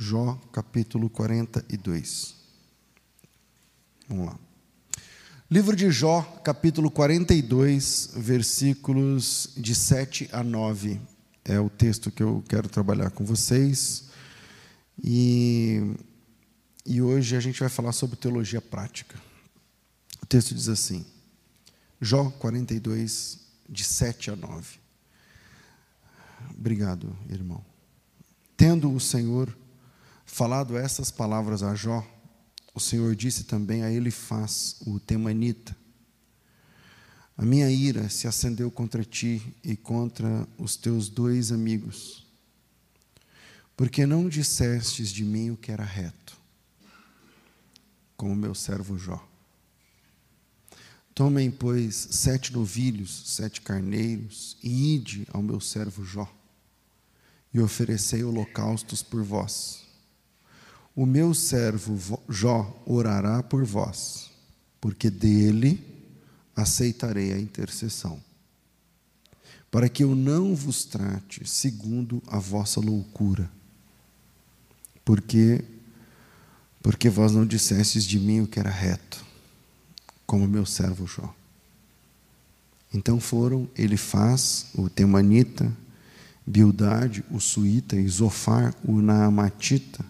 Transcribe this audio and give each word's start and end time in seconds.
Jó 0.00 0.36
capítulo 0.52 1.10
42. 1.10 2.36
Vamos 4.08 4.26
lá. 4.26 4.38
Livro 5.50 5.74
de 5.74 5.90
Jó, 5.90 6.22
capítulo 6.44 6.88
42, 6.88 8.10
versículos 8.14 9.50
de 9.56 9.74
7 9.74 10.28
a 10.30 10.44
9. 10.44 11.00
É 11.44 11.58
o 11.58 11.68
texto 11.68 12.12
que 12.12 12.22
eu 12.22 12.44
quero 12.48 12.68
trabalhar 12.68 13.10
com 13.10 13.24
vocês. 13.24 14.04
E, 15.02 15.82
e 16.86 17.02
hoje 17.02 17.34
a 17.34 17.40
gente 17.40 17.58
vai 17.58 17.68
falar 17.68 17.90
sobre 17.90 18.16
teologia 18.16 18.60
prática. 18.60 19.20
O 20.22 20.26
texto 20.26 20.54
diz 20.54 20.68
assim: 20.68 21.04
Jó 22.00 22.30
42, 22.30 23.40
de 23.68 23.82
7 23.82 24.30
a 24.30 24.36
9. 24.36 24.78
Obrigado, 26.56 27.18
irmão. 27.28 27.64
Tendo 28.56 28.92
o 28.92 29.00
Senhor 29.00 29.52
falado 30.28 30.76
essas 30.76 31.10
palavras 31.10 31.62
a 31.62 31.74
Jó, 31.74 32.06
o 32.74 32.78
Senhor 32.78 33.16
disse 33.16 33.44
também 33.44 33.82
a 33.82 33.90
ele 33.90 34.10
faz 34.10 34.76
o 34.86 35.00
temanita: 35.00 35.76
A 37.36 37.44
minha 37.44 37.68
ira 37.70 38.08
se 38.08 38.28
acendeu 38.28 38.70
contra 38.70 39.02
ti 39.04 39.42
e 39.64 39.74
contra 39.74 40.46
os 40.56 40.76
teus 40.76 41.08
dois 41.08 41.50
amigos, 41.50 42.26
porque 43.76 44.06
não 44.06 44.28
dissestes 44.28 45.10
de 45.10 45.24
mim 45.24 45.50
o 45.50 45.56
que 45.56 45.72
era 45.72 45.82
reto, 45.82 46.36
como 48.16 48.36
meu 48.36 48.54
servo 48.54 48.96
Jó. 48.98 49.26
Tomem, 51.14 51.50
pois, 51.50 51.96
sete 52.12 52.52
novilhos, 52.52 53.34
sete 53.34 53.60
carneiros, 53.60 54.56
e 54.62 54.94
ide 54.94 55.26
ao 55.32 55.42
meu 55.42 55.58
servo 55.58 56.04
Jó, 56.04 56.32
e 57.52 57.58
oferecei 57.58 58.22
holocaustos 58.22 59.02
por 59.02 59.24
vós. 59.24 59.87
O 60.98 61.06
meu 61.06 61.32
servo 61.32 62.20
Jó 62.28 62.82
orará 62.84 63.40
por 63.40 63.64
vós, 63.64 64.32
porque 64.80 65.08
dele 65.08 65.80
aceitarei 66.56 67.32
a 67.32 67.38
intercessão, 67.38 68.20
para 69.70 69.88
que 69.88 70.02
eu 70.02 70.16
não 70.16 70.56
vos 70.56 70.84
trate 70.84 71.48
segundo 71.48 72.20
a 72.26 72.40
vossa 72.40 72.80
loucura, 72.80 73.48
porque 75.04 75.64
porque 76.82 77.08
vós 77.08 77.30
não 77.30 77.46
dissestes 77.46 78.02
de 78.02 78.18
mim 78.18 78.40
o 78.40 78.48
que 78.48 78.58
era 78.58 78.68
reto 78.68 79.24
como 80.26 80.48
meu 80.48 80.66
servo 80.66 81.06
Jó. 81.06 81.32
Então 82.92 83.20
foram 83.20 83.70
Elifaz, 83.76 84.66
o 84.74 84.90
Temanita, 84.90 85.72
Bildade, 86.44 87.24
o 87.30 87.38
Suíta, 87.38 87.96
Zofar, 88.08 88.74
o 88.84 89.00
Naamatita, 89.00 90.04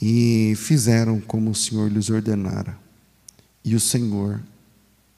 e 0.00 0.54
fizeram 0.56 1.20
como 1.20 1.50
o 1.50 1.54
Senhor 1.54 1.90
lhes 1.90 2.10
ordenara. 2.10 2.78
E 3.64 3.74
o 3.74 3.80
Senhor 3.80 4.40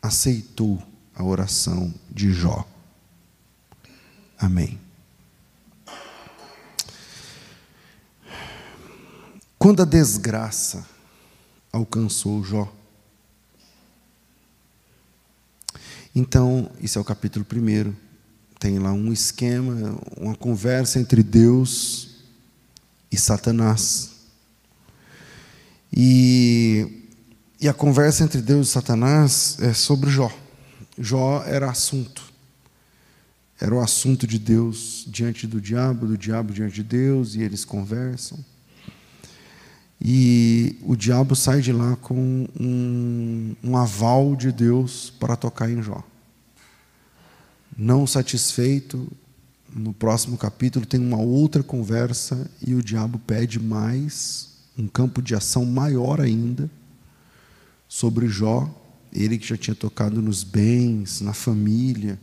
aceitou 0.02 0.82
a 1.14 1.22
oração 1.22 1.92
de 2.10 2.32
Jó. 2.32 2.66
Amém. 4.38 4.78
Quando 9.58 9.82
a 9.82 9.84
desgraça 9.84 10.86
alcançou 11.72 12.42
Jó, 12.42 12.72
Então, 16.14 16.70
isso 16.80 16.98
é 16.98 17.00
o 17.00 17.04
capítulo 17.04 17.44
primeiro. 17.44 17.96
Tem 18.58 18.78
lá 18.78 18.92
um 18.92 19.12
esquema, 19.12 19.98
uma 20.16 20.34
conversa 20.34 20.98
entre 20.98 21.22
Deus 21.22 22.16
e 23.10 23.16
Satanás. 23.16 24.10
E, 25.92 27.04
e 27.60 27.68
a 27.68 27.74
conversa 27.74 28.24
entre 28.24 28.40
Deus 28.40 28.68
e 28.68 28.70
Satanás 28.70 29.56
é 29.60 29.72
sobre 29.72 30.10
Jó. 30.10 30.30
Jó 30.98 31.42
era 31.44 31.70
assunto. 31.70 32.22
Era 33.60 33.74
o 33.74 33.80
assunto 33.80 34.26
de 34.26 34.38
Deus 34.38 35.04
diante 35.06 35.46
do 35.46 35.60
diabo, 35.60 36.06
do 36.06 36.16
diabo 36.16 36.52
diante 36.52 36.76
de 36.76 36.82
Deus, 36.82 37.34
e 37.34 37.42
eles 37.42 37.64
conversam. 37.64 38.38
E 40.00 40.78
o 40.82 40.96
diabo 40.96 41.36
sai 41.36 41.60
de 41.60 41.72
lá 41.72 41.94
com 41.96 42.48
um, 42.58 43.54
um 43.62 43.76
aval 43.76 44.34
de 44.34 44.50
Deus 44.50 45.12
para 45.20 45.36
tocar 45.36 45.70
em 45.70 45.82
Jó. 45.82 46.02
Não 47.76 48.06
satisfeito, 48.06 49.10
no 49.74 49.92
próximo 49.92 50.38
capítulo 50.38 50.86
tem 50.86 50.98
uma 50.98 51.18
outra 51.18 51.62
conversa 51.62 52.50
e 52.66 52.74
o 52.74 52.82
diabo 52.82 53.18
pede 53.18 53.60
mais, 53.60 54.49
um 54.80 54.88
campo 54.88 55.20
de 55.20 55.34
ação 55.34 55.64
maior 55.64 56.20
ainda, 56.20 56.70
sobre 57.86 58.28
Jó, 58.28 58.68
ele 59.12 59.36
que 59.36 59.46
já 59.46 59.56
tinha 59.56 59.74
tocado 59.74 60.22
nos 60.22 60.42
bens, 60.42 61.20
na 61.20 61.34
família, 61.34 62.18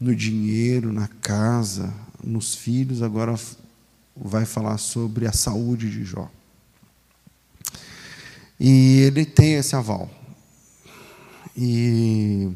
no 0.00 0.14
dinheiro, 0.14 0.92
na 0.92 1.06
casa, 1.06 1.92
nos 2.22 2.54
filhos, 2.54 3.02
agora 3.02 3.38
vai 4.16 4.44
falar 4.44 4.78
sobre 4.78 5.26
a 5.26 5.32
saúde 5.32 5.90
de 5.90 6.04
Jó. 6.04 6.30
E 8.58 9.00
ele 9.00 9.24
tem 9.24 9.54
esse 9.54 9.76
aval. 9.76 10.10
E, 11.56 12.50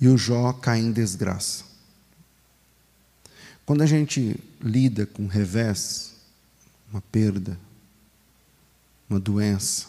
e 0.00 0.08
o 0.08 0.16
Jó 0.16 0.52
cai 0.52 0.80
em 0.80 0.92
desgraça. 0.92 1.64
Quando 3.66 3.82
a 3.82 3.86
gente 3.86 4.36
lida 4.60 5.06
com 5.06 5.26
revés, 5.26 6.14
uma 6.90 7.00
perda, 7.00 7.58
uma 9.12 9.20
doença, 9.20 9.86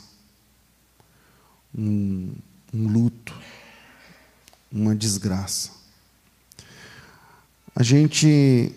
um, 1.73 2.33
um 2.73 2.87
luto, 2.87 3.33
uma 4.71 4.93
desgraça, 4.93 5.71
a 7.75 7.81
gente 7.81 8.71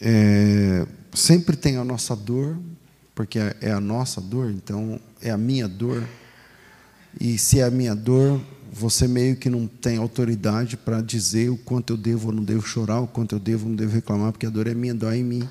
é, 0.00 0.86
sempre 1.12 1.56
tem 1.56 1.76
a 1.76 1.84
nossa 1.84 2.16
dor, 2.16 2.58
porque 3.14 3.38
é 3.60 3.70
a 3.70 3.80
nossa 3.80 4.20
dor, 4.20 4.50
então 4.50 4.98
é 5.20 5.30
a 5.30 5.36
minha 5.36 5.68
dor. 5.68 6.08
E 7.20 7.36
se 7.36 7.60
é 7.60 7.64
a 7.64 7.70
minha 7.70 7.94
dor, 7.94 8.40
você 8.72 9.06
meio 9.06 9.36
que 9.36 9.50
não 9.50 9.66
tem 9.66 9.98
autoridade 9.98 10.76
para 10.76 11.00
dizer 11.00 11.50
o 11.50 11.56
quanto 11.56 11.92
eu 11.92 11.96
devo 11.96 12.28
ou 12.28 12.34
não 12.34 12.42
devo 12.42 12.66
chorar, 12.66 13.00
o 13.00 13.06
quanto 13.06 13.34
eu 13.34 13.38
devo 13.38 13.64
ou 13.64 13.70
não 13.70 13.76
devo 13.76 13.92
reclamar, 13.92 14.32
porque 14.32 14.46
a 14.46 14.50
dor 14.50 14.66
é 14.66 14.74
minha, 14.74 14.94
dói 14.94 15.18
em 15.18 15.24
mim. 15.24 15.48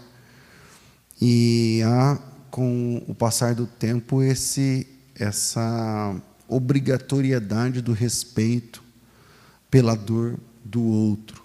E 1.21 1.81
há, 1.85 2.19
com 2.57 3.03
o 3.07 3.13
passar 3.13 3.53
do 3.53 3.67
tempo, 3.67 4.23
esse, 4.23 4.87
essa 5.13 6.19
obrigatoriedade 6.47 7.83
do 7.83 7.93
respeito 7.93 8.83
pela 9.69 9.93
dor 9.93 10.39
do 10.65 10.81
outro. 10.81 11.43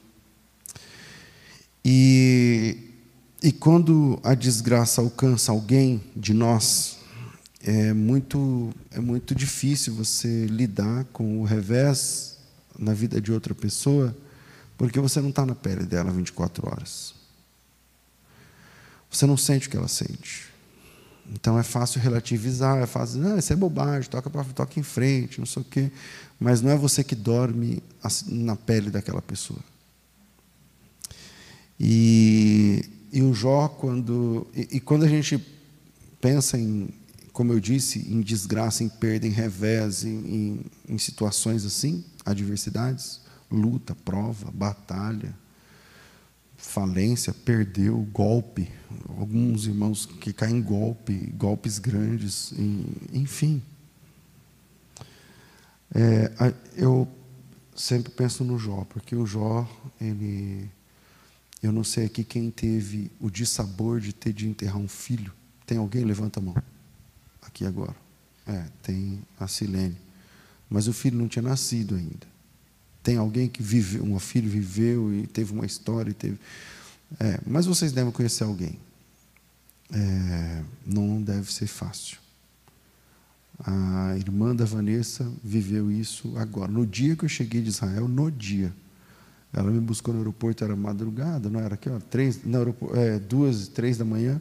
E 1.85 2.89
e 3.43 3.51
quando 3.51 4.21
a 4.23 4.35
desgraça 4.35 5.03
alcança 5.03 5.51
alguém 5.51 6.01
de 6.15 6.33
nós, 6.33 6.99
é 7.61 7.93
muito, 7.93 8.73
é 8.93 9.01
muito 9.01 9.35
difícil 9.35 9.93
você 9.93 10.47
lidar 10.47 11.05
com 11.07 11.41
o 11.41 11.45
revés 11.45 12.39
na 12.79 12.95
vida 12.95 13.21
de 13.21 13.33
outra 13.33 13.53
pessoa, 13.53 14.17
porque 14.79 15.01
você 15.01 15.21
não 15.21 15.31
está 15.31 15.45
na 15.45 15.57
pele 15.57 15.85
dela 15.85 16.13
24 16.13 16.69
horas. 16.69 17.15
Você 19.11 19.27
não 19.27 19.37
sente 19.37 19.67
o 19.67 19.71
que 19.71 19.77
ela 19.77 19.89
sente. 19.89 20.52
Então 21.35 21.59
é 21.59 21.63
fácil 21.63 22.01
relativizar, 22.01 22.79
é 22.79 22.87
fácil, 22.87 23.27
ah, 23.27 23.39
isso 23.39 23.53
é 23.53 23.57
bobagem, 23.57 24.11
toca, 24.11 24.29
pra, 24.29 24.45
toca 24.45 24.79
em 24.79 24.83
frente, 24.83 25.39
não 25.39 25.47
sei 25.47 25.63
o 25.63 25.65
quê. 25.65 25.91
Mas 26.39 26.61
não 26.61 26.71
é 26.71 26.77
você 26.77 27.05
que 27.05 27.15
dorme 27.15 27.83
na 28.29 28.57
pele 28.57 28.91
daquela 28.91 29.23
pessoa. 29.23 29.61
E 31.79 32.85
e 33.13 33.21
o 33.21 33.35
Jó, 33.35 33.69
quando. 33.69 34.47
E, 34.55 34.77
e, 34.77 34.81
quando 34.81 35.05
a 35.05 35.09
gente 35.09 35.39
pensa 36.19 36.59
em, 36.59 36.89
como 37.31 37.53
eu 37.53 37.61
disse, 37.61 37.99
em 37.99 38.23
desgraça, 38.23 38.83
em 38.83 38.89
perda, 38.89 39.27
em 39.27 39.31
revés, 39.31 40.03
em, 40.03 40.09
em, 40.09 40.61
em 40.89 40.99
situações 40.99 41.67
assim, 41.67 42.03
adversidades, 42.25 43.21
luta, 43.51 43.95
prova, 43.95 44.51
batalha, 44.51 45.35
falência, 46.63 47.35
perdeu, 47.35 47.99
golpe, 48.13 48.71
alguns 49.19 49.67
irmãos 49.67 50.07
que 50.07 50.33
caem 50.33 50.57
em 50.57 50.63
golpe, 50.63 51.13
golpes 51.37 51.79
grandes, 51.79 52.55
enfim. 53.13 53.61
É, 55.95 56.33
eu 56.77 57.07
sempre 57.75 58.11
penso 58.13 58.45
no 58.45 58.59
Jó, 58.59 58.87
porque 58.89 59.15
o 59.15 59.27
Jó, 59.27 59.69
ele 60.01 60.71
eu 61.63 61.71
não 61.71 61.85
sei 61.85 62.07
aqui 62.07 62.25
quem 62.25 62.51
teve 62.51 63.11
o 63.21 63.31
dissabor 63.31 64.01
de 64.01 64.13
ter 64.13 64.33
de 64.33 64.49
enterrar 64.49 64.79
um 64.79 64.89
filho. 64.89 65.33
Tem 65.65 65.79
alguém? 65.79 66.05
Levanta 66.05 66.41
a 66.41 66.43
mão. 66.43 66.57
Aqui 67.41 67.65
agora. 67.65 67.95
É, 68.47 68.65
tem 68.83 69.23
a 69.39 69.47
Silene. 69.47 69.97
Mas 70.69 70.89
o 70.89 70.93
filho 70.93 71.17
não 71.17 71.29
tinha 71.29 71.43
nascido 71.43 71.95
ainda. 71.95 72.32
Tem 73.03 73.17
alguém 73.17 73.49
que 73.49 73.63
viveu, 73.63 74.05
um 74.05 74.19
filho 74.19 74.49
viveu 74.49 75.13
e 75.13 75.27
teve 75.27 75.53
uma 75.53 75.67
história 75.67 76.11
e 76.11 76.15
teve. 76.15 76.39
É, 77.19 77.41
mas 77.47 77.67
vocês 77.67 77.93
devem 77.93 78.13
conhecer 78.13 78.45
alguém. 78.45 78.79
é, 79.93 80.63
não 80.87 81.21
deve 81.21 81.53
ser 81.53 81.67
fácil. 81.67 82.19
A 83.65 84.15
irmã 84.17 84.57
da 84.57 84.65
Vanessa 84.65 85.31
viveu 85.45 85.91
isso 85.91 86.37
agora. 86.37 86.71
No 86.71 86.87
dia 86.87 87.15
que 87.15 87.25
eu 87.25 87.29
cheguei 87.29 87.61
de 87.61 87.69
Israel, 87.69 88.09
no 88.09 88.31
dia. 88.31 88.73
Ela 89.53 89.71
me 89.71 89.81
buscou 89.81 90.15
no 90.15 90.21
aeroporto, 90.21 90.65
era 90.65 90.75
madrugada, 90.75 91.51
não 91.51 91.61
era 91.61 91.75
aqui, 91.75 91.91
ó, 91.91 92.01
três, 92.01 92.43
no 92.43 92.57
aeroporto, 92.57 92.97
é, 92.97 93.19
duas, 93.19 93.69
três 93.69 93.99
da 93.99 94.05
manhã. 94.05 94.41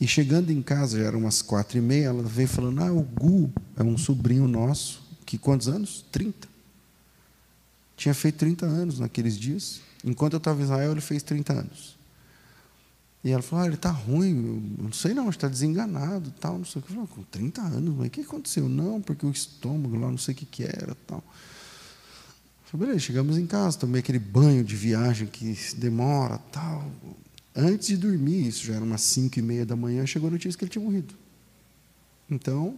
E 0.00 0.06
chegando 0.06 0.50
em 0.50 0.62
casa, 0.62 0.96
já 0.98 1.06
eram 1.06 1.18
umas 1.18 1.42
quatro 1.42 1.76
e 1.76 1.80
meia, 1.80 2.06
ela 2.06 2.22
veio 2.22 2.46
falando: 2.46 2.80
Ah, 2.80 2.92
o 2.92 3.02
Gu 3.02 3.52
é 3.76 3.82
um 3.82 3.98
sobrinho 3.98 4.46
nosso, 4.46 5.02
que 5.26 5.36
quantos 5.36 5.66
anos? 5.66 6.04
30. 6.12 6.46
Tinha 7.98 8.14
feito 8.14 8.36
30 8.38 8.64
anos 8.64 9.00
naqueles 9.00 9.36
dias. 9.36 9.80
Enquanto 10.04 10.34
eu 10.34 10.38
estava 10.38 10.60
em 10.60 10.62
Israel, 10.62 10.92
ele 10.92 11.00
fez 11.00 11.20
30 11.24 11.52
anos. 11.52 11.98
E 13.24 13.30
ela 13.30 13.42
falou: 13.42 13.64
ah, 13.64 13.66
ele 13.66 13.74
está 13.74 13.90
ruim, 13.90 14.36
eu 14.78 14.84
não 14.84 14.92
sei 14.92 15.12
não, 15.12 15.28
está 15.28 15.48
desenganado, 15.48 16.30
tal, 16.40 16.56
não 16.56 16.64
sei 16.64 16.80
o 16.80 16.84
que. 16.84 16.92
Eu 16.92 16.94
falei, 16.94 17.10
com 17.12 17.22
30 17.24 17.60
anos, 17.60 17.94
mas 17.96 18.06
o 18.06 18.10
que 18.10 18.20
aconteceu? 18.20 18.68
Não, 18.68 19.02
porque 19.02 19.26
o 19.26 19.30
estômago 19.30 19.98
lá, 19.98 20.08
não 20.08 20.16
sei 20.16 20.32
o 20.32 20.36
que, 20.36 20.46
que 20.46 20.62
era, 20.62 20.96
tal. 21.08 21.18
Eu 21.18 22.70
falei, 22.70 22.86
beleza, 22.86 23.04
chegamos 23.04 23.36
em 23.36 23.46
casa, 23.46 23.76
tomei 23.76 23.98
aquele 23.98 24.20
banho 24.20 24.62
de 24.62 24.76
viagem 24.76 25.26
que 25.26 25.56
demora, 25.76 26.38
tal. 26.52 26.88
Antes 27.56 27.88
de 27.88 27.96
dormir, 27.96 28.46
isso 28.46 28.64
já 28.64 28.74
era 28.74 28.84
umas 28.84 29.00
5 29.00 29.36
e 29.36 29.42
meia 29.42 29.66
da 29.66 29.74
manhã, 29.74 30.06
chegou 30.06 30.28
a 30.28 30.30
notícia 30.30 30.56
que 30.56 30.64
ele 30.64 30.70
tinha 30.70 30.84
morrido. 30.84 31.14
Então, 32.30 32.76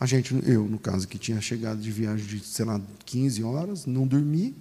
a 0.00 0.06
gente, 0.06 0.34
eu, 0.48 0.64
no 0.64 0.78
caso, 0.78 1.08
que 1.08 1.18
tinha 1.18 1.40
chegado 1.40 1.80
de 1.80 1.90
viagem 1.90 2.24
de, 2.24 2.40
sei 2.40 2.64
lá, 2.64 2.80
15 3.04 3.42
horas, 3.42 3.86
não 3.86 4.06
dormi, 4.06 4.54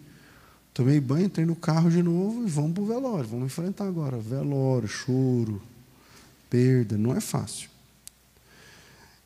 tomei 0.73 0.99
banho, 0.99 1.25
entrei 1.25 1.45
no 1.45 1.55
carro 1.55 1.91
de 1.91 2.01
novo 2.01 2.47
e 2.47 2.49
vamos 2.49 2.73
para 2.73 2.83
o 2.83 2.85
velório, 2.87 3.29
vamos 3.29 3.45
enfrentar 3.45 3.87
agora. 3.87 4.17
Velório, 4.17 4.87
choro, 4.87 5.61
perda, 6.49 6.97
não 6.97 7.15
é 7.15 7.21
fácil. 7.21 7.69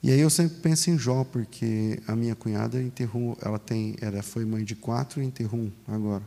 E 0.04 0.12
aí 0.12 0.19
eu 0.19 0.30
sempre 0.30 0.58
penso 0.58 0.90
em 0.90 0.98
Jó, 0.98 1.24
porque 1.24 2.02
a 2.08 2.16
minha 2.16 2.36
cunhada 2.36 2.81
enterrou, 2.81 3.38
ela 3.42 3.60
tem, 3.60 3.96
ela 4.02 4.22
foi 4.24 4.44
mãe 4.44 4.63
de 4.66 4.75
quatro 4.75 5.22
e 5.22 5.25
enterrou 5.25 5.62
um 5.62 5.72
agora. 5.88 6.24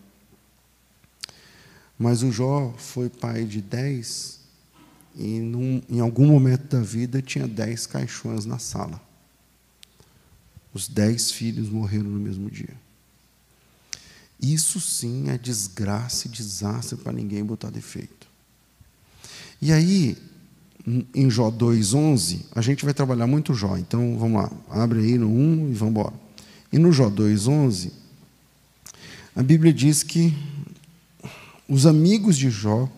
Mas 1.98 2.22
o 2.22 2.30
Jó 2.30 2.72
foi 2.78 3.10
pai 3.10 3.44
de 3.44 3.60
dez, 3.60 4.40
e 5.14 5.40
num, 5.40 5.82
em 5.88 6.00
algum 6.00 6.26
momento 6.26 6.76
da 6.76 6.80
vida 6.80 7.20
tinha 7.20 7.46
dez 7.46 7.86
caixões 7.86 8.46
na 8.46 8.58
sala. 8.58 9.00
Os 10.74 10.88
dez 10.88 11.30
filhos 11.30 11.70
morreram 11.70 12.10
no 12.10 12.18
mesmo 12.18 12.50
dia. 12.50 12.74
Isso 14.42 14.80
sim 14.80 15.30
é 15.30 15.38
desgraça 15.38 16.26
e 16.26 16.30
desastre 16.30 16.98
para 16.98 17.12
ninguém 17.12 17.44
botar 17.44 17.70
defeito. 17.70 18.26
E 19.62 19.72
aí, 19.72 20.18
em 21.14 21.30
Jó 21.30 21.50
2,11, 21.50 22.40
a 22.54 22.60
gente 22.60 22.84
vai 22.84 22.92
trabalhar 22.92 23.26
muito 23.26 23.54
Jó. 23.54 23.76
Então, 23.78 24.18
vamos 24.18 24.42
lá, 24.42 24.52
abre 24.68 24.98
aí 24.98 25.16
no 25.16 25.30
1 25.30 25.70
e 25.70 25.74
vamos 25.74 25.92
embora. 25.92 26.14
E 26.72 26.78
no 26.78 26.92
Jó 26.92 27.08
2,11, 27.08 27.92
a 29.34 29.42
Bíblia 29.42 29.72
diz 29.72 30.02
que 30.02 30.36
os 31.68 31.86
amigos 31.86 32.36
de 32.36 32.50
Jó, 32.50 32.90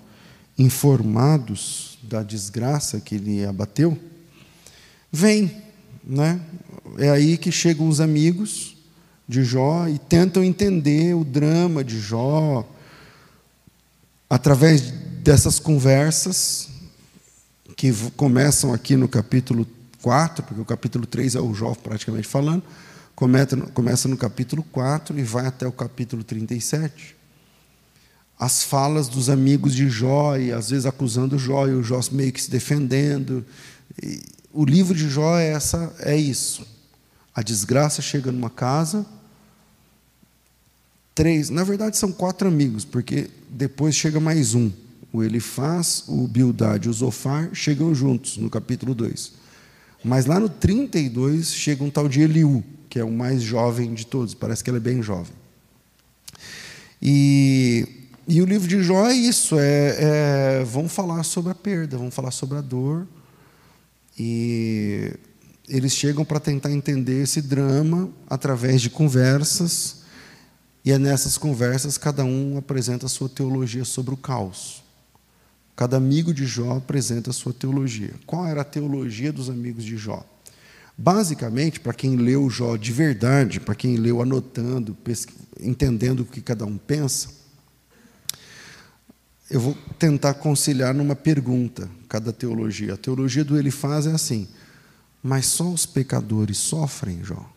informados 0.59 1.99
da 2.03 2.23
desgraça 2.23 3.01
que 3.01 3.15
ele 3.15 3.45
abateu, 3.45 3.97
vêm, 5.13 5.63
né? 6.03 6.41
É 6.99 7.11
aí 7.11 7.37
que 7.37 7.53
chegam 7.53 7.89
os 7.89 8.01
amigos 8.01 8.77
de 9.29 9.45
Jó 9.45 9.87
e 9.89 9.99
tentam 9.99 10.43
entender 10.43 11.15
o 11.15 11.25
drama 11.25 11.83
de 11.83 11.99
Jó 11.99 12.67
através 14.29 14.83
dessas 15.23 15.59
conversas 15.59 16.69
que 17.77 17.93
começam 18.17 18.73
aqui 18.73 18.97
no 18.97 19.09
capítulo 19.09 19.67
4, 20.03 20.45
porque 20.45 20.61
o 20.61 20.65
capítulo 20.65 21.07
3 21.07 21.35
é 21.35 21.41
o 21.41 21.53
Jó 21.53 21.75
praticamente 21.75 22.27
falando, 22.27 22.63
começa 23.15 24.09
no 24.09 24.17
capítulo 24.17 24.63
4 24.73 25.19
e 25.19 25.23
vai 25.23 25.47
até 25.47 25.67
o 25.67 25.73
capítulo 25.73 26.23
37 26.25 27.17
as 28.39 28.63
falas 28.63 29.09
dos 29.09 29.31
amigos 29.31 29.75
de 29.75 29.89
Jó, 29.89 30.37
e 30.37 30.53
às 30.53 30.71
vezes 30.71 30.87
acusando 30.87 31.39
Jó, 31.39 31.67
e 31.67 31.73
o 31.73 31.83
Jó 31.83 32.01
meio 32.13 32.33
que 32.33 32.43
se 32.43 32.51
defendendo. 32.51 33.45
E 34.03 34.21
o 34.53 34.65
livro 34.65 34.95
de 34.95 35.09
Jó 35.09 35.39
é, 35.39 35.49
essa, 35.49 35.95
é 36.01 36.17
isso. 36.17 36.67
A 37.37 37.43
desgraça 37.43 38.01
chega 38.01 38.33
numa 38.33 38.49
casa, 38.49 39.05
três, 41.15 41.51
na 41.51 41.63
verdade 41.63 41.99
são 41.99 42.11
quatro 42.11 42.49
amigos, 42.49 42.83
porque 42.83 43.29
depois 43.51 43.95
chega 43.95 44.19
mais 44.19 44.55
um. 44.55 44.71
O 45.13 45.23
Elifaz, 45.23 46.05
o 46.09 46.27
Bildad 46.27 46.87
e 46.87 46.89
o 46.89 46.93
Zofar 46.95 47.51
chegam 47.53 47.95
juntos 47.95 48.39
no 48.39 48.49
capítulo 48.49 48.95
2. 48.95 49.33
Mas 50.03 50.25
lá 50.25 50.41
no 50.41 50.49
32 50.49 51.53
chega 51.53 51.85
um 51.85 51.91
tal 51.91 52.09
de 52.09 52.23
Eliú, 52.23 52.65
que 52.89 52.99
é 52.99 53.05
o 53.05 53.13
mais 53.13 53.43
jovem 53.43 53.93
de 53.93 54.07
todos, 54.07 54.33
parece 54.33 54.65
que 54.65 54.71
ele 54.71 54.79
é 54.79 54.81
bem 54.81 55.03
jovem. 55.03 55.35
E 57.03 57.87
e 58.27 58.41
o 58.43 58.47
livro 58.47 58.67
de 58.67 58.83
Jó 58.83 59.07
é 59.07 59.15
isso: 59.15 59.59
é, 59.59 60.61
é, 60.61 60.65
vão 60.65 60.89
falar 60.89 61.23
sobre 61.23 61.53
a 61.53 61.55
perda, 61.55 61.99
vão 61.99 62.11
falar 62.11 62.31
sobre 62.31 62.57
a 62.57 62.63
dor. 62.63 63.07
E 64.19 65.13
eles 65.69 65.93
chegam 65.93 66.25
para 66.25 66.39
tentar 66.39 66.71
entender 66.71 67.23
esse 67.23 67.43
drama 67.43 68.11
através 68.29 68.81
de 68.81 68.91
conversas. 68.91 70.03
E 70.85 70.93
é 70.93 70.99
nessas 70.99 71.37
conversas 71.37 71.99
cada 71.99 72.25
um 72.25 72.57
apresenta 72.57 73.07
a 73.07 73.09
sua 73.09 73.29
teologia 73.29 73.85
sobre 73.85 74.15
o 74.15 74.17
caos. 74.17 74.85
Cada 75.75 75.97
amigo 75.97 76.33
de 76.33 76.47
Jó 76.47 76.77
apresenta 76.77 77.31
a 77.31 77.33
sua 77.33 77.53
teologia. 77.53 78.15
Qual 78.25 78.47
era 78.47 78.63
a 78.63 78.65
teologia 78.65 79.33
dos 79.33 79.51
amigos 79.51 79.85
de 79.85 79.97
Jó? 79.97 80.25
Basicamente, 80.97 81.81
para 81.81 81.93
quem 81.93 82.17
leu 82.17 82.49
Jó 82.49 82.77
de 82.77 82.93
verdade, 82.93 83.61
para 83.61 83.75
quem 83.75 83.97
leu 83.97 84.23
anotando, 84.23 84.97
entendendo 85.61 86.21
o 86.21 86.25
que 86.25 86.41
cada 86.41 86.65
um 86.65 86.79
pensa, 86.79 87.29
eu 89.51 89.61
vou 89.61 89.77
tentar 89.99 90.35
conciliar 90.35 90.95
numa 90.95 91.15
pergunta 91.15 91.91
cada 92.09 92.33
teologia. 92.33 92.95
A 92.95 92.97
teologia 92.97 93.45
do 93.45 93.59
Elifaz 93.59 94.07
é 94.07 94.13
assim: 94.13 94.49
mas 95.27 95.47
só 95.47 95.69
os 95.69 95.85
pecadores 95.85 96.57
sofrem, 96.59 97.25
Jó. 97.25 97.53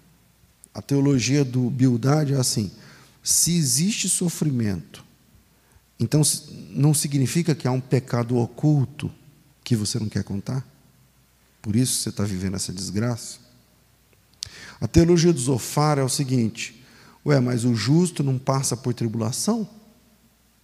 A 0.74 0.82
teologia 0.82 1.46
do 1.46 1.70
Bildad 1.70 2.34
é 2.34 2.38
assim: 2.38 2.72
se 3.24 3.56
existe 3.56 4.10
sofrimento, 4.10 5.06
então 6.00 6.22
não 6.72 6.94
significa 6.94 7.54
que 7.54 7.68
há 7.68 7.72
um 7.72 7.80
pecado 7.80 8.38
oculto 8.38 9.12
que 9.64 9.76
você 9.76 10.00
não 10.00 10.10
quer 10.10 10.24
contar? 10.24 10.66
Por 11.62 11.76
isso 11.76 12.02
você 12.02 12.10
está 12.10 12.24
vivendo 12.24 12.56
essa 12.56 12.74
desgraça? 12.74 13.38
A 14.82 14.88
teologia 14.88 15.32
do 15.32 15.40
Zofar 15.40 16.00
é 16.00 16.04
o 16.04 16.10
seguinte: 16.10 16.84
ué, 17.26 17.40
mas 17.40 17.66
o 17.66 17.76
justo 17.76 18.24
não 18.24 18.40
passa 18.40 18.76
por 18.76 18.94
tribulação? 18.94 19.70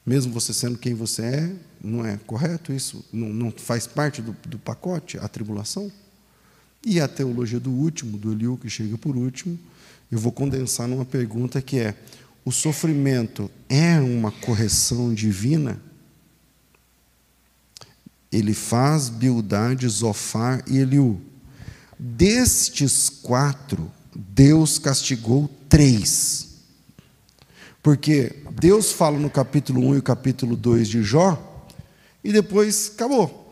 mesmo 0.05 0.31
você 0.31 0.53
sendo 0.53 0.77
quem 0.77 0.93
você 0.93 1.23
é, 1.23 1.55
não 1.83 2.05
é 2.05 2.17
correto 2.17 2.71
isso? 2.71 3.03
Não, 3.11 3.29
não 3.29 3.51
faz 3.51 3.87
parte 3.87 4.21
do, 4.21 4.35
do, 4.47 4.59
pacote 4.59 5.17
a 5.17 5.27
tribulação? 5.27 5.91
E 6.85 7.01
a 7.01 7.07
teologia 7.07 7.59
do 7.59 7.71
último, 7.71 8.15
do 8.15 8.31
Eliú, 8.31 8.57
que 8.57 8.69
chega 8.69 8.95
por 8.95 9.17
último, 9.17 9.57
eu 10.11 10.19
vou 10.19 10.31
condensar 10.31 10.87
numa 10.87 11.03
pergunta 11.03 11.59
que 11.59 11.79
é: 11.79 11.95
o 12.45 12.51
sofrimento 12.51 13.49
é 13.67 13.99
uma 13.99 14.31
correção 14.31 15.11
divina? 15.11 15.81
Ele 18.31 18.53
faz 18.53 19.09
Bildade, 19.09 19.87
Zofar 19.87 20.63
e 20.67 20.77
Eliú. 20.77 21.19
Destes 21.97 23.09
quatro, 23.09 23.91
Deus 24.15 24.77
castigou 24.77 25.49
três. 25.67 26.49
Porque 27.81 28.43
Deus 28.59 28.91
fala 28.91 29.17
no 29.17 29.29
capítulo 29.29 29.81
1 29.87 29.97
e 29.97 30.01
capítulo 30.03 30.55
2 30.55 30.87
de 30.87 31.01
Jó, 31.01 31.67
e 32.23 32.31
depois 32.31 32.91
acabou. 32.93 33.44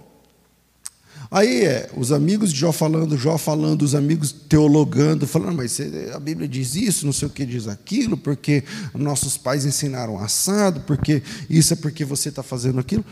Aí 1.33 1.65
é, 1.65 1.89
os 1.97 2.11
amigos 2.11 2.53
de 2.53 2.59
Jó 2.59 2.71
falando, 2.71 3.17
Jó 3.17 3.39
falando, 3.39 3.81
os 3.81 3.95
amigos 3.95 4.31
teologando, 4.31 5.25
falando, 5.25 5.57
mas 5.57 5.79
a 6.13 6.19
Bíblia 6.19 6.47
diz 6.47 6.75
isso, 6.75 7.07
não 7.07 7.11
sei 7.11 7.27
o 7.27 7.31
que 7.31 7.43
diz 7.43 7.67
aquilo, 7.67 8.15
porque 8.15 8.63
nossos 8.93 9.35
pais 9.35 9.65
ensinaram 9.65 10.19
assado, 10.19 10.81
porque 10.81 11.23
isso 11.49 11.73
é 11.73 11.75
porque 11.75 12.05
você 12.05 12.29
está 12.29 12.43
fazendo 12.43 12.79
aquilo. 12.79 13.03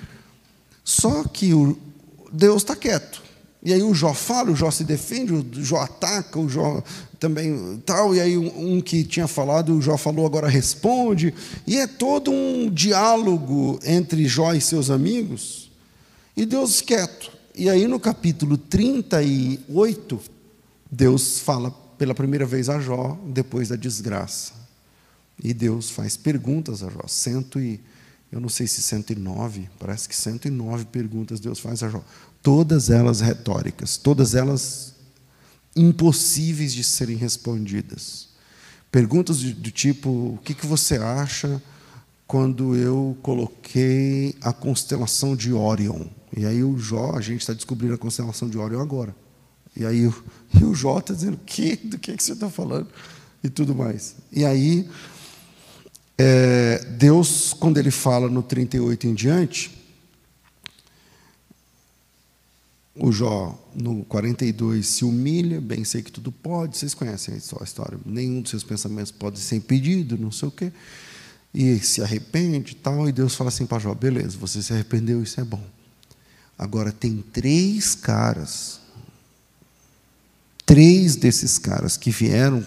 Só 0.84 1.24
que 1.24 1.52
o, 1.52 1.76
Deus 2.32 2.58
está 2.58 2.76
quieto. 2.76 3.24
E 3.64 3.74
aí 3.74 3.82
o 3.82 3.92
Jó 3.92 4.14
fala, 4.14 4.52
o 4.52 4.56
Jó 4.56 4.70
se 4.70 4.84
defende, 4.84 5.34
o 5.34 5.46
Jó 5.54 5.78
ataca, 5.78 6.38
o 6.38 6.48
Jó 6.48 6.84
também 7.20 7.82
tal, 7.84 8.14
e 8.14 8.22
aí 8.22 8.38
um, 8.38 8.76
um, 8.76 8.82
que 8.82 9.04
tinha 9.04 9.28
falado, 9.28 9.76
o 9.76 9.82
Jó 9.82 9.98
falou, 9.98 10.28
agora 10.28 10.48
responde, 10.48 11.34
e 11.66 11.76
é 11.76 11.88
todo 11.88 12.30
um 12.30 12.70
diálogo 12.70 13.80
entre 13.84 14.28
Jó 14.28 14.54
e 14.54 14.62
seus 14.62 14.92
amigos, 14.92 15.72
e 16.38 16.46
Deus 16.46 16.82
quieto. 16.82 17.41
E 17.56 17.70
aí 17.70 17.88
no 17.88 18.00
capítulo 18.00 18.58
38, 18.58 20.22
Deus 20.90 21.40
fala 21.40 21.72
pela 21.98 22.16
primeira 22.16 22.46
vez 22.46 22.70
a 22.70 22.80
Jó, 22.80 23.20
depois 23.28 23.70
da 23.70 23.76
desgraça. 23.76 24.54
E 25.44 25.54
Deus 25.54 25.90
faz 25.90 26.16
perguntas 26.16 26.84
a 26.84 26.90
Jó, 26.90 27.08
130 27.08 27.92
eu 28.32 28.40
não 28.40 28.48
sei 28.48 28.66
se 28.66 28.82
109, 28.82 29.70
parece 29.78 30.08
que 30.08 30.16
109 30.16 30.86
perguntas 30.86 31.40
Deus 31.40 31.60
faz 31.60 31.84
a 31.84 31.90
Jó. 31.90 32.02
Todas 32.42 32.90
elas 32.90 33.20
retóricas, 33.20 33.98
todas 33.98 34.34
elas 34.34 34.96
impossíveis 35.76 36.74
de 36.74 36.84
serem 36.84 37.18
respondidas. 37.18 38.30
Perguntas 38.90 39.42
do 39.42 39.72
tipo: 39.72 40.10
o 40.10 40.40
que, 40.44 40.54
que 40.54 40.66
você 40.66 40.96
acha 40.96 41.62
quando 42.26 42.74
eu 42.74 43.18
coloquei 43.22 44.34
a 44.40 44.54
constelação 44.54 45.36
de 45.36 45.52
Orion? 45.52 46.06
E 46.36 46.46
aí 46.46 46.64
o 46.64 46.78
Jó, 46.78 47.14
a 47.16 47.22
gente 47.22 47.42
está 47.42 47.54
descobrindo 47.54 47.94
a 47.94 47.98
constelação 47.98 48.50
de 48.50 48.58
Orion 48.58 48.82
agora. 48.82 49.16
E 49.76 49.86
aí 49.86 50.10
e 50.60 50.64
o 50.64 50.74
Jó 50.74 51.00
está 51.00 51.14
dizendo: 51.14 51.40
que, 51.46 51.76
do 51.76 51.98
que, 51.98 52.16
que 52.16 52.24
você 52.24 52.34
está 52.34 52.50
falando? 52.50 52.88
E 53.44 53.50
tudo 53.50 53.74
mais. 53.74 54.16
E 54.32 54.46
aí, 54.46 54.88
é, 56.18 56.86
Deus, 56.98 57.54
quando 57.54 57.78
ele 57.78 57.92
fala 57.92 58.30
no 58.30 58.44
38 58.44 59.08
em 59.08 59.14
diante, 59.14 59.82
o 62.96 63.12
Jó, 63.12 63.58
no 63.74 64.04
42, 64.06 64.86
se 64.86 65.06
humilha, 65.06 65.60
bem 65.60 65.84
sei 65.84 66.04
que 66.04 66.12
tudo 66.12 66.32
pode, 66.32 66.78
vocês 66.78 66.94
conhecem 66.94 67.34
a 67.34 67.64
história, 67.64 67.98
nenhum 68.06 68.42
dos 68.42 68.52
seus 68.52 68.64
pensamentos 68.64 69.12
pode 69.12 69.40
ser 69.40 69.56
impedido, 69.56 70.18
não 70.18 70.32
sei 70.32 70.50
o 70.50 70.52
quê, 70.52 70.72
e 71.54 71.80
se 71.80 72.04
arrepende 72.04 72.74
e 72.74 72.76
tal, 72.76 73.10
e 73.10 73.12
Deus 73.12 73.34
fala 73.34 73.48
assim 73.48 73.66
para 73.66 73.80
Jó: 73.80 73.96
beleza, 73.96 74.38
você 74.38 74.62
se 74.62 74.72
arrependeu, 74.74 75.24
isso 75.24 75.40
é 75.40 75.44
bom. 75.44 75.64
Agora, 76.62 76.92
tem 76.92 77.24
três 77.24 77.96
caras, 77.96 78.80
três 80.64 81.16
desses 81.16 81.58
caras 81.58 81.98
que 81.98 82.12
vieram 82.12 82.64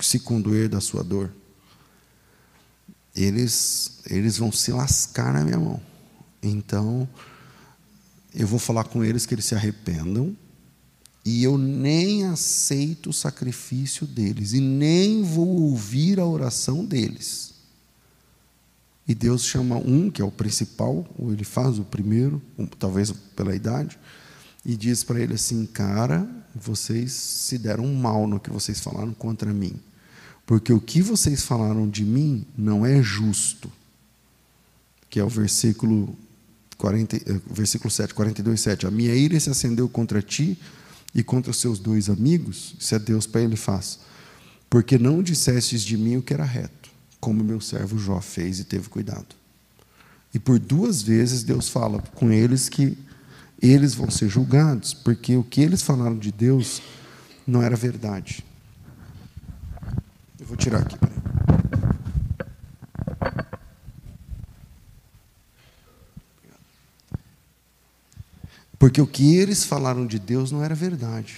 se 0.00 0.18
condoer 0.18 0.68
da 0.68 0.80
sua 0.80 1.04
dor, 1.04 1.32
eles, 3.14 4.00
eles 4.10 4.36
vão 4.36 4.50
se 4.50 4.72
lascar 4.72 5.32
na 5.32 5.44
minha 5.44 5.60
mão. 5.60 5.80
Então, 6.42 7.08
eu 8.34 8.48
vou 8.48 8.58
falar 8.58 8.82
com 8.82 9.04
eles 9.04 9.24
que 9.24 9.32
eles 9.36 9.44
se 9.44 9.54
arrependam, 9.54 10.36
e 11.24 11.44
eu 11.44 11.56
nem 11.56 12.24
aceito 12.24 13.10
o 13.10 13.14
sacrifício 13.14 14.08
deles, 14.08 14.54
e 14.54 14.60
nem 14.60 15.22
vou 15.22 15.46
ouvir 15.46 16.18
a 16.18 16.26
oração 16.26 16.84
deles. 16.84 17.53
E 19.06 19.14
Deus 19.14 19.44
chama 19.44 19.76
um, 19.76 20.10
que 20.10 20.22
é 20.22 20.24
o 20.24 20.30
principal, 20.30 21.06
ou 21.18 21.32
ele 21.32 21.44
faz 21.44 21.78
o 21.78 21.84
primeiro, 21.84 22.40
talvez 22.78 23.10
pela 23.10 23.54
idade, 23.54 23.98
e 24.64 24.76
diz 24.76 25.04
para 25.04 25.20
ele 25.20 25.34
assim: 25.34 25.66
Cara, 25.66 26.26
vocês 26.54 27.12
se 27.12 27.58
deram 27.58 27.86
mal 27.94 28.26
no 28.26 28.40
que 28.40 28.50
vocês 28.50 28.80
falaram 28.80 29.12
contra 29.12 29.52
mim, 29.52 29.74
porque 30.46 30.72
o 30.72 30.80
que 30.80 31.02
vocês 31.02 31.42
falaram 31.42 31.88
de 31.88 32.04
mim 32.04 32.46
não 32.56 32.84
é 32.84 33.02
justo. 33.02 33.70
Que 35.10 35.20
é 35.20 35.24
o 35.24 35.28
versículo 35.28 36.16
40, 36.76 37.16
eh, 37.16 37.40
versículo 37.50 37.90
7, 37.90 38.14
42, 38.14 38.60
7. 38.60 38.86
A 38.86 38.90
minha 38.90 39.14
ira 39.14 39.38
se 39.38 39.48
acendeu 39.48 39.88
contra 39.88 40.20
ti 40.20 40.58
e 41.14 41.22
contra 41.22 41.50
os 41.50 41.58
seus 41.58 41.78
dois 41.78 42.10
amigos. 42.10 42.74
Isso 42.78 42.94
é 42.94 42.98
Deus 42.98 43.26
para 43.26 43.42
ele 43.42 43.56
faz. 43.56 44.00
Porque 44.68 44.98
não 44.98 45.22
dissestes 45.22 45.82
de 45.82 45.96
mim 45.96 46.16
o 46.16 46.22
que 46.22 46.34
era 46.34 46.44
reto, 46.44 46.83
como 47.24 47.42
meu 47.42 47.58
servo 47.58 47.98
Jó 47.98 48.20
fez 48.20 48.60
e 48.60 48.64
teve 48.64 48.90
cuidado. 48.90 49.34
E 50.34 50.38
por 50.38 50.58
duas 50.58 51.00
vezes 51.00 51.42
Deus 51.42 51.70
fala 51.70 52.02
com 52.14 52.30
eles 52.30 52.68
que 52.68 52.98
eles 53.62 53.94
vão 53.94 54.10
ser 54.10 54.28
julgados, 54.28 54.92
porque 54.92 55.34
o 55.34 55.42
que 55.42 55.62
eles 55.62 55.80
falaram 55.80 56.18
de 56.18 56.30
Deus 56.30 56.82
não 57.46 57.62
era 57.62 57.74
verdade. 57.76 58.44
Eu 60.38 60.44
vou 60.44 60.54
tirar 60.54 60.82
aqui. 60.82 60.98
Peraí. 60.98 61.14
Porque 68.78 69.00
o 69.00 69.06
que 69.06 69.36
eles 69.36 69.64
falaram 69.64 70.06
de 70.06 70.18
Deus 70.18 70.52
não 70.52 70.62
era 70.62 70.74
verdade. 70.74 71.36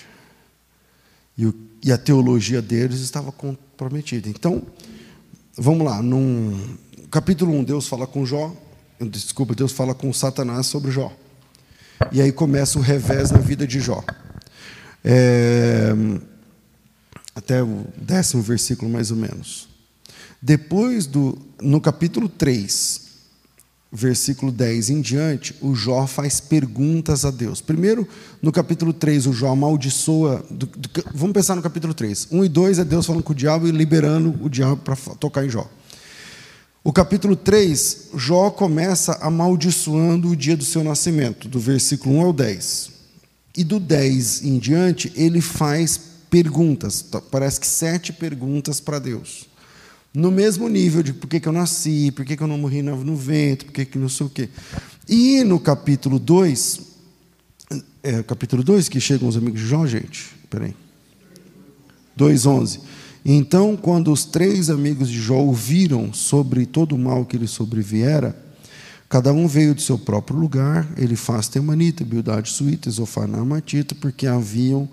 E, 1.39 1.47
o, 1.47 1.55
e 1.81 1.93
a 1.93 1.99
teologia 1.99 2.61
deles 2.61 2.99
estava 2.99 3.31
comprometida. 3.31 4.29
Então, 4.29 4.67
vamos 5.57 5.85
lá. 5.85 6.03
No 6.03 6.79
capítulo 7.11 7.53
1, 7.53 7.65
Deus 7.65 7.89
fala 7.89 8.07
com 8.07 8.25
Jó. 8.25 8.55
Desculpa, 9.01 9.55
Deus 9.55 9.73
fala 9.73 9.95
com 9.95 10.13
Satanás 10.13 10.67
sobre 10.67 10.91
Jó. 10.91 11.13
E 12.13 12.21
aí 12.21 12.33
começa 12.33 12.79
o 12.79 12.83
revés 12.83 13.31
na 13.31 13.39
vida 13.39 13.67
de 13.67 13.81
Jó. 13.81 14.03
É, 15.05 15.95
até 17.35 17.63
o 17.63 17.87
décimo 17.97 18.43
versículo, 18.43 18.91
mais 18.91 19.11
ou 19.11 19.17
menos. 19.17 19.69
Depois 20.41 21.07
do. 21.07 21.39
No 21.61 21.81
capítulo 21.81 22.29
3, 22.29 23.06
versículo 23.91 24.51
10 24.51 24.91
em 24.91 25.01
diante, 25.01 25.55
o 25.61 25.75
Jó 25.75 26.07
faz 26.07 26.41
perguntas 26.41 27.25
a 27.25 27.31
Deus. 27.31 27.61
Primeiro, 27.61 28.07
no 28.43 28.51
capítulo 28.51 28.93
3, 28.93 29.27
o 29.27 29.33
Jó 29.33 29.49
amaldiçoa. 29.49 30.45
Do, 30.51 30.67
do, 30.67 30.91
vamos 31.15 31.33
pensar 31.33 31.55
no 31.55 31.63
capítulo 31.63 31.95
3. 31.95 32.29
1 32.31 32.45
e 32.45 32.49
2 32.49 32.79
é 32.81 32.85
Deus 32.85 33.07
falando 33.07 33.23
com 33.23 33.33
o 33.33 33.37
diabo 33.37 33.67
e 33.67 33.71
liberando 33.71 34.35
o 34.43 34.49
diabo 34.49 34.77
para 34.77 34.97
tocar 35.19 35.45
em 35.45 35.49
Jó. 35.49 35.69
O 36.83 36.93
capítulo 36.93 37.35
3, 37.35 38.11
Jó 38.15 38.51
começa 38.51 39.19
amaldiçoando 39.21 40.29
o 40.31 40.37
dia 40.37 40.57
do 40.57 40.65
seu 40.65 40.85
nascimento, 40.85 41.49
do 41.49 41.59
versículo 41.59 42.17
1 42.17 42.21
ao 42.23 42.33
10. 42.33 42.91
E 43.57 43.65
do 43.65 43.81
10 43.81 44.45
em 44.45 44.59
diante, 44.59 45.13
ele 45.17 45.41
faz 45.41 45.99
perguntas, 46.29 47.03
parece 47.31 47.59
que 47.59 47.67
sete 47.67 48.13
perguntas 48.13 48.79
para 48.79 48.99
Deus 48.99 49.47
no 50.17 50.31
mesmo 50.31 50.67
nível 50.67 51.03
de 51.03 51.13
por 51.13 51.29
que, 51.29 51.39
que 51.39 51.47
eu 51.47 51.53
nasci, 51.53 52.11
por 52.11 52.25
que, 52.25 52.39
que 52.39 52.43
eu 52.43 52.47
não 52.47 52.57
morri 52.57 52.81
no 52.81 53.15
vento, 53.15 53.67
por 53.67 53.73
que, 53.73 53.85
que 53.85 53.99
não 53.99 54.09
sei 54.09 54.27
o 54.27 54.31
quê. 54.31 54.49
E 55.07 55.45
no 55.45 55.61
capítulo 55.61 56.19
2, 56.19 56.81
é 58.03 58.23
capítulo 58.23 58.65
2 58.65 58.89
que 58.89 58.99
chegam 58.99 59.29
os 59.29 59.37
amigos 59.37 59.61
de 59.61 59.67
Jó, 59.67 59.87
gente? 59.87 60.35
Peraí. 60.49 60.75
2,11. 62.19 62.81
Então, 63.27 63.77
quando 63.77 64.11
os 64.11 64.25
três 64.25 64.71
amigos 64.71 65.11
de 65.11 65.21
Jó 65.21 65.37
ouviram 65.37 66.15
sobre 66.15 66.65
todo 66.65 66.95
o 66.95 66.99
mal 66.99 67.27
que 67.27 67.37
lhe 67.37 67.47
sobreviera, 67.47 68.35
cada 69.11 69.35
um 69.35 69.47
veio 69.47 69.75
de 69.75 69.83
seu 69.83 69.99
próprio 69.99 70.39
lugar, 70.39 70.89
ele 70.97 71.15
faz 71.15 71.47
Temanita, 71.47 72.03
Bildade 72.07 72.49
Suíta, 72.49 72.91
Zofaná 72.91 73.45
Matita, 73.45 73.95
porque 73.95 74.27
haviam 74.27 74.89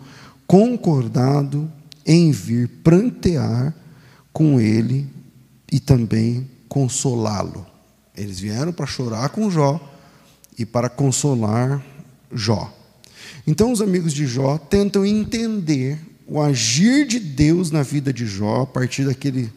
concordado 0.45 1.71
em 2.05 2.29
vir 2.29 2.67
prantear 2.83 3.73
com 4.33 4.59
ele 4.59 5.12
e 5.73 5.79
também 5.79 6.47
consolá-lo. 6.69 7.65
Eles 8.15 8.39
vieram 8.39 8.71
para 8.71 8.85
chorar 8.85 9.29
com 9.29 9.49
Jó 9.49 9.81
e 10.55 10.67
para 10.67 10.87
consolar 10.87 11.83
Jó. 12.31 12.71
Então 13.47 13.71
os 13.71 13.81
amigos 13.81 14.13
de 14.13 14.27
Jó 14.27 14.59
tentam 14.59 15.03
entender 15.03 15.99
o 16.27 16.39
agir 16.39 17.07
de 17.07 17.19
Deus 17.19 17.71
na 17.71 17.81
vida 17.81 18.13
de 18.13 18.27
Jó 18.27 18.61
a 18.61 18.67
partir 18.67 19.05
daquele 19.05 19.51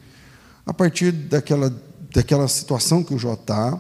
a 0.65 0.73
partir 0.73 1.13
daquela 1.13 1.71
daquela 2.11 2.49
situação 2.49 3.05
que 3.05 3.13
o 3.13 3.19
Jó 3.19 3.35
está 3.35 3.79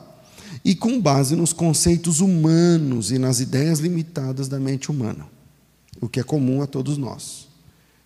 e 0.62 0.74
com 0.74 1.00
base 1.00 1.34
nos 1.34 1.54
conceitos 1.54 2.20
humanos 2.20 3.10
e 3.10 3.18
nas 3.18 3.40
ideias 3.40 3.78
limitadas 3.78 4.46
da 4.46 4.60
mente 4.60 4.90
humana, 4.90 5.26
o 6.02 6.08
que 6.08 6.20
é 6.20 6.22
comum 6.22 6.60
a 6.60 6.66
todos 6.66 6.98
nós. 6.98 7.48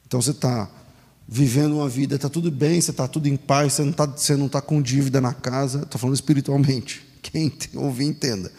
Então 0.06 0.22
você 0.22 0.30
está 0.30 0.70
vivendo 1.32 1.76
uma 1.76 1.88
vida, 1.88 2.16
está 2.16 2.28
tudo 2.28 2.50
bem, 2.50 2.80
você 2.80 2.90
está 2.90 3.06
tudo 3.06 3.28
em 3.28 3.36
paz, 3.36 3.74
você 3.74 3.82
não 4.34 4.46
está 4.46 4.60
tá 4.60 4.66
com 4.66 4.82
dívida 4.82 5.20
na 5.20 5.32
casa, 5.32 5.82
estou 5.82 6.00
falando 6.00 6.16
espiritualmente. 6.16 7.06
Quem 7.22 7.52
ouvir, 7.76 8.06
entenda. 8.06 8.50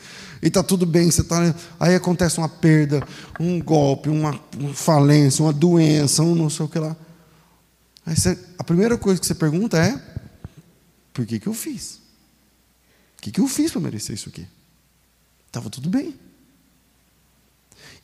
E 0.42 0.48
está 0.48 0.64
tudo 0.64 0.86
bem, 0.86 1.12
você 1.12 1.20
está. 1.20 1.54
Aí 1.78 1.94
acontece 1.94 2.38
uma 2.38 2.48
perda, 2.48 3.06
um 3.38 3.62
golpe, 3.62 4.08
uma, 4.08 4.40
uma 4.58 4.74
falência, 4.74 5.44
uma 5.44 5.52
doença, 5.52 6.24
um 6.24 6.34
não 6.34 6.50
sei 6.50 6.66
o 6.66 6.70
que 6.70 6.80
lá. 6.80 6.96
Aí 8.06 8.16
você, 8.16 8.40
a 8.58 8.64
primeira 8.64 8.98
coisa 8.98 9.20
que 9.20 9.28
você 9.28 9.36
pergunta 9.36 9.78
é: 9.78 10.02
por 11.14 11.26
que, 11.26 11.40
que 11.40 11.48
eu 11.48 11.54
fiz? 11.54 12.00
O 13.18 13.22
que, 13.22 13.32
que 13.32 13.42
eu 13.42 13.48
fiz 13.50 13.72
para 13.72 13.82
merecer 13.82 14.16
isso 14.16 14.30
aqui? 14.30 14.48
Estava 15.48 15.70
tudo 15.70 15.90
bem. 15.90 16.16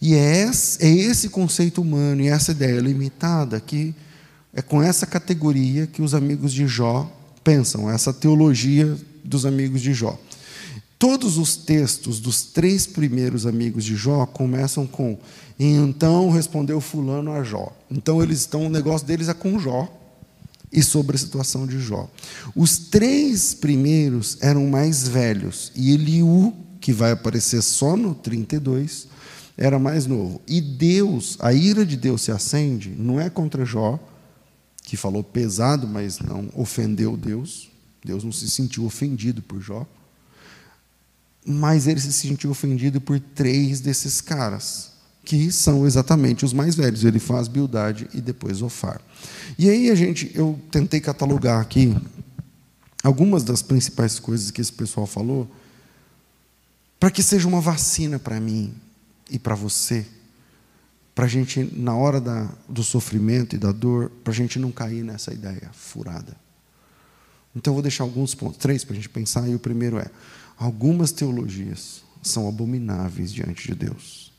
E 0.01 0.13
é 0.13 0.43
é 0.79 0.89
esse 0.89 1.29
conceito 1.29 1.81
humano 1.81 2.21
e 2.21 2.27
essa 2.27 2.51
ideia 2.51 2.81
limitada 2.81 3.59
que 3.61 3.95
é 4.53 4.61
com 4.61 4.81
essa 4.81 5.05
categoria 5.05 5.87
que 5.87 6.01
os 6.01 6.13
amigos 6.13 6.53
de 6.53 6.67
Jó 6.67 7.11
pensam, 7.43 7.89
essa 7.89 8.13
teologia 8.13 8.97
dos 9.23 9.45
amigos 9.45 9.81
de 9.81 9.93
Jó. 9.93 10.17
Todos 10.99 11.37
os 11.37 11.55
textos 11.55 12.19
dos 12.19 12.43
três 12.43 12.87
primeiros 12.87 13.45
amigos 13.45 13.85
de 13.85 13.95
Jó 13.95 14.25
começam 14.25 14.87
com 14.87 15.17
então 15.59 16.29
respondeu 16.29 16.79
fulano 16.79 17.31
a 17.31 17.43
Jó. 17.43 17.75
Então 17.89 18.21
eles 18.21 18.39
estão, 18.39 18.65
o 18.65 18.69
negócio 18.69 19.05
deles 19.05 19.27
é 19.27 19.33
com 19.33 19.59
Jó 19.59 19.91
e 20.71 20.83
sobre 20.83 21.15
a 21.15 21.19
situação 21.19 21.65
de 21.65 21.79
Jó. 21.79 22.09
Os 22.55 22.77
três 22.77 23.53
primeiros 23.53 24.37
eram 24.41 24.67
mais 24.67 25.07
velhos 25.07 25.71
e 25.75 25.93
Eliú, 25.93 26.53
que 26.79 26.91
vai 26.91 27.11
aparecer 27.11 27.61
só 27.61 27.95
no 27.95 28.13
32, 28.13 29.07
era 29.57 29.79
mais 29.79 30.05
novo. 30.05 30.41
E 30.47 30.61
Deus, 30.61 31.37
a 31.39 31.53
ira 31.53 31.85
de 31.85 31.97
Deus 31.97 32.21
se 32.21 32.31
acende, 32.31 32.93
não 32.97 33.19
é 33.19 33.29
contra 33.29 33.65
Jó, 33.65 33.99
que 34.87 34.95
falou 34.95 35.21
pesado, 35.21 35.85
mas 35.85 36.17
não 36.17 36.49
ofendeu 36.55 37.17
Deus. 37.17 37.69
Deus 38.05 38.23
não 38.23 38.31
se 38.31 38.49
sentiu 38.49 38.85
ofendido 38.85 39.41
por 39.41 39.59
Jó. 39.59 39.85
mas 41.45 41.87
ele 41.87 41.99
se 41.99 42.13
sentiu 42.13 42.49
ofendido 42.51 43.01
por 43.01 43.19
três 43.19 43.81
desses 43.81 44.21
caras, 44.21 44.93
que 45.25 45.51
são 45.51 45.85
exatamente 45.85 46.45
os 46.45 46.53
mais 46.53 46.73
velhos. 46.73 47.03
Ele 47.03 47.19
faz 47.19 47.49
Bildade 47.49 48.07
e 48.13 48.21
depois 48.21 48.61
Ofar. 48.61 49.01
E 49.59 49.69
aí 49.69 49.89
a 49.89 49.95
gente, 49.95 50.31
eu 50.33 50.57
tentei 50.71 51.01
catalogar 51.01 51.59
aqui 51.59 51.93
algumas 53.03 53.43
das 53.43 53.61
principais 53.61 54.19
coisas 54.19 54.51
que 54.51 54.61
esse 54.61 54.71
pessoal 54.71 55.05
falou, 55.05 55.51
para 56.97 57.11
que 57.11 57.21
seja 57.21 57.45
uma 57.45 57.59
vacina 57.59 58.17
para 58.17 58.39
mim 58.39 58.73
e 59.29 59.37
para 59.37 59.53
você, 59.53 60.07
para 61.17 61.25
a 61.25 61.27
gente, 61.27 61.67
na 61.75 61.95
hora 61.95 62.21
da, 62.21 62.47
do 62.69 62.83
sofrimento 62.83 63.55
e 63.55 63.57
da 63.57 63.71
dor, 63.71 64.11
para 64.23 64.31
a 64.31 64.35
gente 64.35 64.59
não 64.59 64.71
cair 64.71 65.03
nessa 65.03 65.33
ideia 65.33 65.67
furada. 65.73 66.37
Então, 67.55 67.71
eu 67.71 67.73
vou 67.73 67.81
deixar 67.81 68.03
alguns 68.03 68.35
pontos, 68.35 68.59
três 68.59 68.83
para 68.83 68.93
a 68.93 68.95
gente 68.97 69.09
pensar, 69.09 69.49
e 69.49 69.55
o 69.55 69.59
primeiro 69.59 69.97
é: 69.97 70.11
algumas 70.59 71.11
teologias 71.11 72.03
são 72.21 72.47
abomináveis 72.47 73.33
diante 73.33 73.67
de 73.67 73.73
Deus. 73.73 74.31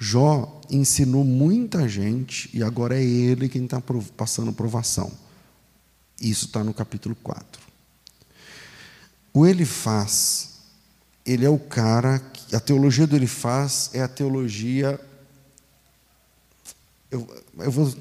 Jó 0.00 0.60
ensinou 0.68 1.22
muita 1.22 1.88
gente 1.88 2.50
e 2.52 2.60
agora 2.60 2.98
é 2.98 3.04
ele 3.04 3.48
quem 3.48 3.66
está 3.66 3.80
passando 4.16 4.52
provação. 4.52 5.12
Isso 6.20 6.46
está 6.46 6.64
no 6.64 6.74
capítulo 6.74 7.14
4. 7.22 7.62
O 9.32 9.46
Elifaz, 9.46 10.58
ele 11.24 11.44
é 11.44 11.48
o 11.48 11.56
cara, 11.56 12.18
a 12.52 12.60
teologia 12.60 13.06
do 13.06 13.16
Elifaz 13.16 13.90
é 13.92 14.02
a 14.02 14.08
teologia. 14.08 15.00
Eu, 17.10 17.26
eu 17.58 17.70
vou 17.70 17.94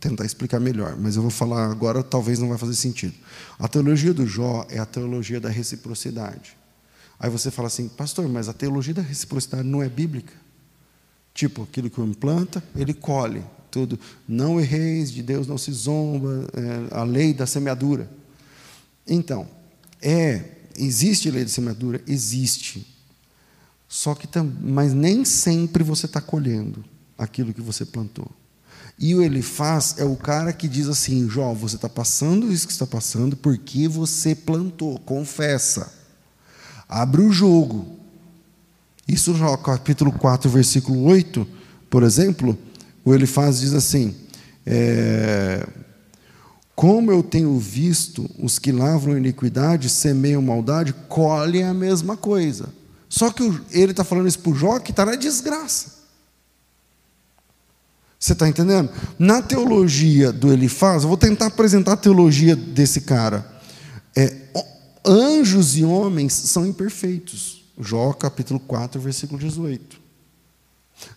tentar 0.00 0.24
explicar 0.24 0.58
melhor, 0.58 0.96
mas 0.96 1.14
eu 1.14 1.22
vou 1.22 1.30
falar 1.30 1.70
agora, 1.70 2.02
talvez 2.02 2.38
não 2.38 2.48
vai 2.48 2.58
fazer 2.58 2.74
sentido. 2.74 3.14
A 3.58 3.68
teologia 3.68 4.12
do 4.12 4.26
Jó 4.26 4.66
é 4.68 4.78
a 4.78 4.86
teologia 4.86 5.40
da 5.40 5.48
reciprocidade. 5.48 6.56
Aí 7.20 7.30
você 7.30 7.52
fala 7.52 7.68
assim, 7.68 7.88
pastor, 7.88 8.28
mas 8.28 8.48
a 8.48 8.52
teologia 8.52 8.94
da 8.94 9.02
reciprocidade 9.02 9.62
não 9.62 9.80
é 9.80 9.88
bíblica? 9.88 10.32
Tipo, 11.32 11.62
aquilo 11.62 11.88
que 11.88 12.00
homem 12.00 12.14
planta, 12.14 12.62
ele 12.74 12.92
colhe 12.92 13.44
tudo. 13.70 13.98
Não 14.28 14.60
erreis, 14.60 15.10
de 15.10 15.22
Deus 15.22 15.46
não 15.46 15.56
se 15.56 15.72
zomba, 15.72 16.46
é, 16.52 16.94
a 16.94 17.04
lei 17.04 17.32
da 17.32 17.46
semeadura. 17.46 18.10
Então, 19.06 19.48
é, 20.00 20.44
existe 20.76 21.30
lei 21.30 21.44
da 21.44 21.50
semeadura? 21.50 22.02
Existe. 22.06 22.91
Só 23.92 24.14
que, 24.14 24.26
mas 24.62 24.94
nem 24.94 25.22
sempre 25.22 25.84
você 25.84 26.06
está 26.06 26.18
colhendo 26.18 26.82
aquilo 27.18 27.52
que 27.52 27.60
você 27.60 27.84
plantou. 27.84 28.26
E 28.98 29.14
o 29.14 29.22
Elifaz 29.22 29.96
é 29.98 30.04
o 30.04 30.16
cara 30.16 30.50
que 30.50 30.66
diz 30.66 30.88
assim: 30.88 31.28
Jó, 31.28 31.52
você 31.52 31.76
está 31.76 31.90
passando 31.90 32.50
isso 32.50 32.66
que 32.66 32.72
está 32.72 32.86
passando 32.86 33.36
porque 33.36 33.86
você 33.88 34.34
plantou, 34.34 34.98
confessa. 35.00 35.92
Abre 36.88 37.20
o 37.20 37.30
jogo. 37.30 37.98
Isso, 39.06 39.34
Jó, 39.34 39.54
capítulo 39.58 40.10
4, 40.10 40.48
versículo 40.48 41.02
8, 41.04 41.46
por 41.90 42.02
exemplo, 42.02 42.56
o 43.04 43.12
Elifaz 43.12 43.60
diz 43.60 43.74
assim: 43.74 44.16
é, 44.64 45.68
Como 46.74 47.12
eu 47.12 47.22
tenho 47.22 47.58
visto 47.58 48.26
os 48.38 48.58
que 48.58 48.72
lavram 48.72 49.18
iniquidade, 49.18 49.90
semeiam 49.90 50.40
maldade, 50.40 50.94
colhem 51.10 51.64
a 51.64 51.74
mesma 51.74 52.16
coisa. 52.16 52.80
Só 53.12 53.30
que 53.30 53.42
ele 53.70 53.90
está 53.90 54.02
falando 54.02 54.26
isso 54.26 54.38
para 54.38 54.52
o 54.52 54.54
Jó 54.54 54.78
que 54.78 54.90
está 54.90 55.04
na 55.04 55.16
desgraça. 55.16 56.00
Você 58.18 58.32
está 58.32 58.48
entendendo? 58.48 58.90
Na 59.18 59.42
teologia 59.42 60.32
do 60.32 60.50
Elifaz, 60.50 61.02
eu 61.02 61.10
vou 61.10 61.18
tentar 61.18 61.48
apresentar 61.48 61.92
a 61.92 61.96
teologia 61.98 62.56
desse 62.56 63.02
cara. 63.02 63.46
É, 64.16 64.34
anjos 65.04 65.76
e 65.76 65.84
homens 65.84 66.32
são 66.32 66.64
imperfeitos. 66.64 67.66
Jó 67.78 68.14
capítulo 68.14 68.58
4, 68.58 68.98
versículo 68.98 69.38
18. 69.38 70.00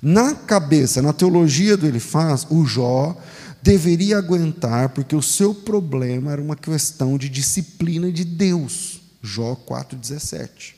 Na 0.02 0.36
cabeça, 0.36 1.02
na 1.02 1.14
teologia 1.14 1.78
do 1.78 1.88
Elifaz, 1.88 2.46
o 2.50 2.65
Jó 2.65 3.15
deveria 3.63 4.17
aguentar, 4.17 4.89
porque 4.89 5.15
o 5.15 5.22
seu 5.22 5.56
problema 5.56 6.34
era 6.34 6.41
uma 6.41 6.58
questão 6.58 7.17
de 7.17 7.30
disciplina 7.30 8.12
de 8.12 8.26
Deus. 8.26 9.00
Jó 9.24 9.56
4,17. 9.56 10.76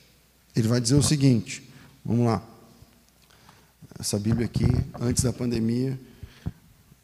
Ele 0.58 0.68
vai 0.68 0.82
dizer 0.82 0.96
o 0.96 1.04
seguinte: 1.04 1.64
vamos 2.04 2.26
lá. 2.26 2.42
Essa 4.00 4.18
Bíblia 4.18 4.48
aqui, 4.48 4.66
antes 5.00 5.24
da 5.24 5.32
pandemia, 5.32 6.00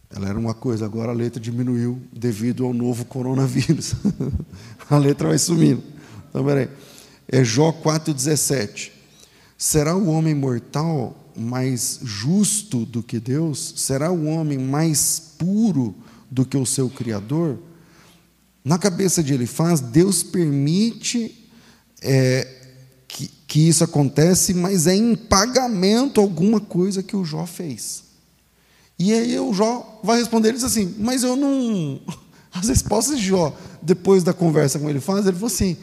ela 0.10 0.28
era 0.28 0.38
uma 0.38 0.54
coisa, 0.56 0.86
agora 0.86 1.12
a 1.12 1.16
letra 1.16 1.40
diminuiu 1.40 2.02
devido 2.12 2.66
ao 2.66 2.74
novo 2.74 3.06
coronavírus. 3.06 3.94
a 4.90 4.98
letra 4.98 5.28
vai 5.28 5.38
sumindo. 5.38 5.84
Então, 6.30 6.44
peraí. 6.44 6.68
É 7.28 7.44
Jó 7.44 7.72
4,17. 7.72 8.92
Será 9.58 9.96
o 9.96 10.08
homem 10.08 10.36
mortal 10.36 11.16
mais 11.36 12.00
justo 12.04 12.86
do 12.86 13.02
que 13.02 13.20
Deus? 13.20 13.74
Será 13.78 14.12
o 14.12 14.26
homem 14.26 14.58
mais 14.58 15.34
puro 15.38 15.96
do 16.30 16.46
que 16.46 16.58
o 16.58 16.66
seu 16.66 16.90
Criador? 16.90 17.58
Na 18.64 18.78
cabeça 18.78 19.24
de 19.24 19.34
Elifaz, 19.34 19.80
Deus 19.80 20.22
permite 20.22 21.50
é, 22.02 22.63
que, 23.54 23.70
isso 23.70 23.84
acontece, 23.84 24.52
mas 24.52 24.88
é 24.88 24.96
em 24.96 25.16
pagamento 25.16 26.20
alguma 26.20 26.60
coisa 26.60 27.04
que 27.04 27.16
o 27.16 27.24
Jó 27.24 27.46
fez. 27.46 28.04
E 28.98 29.14
aí 29.14 29.40
o 29.40 29.54
Jó 29.54 30.00
vai 30.04 30.18
responder 30.18 30.48
ele 30.48 30.58
diz 30.58 30.64
assim, 30.64 30.96
mas 30.98 31.22
eu 31.22 31.36
não. 31.36 32.02
As 32.52 32.68
respostas 32.68 33.20
de 33.20 33.28
Jó, 33.28 33.56
depois 33.80 34.24
da 34.24 34.34
conversa 34.34 34.80
com 34.80 34.90
ele 34.90 35.00
faz, 35.00 35.28
ele 35.28 35.36
falou 35.36 35.54
assim, 35.54 35.78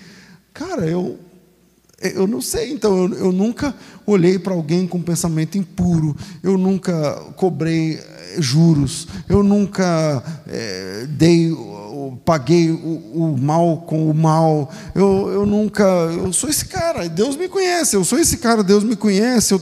cara, 0.52 0.85
eu, 0.85 1.16
eu 2.00 2.26
não 2.26 2.40
sei, 2.40 2.72
então 2.72 2.96
eu, 2.96 3.14
eu 3.14 3.32
nunca 3.32 3.74
olhei 4.06 4.38
para 4.38 4.54
alguém 4.54 4.86
com 4.86 5.02
pensamento 5.02 5.58
impuro, 5.58 6.16
eu 6.42 6.56
nunca 6.56 7.14
cobrei 7.36 7.94
eh, 7.94 8.36
juros, 8.38 9.06
eu 9.28 9.42
nunca 9.42 10.22
é, 10.46 11.06
dei 11.08 11.52
paguei 12.24 12.70
o, 12.70 12.76
o, 12.76 13.36
mal 13.38 13.78
com 13.86 14.10
o 14.10 14.14
mal. 14.14 14.70
Eu, 14.94 15.28
eu 15.32 15.46
nunca. 15.46 15.84
Eu 15.84 16.32
sou 16.32 16.48
esse 16.48 16.64
cara, 16.66 17.08
Deus 17.08 17.36
me 17.36 17.48
conhece, 17.48 17.96
eu 17.96 18.04
sou 18.04 18.18
esse 18.18 18.36
cara, 18.38 18.62
Deus 18.62 18.84
me 18.84 18.96
conhece. 18.96 19.54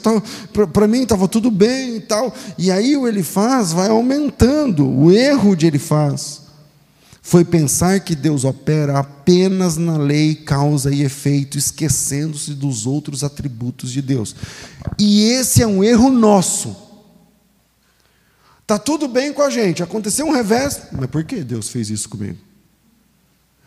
Para 0.72 0.87
mim 0.87 1.03
estava 1.03 1.27
tudo 1.29 1.51
bem 1.51 1.96
e 1.96 2.01
tal. 2.01 2.35
E 2.57 2.70
aí 2.70 2.96
o 2.96 3.07
ele 3.07 3.22
faz 3.22 3.72
vai 3.72 3.88
aumentando. 3.88 4.88
O 4.88 5.11
erro 5.11 5.57
de 5.57 5.66
ele 5.66 5.79
faz 5.79 6.48
foi 7.29 7.45
pensar 7.45 8.01
que 8.01 8.14
Deus 8.14 8.43
opera 8.43 8.99
apenas 8.99 9.77
na 9.77 9.99
lei, 9.99 10.35
causa 10.35 10.91
e 10.91 11.03
efeito, 11.03 11.59
esquecendo-se 11.59 12.55
dos 12.55 12.87
outros 12.87 13.23
atributos 13.23 13.93
de 13.93 14.01
Deus. 14.01 14.35
E 14.99 15.25
esse 15.25 15.62
é 15.62 15.67
um 15.67 15.85
erro 15.85 16.09
nosso. 16.09 16.75
Está 18.62 18.79
tudo 18.79 19.07
bem 19.07 19.31
com 19.31 19.43
a 19.43 19.51
gente, 19.51 19.83
aconteceu 19.83 20.25
um 20.25 20.33
revés, 20.33 20.81
mas 20.91 21.11
por 21.11 21.23
que 21.23 21.45
Deus 21.45 21.69
fez 21.69 21.91
isso 21.91 22.09
comigo? 22.09 22.38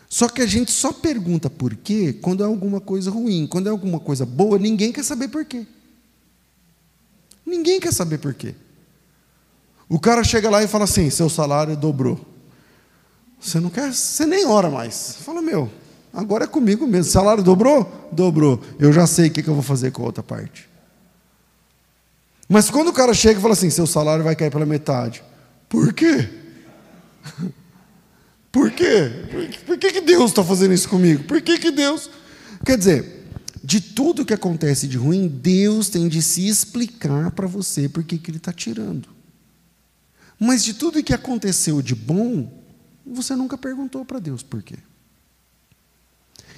Só 0.10 0.28
que 0.28 0.41
a 0.41 0.47
gente 0.47 0.71
só 0.71 0.91
pergunta 0.91 1.47
por 1.47 1.76
quê 1.76 2.13
quando 2.19 2.41
é 2.41 2.47
alguma 2.47 2.82
coisa 2.82 3.12
ruim. 3.12 3.45
Quando 3.45 3.67
é 3.67 3.69
alguma 3.69 4.00
coisa 4.00 4.26
boa, 4.26 4.58
ninguém 4.58 4.91
quer 4.91 5.04
saber 5.04 5.28
por 5.28 5.45
quê. 5.45 5.67
Ninguém 7.45 7.80
quer 7.80 7.93
saber 7.93 8.17
por 8.17 8.34
quê. 8.34 8.56
O 9.88 10.00
cara 10.00 10.24
chega 10.24 10.50
lá 10.50 10.63
e 10.63 10.67
fala 10.67 10.86
assim: 10.86 11.12
seu 11.12 11.30
salário 11.30 11.78
dobrou. 11.78 12.31
Você 13.41 13.60
não 13.60 13.71
quer, 13.71 13.91
você 13.91 14.25
nem 14.27 14.45
ora 14.45 14.69
mais. 14.69 15.17
Fala, 15.25 15.41
meu, 15.41 15.69
agora 16.13 16.43
é 16.43 16.47
comigo 16.47 16.86
mesmo. 16.86 17.12
Salário 17.12 17.43
dobrou? 17.43 18.10
Dobrou. 18.12 18.62
Eu 18.77 18.93
já 18.93 19.08
sei 19.08 19.27
o 19.27 19.32
que 19.32 19.47
eu 19.47 19.56
vou 19.56 19.63
fazer 19.63 19.91
com 19.91 20.04
a 20.04 20.06
outra 20.06 20.21
parte. 20.21 20.69
Mas 22.47 22.69
quando 22.69 22.89
o 22.89 22.93
cara 22.93 23.13
chega 23.13 23.39
e 23.39 23.41
fala 23.41 23.54
assim, 23.54 23.71
seu 23.71 23.88
salário 23.88 24.23
vai 24.23 24.36
cair 24.36 24.51
pela 24.51 24.65
metade. 24.65 25.23
Por 25.67 25.91
quê? 25.91 26.30
Por 28.51 28.69
quê? 28.69 29.10
Por 29.65 29.77
que, 29.77 29.91
que 29.93 30.01
Deus 30.01 30.32
está 30.32 30.43
fazendo 30.43 30.73
isso 30.73 30.89
comigo? 30.89 31.23
Por 31.23 31.41
que, 31.41 31.58
que 31.58 31.71
Deus. 31.71 32.10
Quer 32.65 32.77
dizer, 32.77 33.25
de 33.63 33.80
tudo 33.80 34.25
que 34.25 34.34
acontece 34.34 34.88
de 34.88 34.97
ruim, 34.97 35.30
Deus 35.30 35.88
tem 35.88 36.10
de 36.10 36.21
se 36.21 36.45
explicar 36.45 37.32
para 37.32 37.47
você 37.47 37.88
por 37.88 38.04
que, 38.04 38.17
que 38.17 38.30
Ele 38.30 38.38
está 38.38 38.51
tirando. 38.51 39.08
Mas 40.38 40.63
de 40.65 40.73
tudo 40.73 41.01
que 41.01 41.13
aconteceu 41.13 41.82
de 41.82 41.95
bom, 41.95 42.61
você 43.13 43.36
nunca 43.36 43.58
perguntou 43.58 44.06
para 44.06 44.19
Deus 44.19 44.43
por 44.43 44.62
quê. 44.62 44.78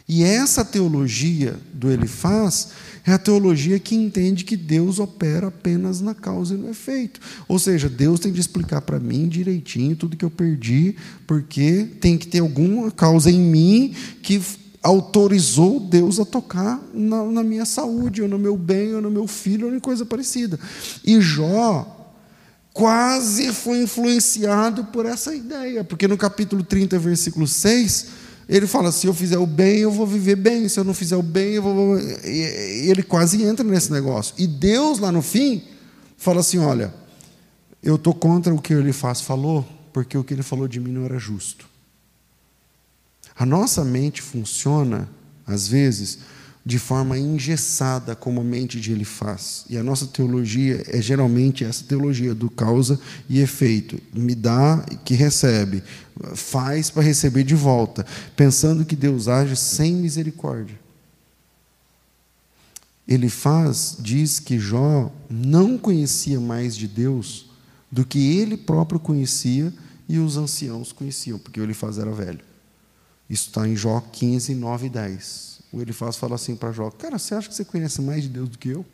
E 0.07 0.23
essa 0.23 0.65
teologia 0.65 1.57
do 1.73 1.89
Elifaz 1.89 2.69
é 3.05 3.13
a 3.13 3.17
teologia 3.17 3.79
que 3.79 3.95
entende 3.95 4.43
que 4.43 4.57
Deus 4.57 4.99
opera 4.99 5.47
apenas 5.47 6.01
na 6.01 6.13
causa 6.13 6.55
e 6.55 6.57
no 6.57 6.69
efeito. 6.69 7.21
Ou 7.47 7.57
seja, 7.57 7.87
Deus 7.87 8.19
tem 8.19 8.31
de 8.31 8.39
explicar 8.41 8.81
para 8.81 8.99
mim 8.99 9.29
direitinho 9.29 9.95
tudo 9.95 10.17
que 10.17 10.25
eu 10.25 10.31
perdi, 10.31 10.97
porque 11.25 11.87
tem 12.01 12.17
que 12.17 12.27
ter 12.27 12.39
alguma 12.39 12.91
causa 12.91 13.31
em 13.31 13.39
mim 13.39 13.95
que 14.21 14.41
autorizou 14.81 15.79
Deus 15.79 16.19
a 16.19 16.25
tocar 16.25 16.81
na, 16.93 17.23
na 17.23 17.43
minha 17.43 17.65
saúde, 17.65 18.21
ou 18.21 18.27
no 18.27 18.37
meu 18.37 18.57
bem, 18.57 18.93
ou 18.93 19.01
no 19.01 19.09
meu 19.09 19.25
filho, 19.25 19.67
ou 19.67 19.75
em 19.75 19.79
coisa 19.79 20.05
parecida. 20.05 20.59
E 21.05 21.21
Jó 21.21 22.02
quase 22.73 23.53
foi 23.53 23.83
influenciado 23.83 24.85
por 24.85 25.05
essa 25.05 25.33
ideia, 25.33 25.83
porque 25.83 26.07
no 26.07 26.17
capítulo 26.17 26.63
30, 26.63 26.97
versículo 26.97 27.47
6 27.47 28.23
ele 28.49 28.67
fala: 28.67 28.91
se 28.91 29.07
eu 29.07 29.13
fizer 29.13 29.37
o 29.37 29.45
bem, 29.45 29.79
eu 29.79 29.91
vou 29.91 30.05
viver 30.05 30.35
bem, 30.35 30.67
se 30.67 30.79
eu 30.79 30.83
não 30.83 30.93
fizer 30.93 31.15
o 31.15 31.23
bem, 31.23 31.53
eu 31.53 31.61
vou. 31.61 31.99
E 31.99 32.89
ele 32.89 33.03
quase 33.03 33.41
entra 33.43 33.63
nesse 33.63 33.91
negócio. 33.91 34.33
E 34.37 34.47
Deus, 34.47 34.99
lá 34.99 35.11
no 35.11 35.21
fim, 35.21 35.63
fala 36.17 36.41
assim: 36.41 36.57
olha, 36.57 36.93
eu 37.81 37.95
estou 37.95 38.13
contra 38.13 38.53
o 38.53 38.61
que 38.61 38.73
ele 38.73 38.91
faz, 38.91 39.21
falou, 39.21 39.65
porque 39.93 40.17
o 40.17 40.23
que 40.23 40.33
ele 40.33 40.43
falou 40.43 40.67
de 40.67 40.79
mim 40.79 40.91
não 40.91 41.05
era 41.05 41.17
justo. 41.17 41.67
A 43.35 43.45
nossa 43.45 43.83
mente 43.83 44.21
funciona, 44.21 45.09
às 45.47 45.67
vezes, 45.67 46.19
de 46.65 46.79
forma 46.79 47.17
engessada, 47.17 48.15
como 48.15 48.39
a 48.39 48.43
mente 48.43 48.79
de 48.79 48.93
ele 48.93 49.03
faz. 49.03 49.65
E 49.69 49.77
a 49.77 49.83
nossa 49.83 50.07
teologia 50.07 50.81
é 50.87 51.01
geralmente 51.01 51.65
essa 51.65 51.83
teologia 51.83 52.33
do 52.33 52.49
causa 52.49 52.99
e 53.29 53.39
efeito. 53.39 53.99
Me 54.13 54.33
dá 54.33 54.85
que 55.03 55.13
recebe, 55.13 55.83
faz 56.35 56.89
para 56.89 57.03
receber 57.03 57.43
de 57.43 57.55
volta, 57.55 58.05
pensando 58.35 58.85
que 58.85 58.95
Deus 58.95 59.27
age 59.27 59.57
sem 59.57 59.93
misericórdia. 59.93 60.79
Ele 63.05 63.27
faz, 63.27 63.97
diz 63.99 64.39
que 64.39 64.57
Jó 64.57 65.11
não 65.29 65.77
conhecia 65.77 66.39
mais 66.39 66.73
de 66.75 66.87
Deus 66.87 67.47
do 67.91 68.05
que 68.05 68.37
ele 68.37 68.55
próprio 68.55 68.99
conhecia 68.99 69.73
e 70.07 70.17
os 70.17 70.37
anciãos 70.37 70.93
conheciam, 70.93 71.37
porque 71.37 71.59
ele 71.59 71.73
faz 71.73 71.97
era 71.97 72.11
velho. 72.11 72.39
Isso 73.29 73.49
está 73.49 73.67
em 73.67 73.75
Jó 73.75 73.99
15, 73.99 74.55
9 74.55 74.87
e 74.87 74.89
10. 74.89 75.52
O 75.73 75.81
Elifaz 75.81 76.15
fala 76.15 76.35
assim 76.35 76.55
para 76.55 76.71
Jó: 76.71 76.91
Cara, 76.91 77.17
você 77.17 77.33
acha 77.33 77.49
que 77.49 77.55
você 77.55 77.65
conhece 77.65 77.99
mais 77.99 78.21
de 78.21 78.29
Deus 78.29 78.47
do 78.47 78.59
que 78.59 78.69
eu? 78.69 78.85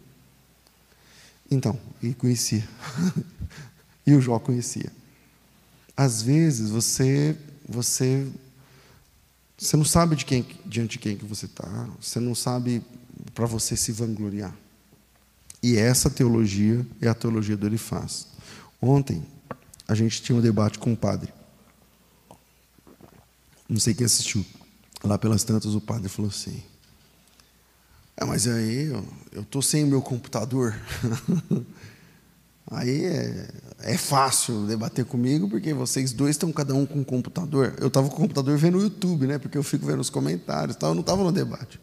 Então, 1.51 1.77
e 2.01 2.13
conhecia. 2.13 2.67
e 4.07 4.13
o 4.13 4.21
Jó 4.21 4.39
conhecia. 4.39 4.89
Às 5.97 6.21
vezes 6.21 6.69
você 6.69 7.37
você 7.67 8.25
você 9.57 9.75
não 9.75 9.83
sabe 9.83 10.15
de 10.15 10.23
quem 10.23 10.47
diante 10.65 10.91
de 10.91 10.99
quem 10.99 11.17
que 11.17 11.25
você 11.25 11.47
está, 11.47 11.67
você 11.99 12.17
não 12.17 12.33
sabe 12.33 12.81
para 13.35 13.45
você 13.45 13.75
se 13.75 13.91
vangloriar. 13.91 14.55
E 15.61 15.75
essa 15.75 16.09
teologia 16.09 16.87
é 17.01 17.09
a 17.09 17.13
teologia 17.13 17.57
do 17.57 17.67
Elifaz. 17.67 18.27
Ontem 18.81 19.21
a 19.85 19.93
gente 19.93 20.21
tinha 20.21 20.37
um 20.37 20.41
debate 20.41 20.79
com 20.79 20.93
o 20.93 20.97
padre. 20.97 21.33
Não 23.67 23.79
sei 23.81 23.93
quem 23.93 24.05
assistiu. 24.05 24.45
Lá 25.03 25.17
pelas 25.17 25.43
tantas 25.43 25.75
o 25.75 25.81
padre 25.81 26.07
falou 26.07 26.31
assim: 26.31 26.63
é, 28.19 28.25
mas 28.25 28.47
aí 28.47 28.87
eu 29.31 29.41
estou 29.41 29.61
sem 29.61 29.85
o 29.85 29.87
meu 29.87 30.01
computador. 30.01 30.75
aí 32.69 33.05
é, 33.05 33.47
é, 33.79 33.97
fácil 33.97 34.67
debater 34.67 35.05
comigo, 35.05 35.49
porque 35.49 35.73
vocês 35.73 36.11
dois 36.11 36.31
estão 36.31 36.51
cada 36.51 36.75
um 36.75 36.85
com 36.85 36.99
um 36.99 37.03
computador. 37.03 37.75
Eu 37.79 37.87
estava 37.87 38.09
com 38.09 38.15
o 38.15 38.19
computador 38.19 38.57
vendo 38.57 38.77
o 38.77 38.81
YouTube, 38.81 39.25
né? 39.25 39.37
Porque 39.37 39.57
eu 39.57 39.63
fico 39.63 39.85
vendo 39.85 40.01
os 40.01 40.09
comentários, 40.09 40.75
tal, 40.75 40.89
eu 40.89 40.95
não 40.95 41.01
estava 41.01 41.23
no 41.23 41.31
debate. 41.31 41.79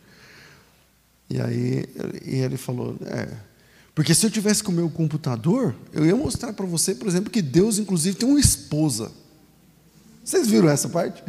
E 1.30 1.40
aí 1.40 1.86
e 2.22 2.36
ele 2.36 2.58
falou, 2.58 2.96
é, 3.06 3.28
porque 3.94 4.14
se 4.14 4.26
eu 4.26 4.30
tivesse 4.30 4.62
com 4.62 4.70
o 4.70 4.74
meu 4.74 4.90
computador, 4.90 5.74
eu 5.90 6.04
ia 6.04 6.14
mostrar 6.14 6.52
para 6.52 6.66
você, 6.66 6.94
por 6.94 7.08
exemplo, 7.08 7.30
que 7.30 7.40
Deus, 7.40 7.78
inclusive, 7.78 8.14
tem 8.14 8.28
uma 8.28 8.38
esposa. 8.38 9.10
Vocês 10.22 10.46
viram 10.46 10.68
essa 10.68 10.90
parte? 10.90 11.24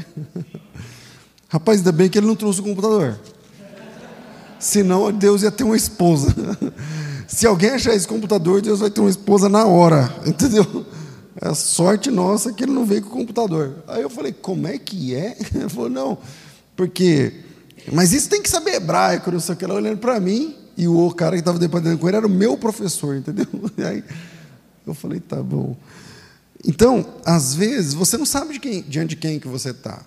Rapaz, 1.47 1.77
ainda 1.77 1.93
bem 1.93 2.09
que 2.09 2.17
ele 2.17 2.27
não 2.27 2.35
trouxe 2.35 2.59
o 2.59 2.63
computador. 2.63 3.17
Senão 4.59 5.11
Deus 5.11 5.43
ia 5.43 5.51
ter 5.51 5.63
uma 5.63 5.75
esposa. 5.75 6.33
Se 7.27 7.45
alguém 7.45 7.71
achar 7.71 7.93
esse 7.93 8.07
computador, 8.07 8.61
Deus 8.61 8.79
vai 8.79 8.89
ter 8.89 9.01
uma 9.01 9.09
esposa 9.09 9.49
na 9.49 9.65
hora. 9.65 10.13
Entendeu? 10.25 10.85
É 11.39 11.53
sorte 11.53 12.09
nossa 12.09 12.51
que 12.51 12.63
ele 12.63 12.71
não 12.71 12.85
veio 12.85 13.03
com 13.03 13.09
o 13.09 13.11
computador. 13.19 13.75
Aí 13.87 14.01
eu 14.01 14.09
falei, 14.09 14.33
como 14.33 14.67
é 14.67 14.77
que 14.77 15.13
é? 15.13 15.37
Ele 15.53 15.69
falou, 15.69 15.89
não, 15.89 16.17
porque. 16.75 17.31
Mas 17.91 18.11
isso 18.11 18.27
tem 18.27 18.41
que 18.41 18.49
saber 18.49 18.75
hebraico, 18.75 19.31
não 19.31 19.39
sei 19.39 19.53
o 19.53 19.57
que. 19.57 19.63
Ela 19.63 19.75
olhando 19.75 19.99
para 19.99 20.19
mim, 20.19 20.55
e 20.75 20.87
o 20.87 21.11
cara 21.11 21.35
que 21.35 21.39
estava 21.39 21.59
debatendo 21.59 21.97
com 21.97 22.07
ele 22.07 22.17
era 22.17 22.25
o 22.25 22.29
meu 22.29 22.57
professor, 22.57 23.15
entendeu? 23.15 23.45
E 23.77 23.83
aí 23.83 24.03
eu 24.85 24.93
falei, 24.95 25.19
tá 25.19 25.41
bom. 25.41 25.75
Então, 26.65 27.05
às 27.23 27.53
vezes, 27.53 27.93
você 27.93 28.17
não 28.17 28.25
sabe 28.25 28.53
de 28.53 28.59
quem, 28.59 28.81
diante 28.81 29.09
de 29.09 29.15
quem 29.15 29.39
que 29.39 29.47
você 29.47 29.69
está. 29.69 30.01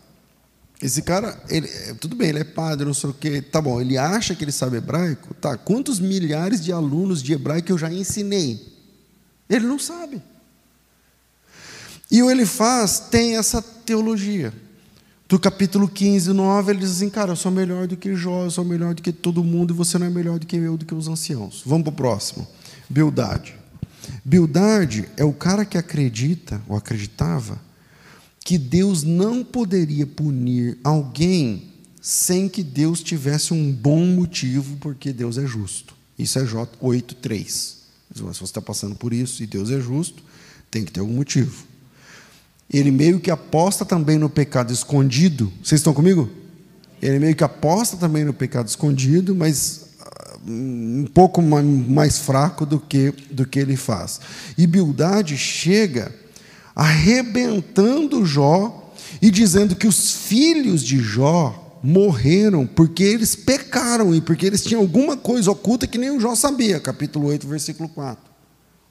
Esse 0.82 1.02
cara, 1.02 1.38
ele, 1.48 1.68
é, 1.68 1.94
tudo 1.94 2.16
bem, 2.16 2.30
ele 2.30 2.38
é 2.38 2.44
padre, 2.44 2.86
não 2.86 2.94
sei 2.94 3.10
o 3.10 3.12
quê, 3.12 3.42
tá 3.42 3.60
bom, 3.60 3.80
ele 3.80 3.98
acha 3.98 4.34
que 4.34 4.42
ele 4.42 4.52
sabe 4.52 4.78
hebraico, 4.78 5.34
tá, 5.34 5.56
quantos 5.56 6.00
milhares 6.00 6.64
de 6.64 6.72
alunos 6.72 7.22
de 7.22 7.34
hebraico 7.34 7.70
eu 7.70 7.76
já 7.76 7.92
ensinei? 7.92 8.66
Ele 9.48 9.66
não 9.66 9.78
sabe. 9.78 10.22
E 12.10 12.22
o 12.22 12.30
ele 12.30 12.46
faz 12.46 12.98
tem 12.98 13.36
essa 13.36 13.60
teologia. 13.60 14.52
Do 15.28 15.38
capítulo 15.38 15.86
15, 15.86 16.32
9, 16.32 16.72
ele 16.72 16.80
diz 16.80 16.90
assim, 16.92 17.10
cara, 17.10 17.32
eu 17.32 17.36
sou 17.36 17.52
melhor 17.52 17.86
do 17.86 17.96
que 17.96 18.16
Jó, 18.16 18.44
eu 18.44 18.50
sou 18.50 18.64
melhor 18.64 18.94
do 18.94 19.02
que 19.02 19.12
todo 19.12 19.44
mundo, 19.44 19.72
e 19.72 19.76
você 19.76 19.96
não 19.96 20.06
é 20.06 20.10
melhor 20.10 20.38
do 20.38 20.46
que 20.46 20.56
eu, 20.56 20.76
do 20.76 20.84
que 20.84 20.94
os 20.94 21.06
anciãos. 21.06 21.62
Vamos 21.64 21.84
para 21.84 21.92
o 21.92 21.96
próximo. 21.96 22.48
Bildade. 22.88 23.54
Bildade 24.24 25.08
é 25.16 25.24
o 25.24 25.32
cara 25.32 25.64
que 25.64 25.78
acredita, 25.78 26.60
ou 26.66 26.76
acreditava, 26.76 27.60
que 28.44 28.58
Deus 28.58 29.02
não 29.02 29.44
poderia 29.44 30.06
punir 30.06 30.78
alguém 30.82 31.70
sem 32.00 32.48
que 32.48 32.62
Deus 32.62 33.02
tivesse 33.02 33.52
um 33.52 33.70
bom 33.70 34.04
motivo, 34.06 34.76
porque 34.78 35.12
Deus 35.12 35.36
é 35.36 35.46
justo. 35.46 35.94
Isso 36.18 36.38
é 36.38 36.44
J 36.44 36.78
8,3. 36.82 37.80
Se 38.14 38.22
você 38.22 38.44
está 38.44 38.60
passando 38.60 38.94
por 38.94 39.12
isso 39.12 39.42
e 39.42 39.46
Deus 39.46 39.70
é 39.70 39.80
justo, 39.80 40.22
tem 40.70 40.84
que 40.84 40.92
ter 40.92 41.00
algum 41.00 41.14
motivo. 41.14 41.64
Ele 42.72 42.90
meio 42.90 43.20
que 43.20 43.30
aposta 43.30 43.84
também 43.84 44.18
no 44.18 44.30
pecado 44.30 44.72
escondido. 44.72 45.52
Vocês 45.62 45.80
estão 45.80 45.92
comigo? 45.92 46.30
Ele 47.02 47.18
meio 47.18 47.34
que 47.34 47.44
aposta 47.44 47.96
também 47.96 48.24
no 48.24 48.32
pecado 48.32 48.68
escondido, 48.68 49.34
mas 49.34 49.88
ah, 50.00 50.38
um 50.46 51.06
pouco 51.12 51.42
mais 51.42 52.18
fraco 52.18 52.64
do 52.64 52.78
que, 52.78 53.12
do 53.30 53.46
que 53.46 53.58
ele 53.58 53.76
faz. 53.76 54.20
E 54.56 54.66
Bildade 54.66 55.36
chega 55.36 56.14
arrebentando 56.80 58.24
Jó 58.24 58.90
e 59.20 59.30
dizendo 59.30 59.76
que 59.76 59.86
os 59.86 60.12
filhos 60.12 60.82
de 60.82 60.98
Jó 60.98 61.78
morreram 61.82 62.66
porque 62.66 63.02
eles 63.02 63.36
pecaram 63.36 64.14
e 64.14 64.20
porque 64.22 64.46
eles 64.46 64.64
tinham 64.64 64.80
alguma 64.80 65.14
coisa 65.14 65.50
oculta 65.50 65.86
que 65.86 65.98
nem 65.98 66.10
o 66.10 66.18
Jó 66.18 66.34
sabia, 66.34 66.80
capítulo 66.80 67.26
8, 67.26 67.46
versículo 67.46 67.86
4. 67.86 68.24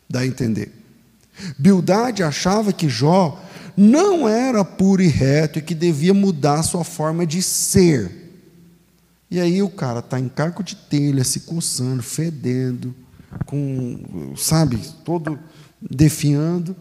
Dá 0.07 0.19
a 0.19 0.27
entender. 0.27 0.71
Bildade 1.57 2.21
achava 2.21 2.71
que 2.71 2.87
Jó 2.87 3.43
não 3.75 4.29
era 4.29 4.63
puro 4.63 5.01
e 5.01 5.07
reto 5.07 5.57
e 5.57 5.61
que 5.63 5.73
devia 5.73 6.13
mudar 6.13 6.61
sua 6.61 6.83
forma 6.83 7.25
de 7.25 7.41
ser. 7.41 8.11
E 9.31 9.39
aí 9.39 9.63
o 9.63 9.69
cara 9.69 9.97
está 9.97 10.19
em 10.19 10.29
caco 10.29 10.61
de 10.61 10.75
telha, 10.75 11.23
se 11.23 11.39
coçando, 11.39 12.03
fedendo, 12.03 12.93
com, 13.47 14.35
sabe, 14.37 14.79
todo 15.03 15.39
defiando. 15.81 16.75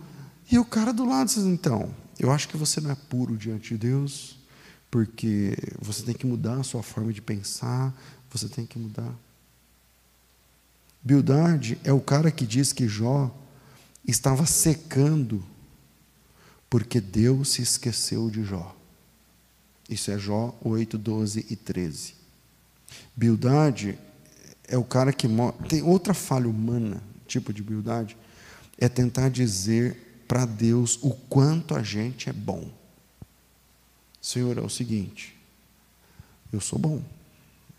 E 0.50 0.58
o 0.58 0.64
cara 0.64 0.92
do 0.92 1.04
lado 1.04 1.28
diz: 1.28 1.38
então, 1.38 1.94
eu 2.18 2.30
acho 2.30 2.48
que 2.48 2.56
você 2.56 2.80
não 2.80 2.90
é 2.90 2.94
puro 2.94 3.36
diante 3.36 3.70
de 3.70 3.78
Deus, 3.78 4.38
porque 4.90 5.56
você 5.80 6.02
tem 6.02 6.14
que 6.14 6.26
mudar 6.26 6.60
a 6.60 6.62
sua 6.62 6.82
forma 6.82 7.12
de 7.12 7.20
pensar, 7.20 7.94
você 8.30 8.48
tem 8.48 8.64
que 8.66 8.78
mudar. 8.78 9.14
Bildade 11.02 11.78
é 11.84 11.92
o 11.92 12.00
cara 12.00 12.30
que 12.30 12.46
diz 12.46 12.72
que 12.72 12.88
Jó 12.88 13.34
estava 14.06 14.44
secando 14.46 15.44
porque 16.68 17.00
Deus 17.00 17.50
se 17.50 17.62
esqueceu 17.62 18.28
de 18.30 18.44
Jó. 18.44 18.74
Isso 19.88 20.10
é 20.10 20.18
Jó 20.18 20.54
8, 20.62 20.98
12 20.98 21.46
e 21.48 21.56
13. 21.56 22.14
Bildade 23.16 23.98
é 24.66 24.76
o 24.76 24.84
cara 24.84 25.12
que. 25.12 25.26
Tem 25.68 25.82
outra 25.82 26.12
falha 26.12 26.48
humana, 26.48 27.02
tipo 27.26 27.52
de 27.52 27.62
bildade, 27.62 28.16
é 28.78 28.88
tentar 28.88 29.28
dizer 29.30 30.07
para 30.28 30.44
Deus 30.44 30.98
o 31.02 31.10
quanto 31.10 31.74
a 31.74 31.82
gente 31.82 32.28
é 32.28 32.32
bom. 32.32 32.70
Senhor, 34.20 34.58
é 34.58 34.60
o 34.60 34.68
seguinte: 34.68 35.34
eu 36.52 36.60
sou 36.60 36.78
bom. 36.78 37.02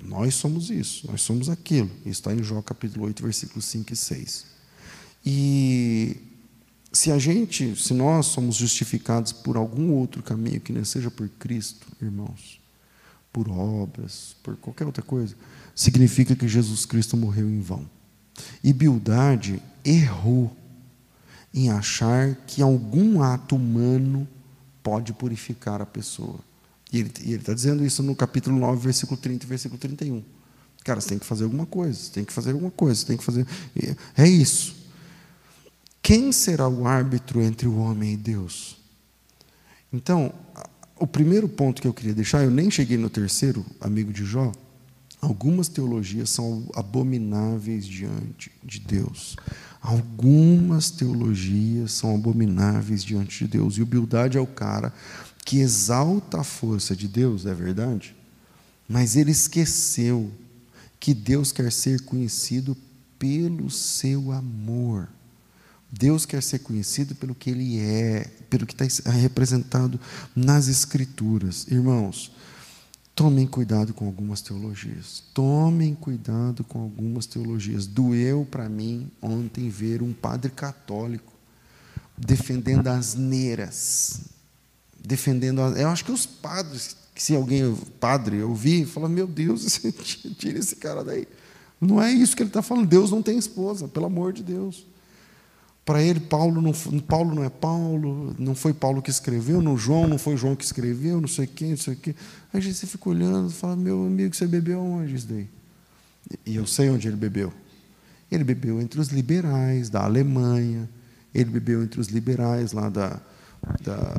Nós 0.01 0.33
somos 0.35 0.69
isso, 0.69 1.07
nós 1.11 1.21
somos 1.21 1.49
aquilo. 1.49 1.91
Isso 1.99 2.21
está 2.21 2.33
em 2.33 2.41
Jó 2.41 2.61
capítulo 2.61 3.05
8, 3.05 3.21
versículos 3.21 3.65
5 3.65 3.93
e 3.93 3.95
6. 3.95 4.45
E 5.25 6.17
se 6.91 7.11
a 7.11 7.19
gente, 7.19 7.75
se 7.75 7.93
nós 7.93 8.27
somos 8.27 8.55
justificados 8.55 9.31
por 9.31 9.57
algum 9.57 9.91
outro 9.91 10.23
caminho 10.23 10.61
que 10.61 10.71
não 10.71 10.85
seja 10.85 11.11
por 11.11 11.27
Cristo, 11.27 11.85
irmãos, 12.01 12.59
por 13.31 13.49
obras, 13.49 14.35
por 14.41 14.55
qualquer 14.57 14.85
outra 14.85 15.03
coisa, 15.03 15.35
significa 15.75 16.35
que 16.35 16.47
Jesus 16.47 16.85
Cristo 16.85 17.15
morreu 17.15 17.49
em 17.49 17.59
vão. 17.59 17.85
E 18.63 18.71
Bildade 18.71 19.61
errou 19.83 20.55
em 21.53 21.69
achar 21.69 22.35
que 22.47 22.61
algum 22.61 23.21
ato 23.21 23.55
humano 23.55 24.27
pode 24.83 25.13
purificar 25.13 25.81
a 25.81 25.85
pessoa. 25.85 26.39
E 26.91 26.99
ele 26.99 27.35
está 27.35 27.53
dizendo 27.53 27.85
isso 27.85 28.01
no 28.01 28.15
capítulo 28.15 28.57
9, 28.57 28.81
versículo 28.81 29.19
30 29.19 29.45
e 29.45 29.47
versículo 29.47 29.79
31. 29.79 30.23
Cara, 30.83 30.99
você 30.99 31.09
tem 31.09 31.19
que 31.19 31.25
fazer 31.25 31.43
alguma 31.43 31.65
coisa, 31.65 31.99
você 31.99 32.11
tem 32.11 32.25
que 32.25 32.33
fazer 32.33 32.51
alguma 32.51 32.71
coisa, 32.71 32.99
você 32.99 33.05
tem 33.05 33.17
que 33.17 33.23
fazer. 33.23 33.45
É 34.17 34.27
isso. 34.27 34.75
Quem 36.01 36.31
será 36.31 36.67
o 36.67 36.87
árbitro 36.87 37.41
entre 37.41 37.67
o 37.67 37.77
homem 37.77 38.13
e 38.13 38.17
Deus? 38.17 38.77
Então, 39.91 40.33
o 40.95 41.05
primeiro 41.05 41.47
ponto 41.47 41.81
que 41.81 41.87
eu 41.87 41.93
queria 41.93 42.13
deixar, 42.13 42.43
eu 42.43 42.49
nem 42.49 42.71
cheguei 42.71 42.97
no 42.97 43.09
terceiro, 43.09 43.65
amigo 43.79 44.11
de 44.11 44.23
Jó. 44.23 44.51
Algumas 45.21 45.67
teologias 45.67 46.29
são 46.29 46.67
abomináveis 46.73 47.85
diante 47.85 48.51
de 48.63 48.79
Deus. 48.79 49.35
Algumas 49.81 50.91
teologias 50.91 51.93
são 51.93 52.15
abomináveis 52.15 53.03
diante 53.03 53.45
de 53.45 53.51
Deus. 53.51 53.75
E 53.77 53.81
o 53.81 53.85
Bildade 53.85 54.37
é 54.37 54.41
o 54.41 54.47
cara 54.47 54.93
que 55.45 55.59
exalta 55.59 56.41
a 56.41 56.43
força 56.43 56.95
de 56.95 57.07
Deus, 57.07 57.45
é 57.45 57.53
verdade? 57.53 58.15
Mas 58.87 59.15
ele 59.15 59.31
esqueceu 59.31 60.31
que 60.99 61.13
Deus 61.13 61.51
quer 61.51 61.71
ser 61.71 62.01
conhecido 62.01 62.75
pelo 63.17 63.69
seu 63.69 64.31
amor. 64.31 65.07
Deus 65.91 66.25
quer 66.25 66.43
ser 66.43 66.59
conhecido 66.59 67.15
pelo 67.15 67.33
que 67.33 67.49
Ele 67.49 67.79
é, 67.79 68.29
pelo 68.49 68.65
que 68.65 68.73
está 68.79 69.11
representado 69.11 69.99
nas 70.35 70.67
Escrituras. 70.67 71.65
Irmãos, 71.67 72.31
tomem 73.19 73.45
cuidado 73.45 73.93
com 73.93 74.05
algumas 74.05 74.41
teologias. 74.41 75.21
Tomem 75.33 75.93
cuidado 75.93 76.63
com 76.63 76.79
algumas 76.79 77.25
teologias. 77.25 77.85
Doeu 77.85 78.47
para 78.49 78.69
mim 78.69 79.11
ontem 79.21 79.67
ver 79.67 80.01
um 80.01 80.13
padre 80.13 80.49
católico 80.49 81.33
defendendo 82.17 82.87
as 82.87 83.15
neiras. 83.15 84.21
Defendendo. 85.05 85.59
As, 85.61 85.77
eu 85.77 85.89
acho 85.89 86.05
que 86.05 86.13
os 86.13 86.25
padres, 86.25 86.95
se 87.13 87.35
alguém, 87.35 87.75
padre, 87.99 88.41
ouvir, 88.41 88.85
fala: 88.85 89.09
Meu 89.09 89.27
Deus, 89.27 89.81
tira 90.39 90.57
esse 90.57 90.77
cara 90.77 91.03
daí. 91.03 91.27
Não 91.81 92.01
é 92.01 92.09
isso 92.13 92.37
que 92.37 92.41
ele 92.41 92.49
está 92.49 92.61
falando. 92.61 92.87
Deus 92.87 93.11
não 93.11 93.21
tem 93.21 93.37
esposa, 93.37 93.85
pelo 93.85 94.05
amor 94.05 94.31
de 94.31 94.43
Deus. 94.43 94.87
Para 95.89 96.03
ele, 96.03 96.19
Paulo 96.19 96.61
não, 96.61 96.71
Paulo 97.01 97.33
não 97.33 97.43
é 97.43 97.49
Paulo, 97.49 98.35
não 98.37 98.53
foi 98.53 98.75
Paulo 98.75 99.01
que 99.01 99.09
escreveu, 99.09 99.59
não 99.59 99.75
João, 99.75 100.07
não 100.07 100.19
foi 100.19 100.37
João 100.37 100.55
que 100.55 100.63
escreveu, 100.63 101.19
não 101.19 101.27
sei 101.27 101.47
quem, 101.47 101.71
não 101.71 101.77
sei 101.77 101.95
quem. 101.95 102.13
Aí 102.53 102.61
você 102.61 102.85
fica 102.85 103.09
olhando 103.09 103.49
e 103.49 103.53
fala, 103.53 103.75
meu 103.75 104.05
amigo, 104.05 104.35
você 104.35 104.45
bebeu 104.45 104.79
onde 104.79 105.15
isso 105.15 105.25
daí? 105.25 105.49
E 106.45 106.55
eu 106.55 106.67
sei 106.67 106.91
onde 106.91 107.07
ele 107.07 107.17
bebeu. 107.17 107.51
Ele 108.31 108.43
bebeu 108.43 108.79
entre 108.79 109.01
os 109.01 109.07
liberais 109.07 109.89
da 109.89 110.03
Alemanha, 110.03 110.87
ele 111.33 111.49
bebeu 111.49 111.81
entre 111.81 111.99
os 111.99 112.09
liberais 112.09 112.71
lá 112.71 112.87
da, 112.87 113.19
da 113.81 114.15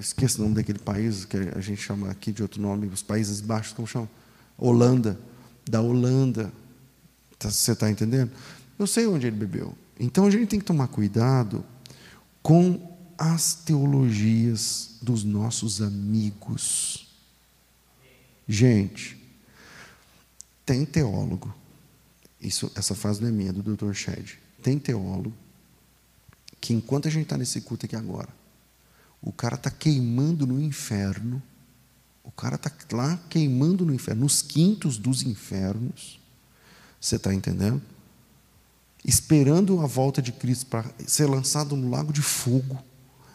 esqueço 0.00 0.40
o 0.40 0.42
nome 0.42 0.56
daquele 0.56 0.80
país 0.80 1.24
que 1.24 1.36
a 1.36 1.60
gente 1.60 1.80
chama 1.80 2.10
aqui 2.10 2.32
de 2.32 2.42
outro 2.42 2.60
nome, 2.60 2.88
os 2.88 3.00
Países 3.00 3.40
Baixos, 3.40 3.74
como 3.74 3.86
chama? 3.86 4.10
Holanda, 4.58 5.16
da 5.70 5.80
Holanda. 5.80 6.52
Tá, 7.38 7.48
você 7.48 7.70
está 7.70 7.88
entendendo? 7.88 8.32
Eu 8.76 8.88
sei 8.88 9.06
onde 9.06 9.28
ele 9.28 9.36
bebeu. 9.36 9.72
Então 10.02 10.26
a 10.26 10.30
gente 10.30 10.48
tem 10.48 10.58
que 10.58 10.64
tomar 10.64 10.88
cuidado 10.88 11.64
com 12.42 12.92
as 13.16 13.54
teologias 13.54 14.96
dos 15.00 15.22
nossos 15.22 15.80
amigos. 15.80 17.06
Gente, 18.48 19.16
tem 20.66 20.84
teólogo, 20.84 21.54
isso, 22.40 22.68
essa 22.74 22.96
frase 22.96 23.20
não 23.20 23.28
é 23.28 23.30
minha, 23.30 23.50
é 23.50 23.52
do 23.52 23.62
Dr. 23.62 23.92
Shed. 23.92 24.40
Tem 24.60 24.76
teólogo 24.76 25.32
que 26.60 26.74
enquanto 26.74 27.06
a 27.06 27.10
gente 27.10 27.22
está 27.22 27.38
nesse 27.38 27.60
culto 27.60 27.86
aqui 27.86 27.94
agora, 27.94 28.28
o 29.20 29.30
cara 29.30 29.54
está 29.54 29.70
queimando 29.70 30.48
no 30.48 30.60
inferno, 30.60 31.40
o 32.24 32.32
cara 32.32 32.56
está 32.56 32.72
lá 32.90 33.16
queimando 33.30 33.86
no 33.86 33.94
inferno, 33.94 34.22
nos 34.22 34.42
quintos 34.42 34.98
dos 34.98 35.22
infernos. 35.22 36.18
Você 37.00 37.14
está 37.14 37.32
entendendo? 37.32 37.80
Esperando 39.04 39.80
a 39.80 39.86
volta 39.86 40.22
de 40.22 40.32
Cristo 40.32 40.66
para 40.66 40.88
ser 41.06 41.26
lançado 41.26 41.76
no 41.76 41.90
lago 41.90 42.12
de 42.12 42.22
fogo 42.22 42.78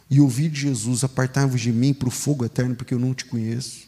e 0.10 0.20
ouvir 0.20 0.50
de 0.50 0.62
Jesus: 0.62 1.04
Apartai-vos 1.04 1.60
de 1.60 1.72
mim 1.72 1.94
para 1.94 2.08
o 2.08 2.12
fogo 2.12 2.46
eterno, 2.46 2.76
porque 2.76 2.94
eu 2.94 3.00
não 3.00 3.14
te 3.14 3.26
conheço. 3.26 3.88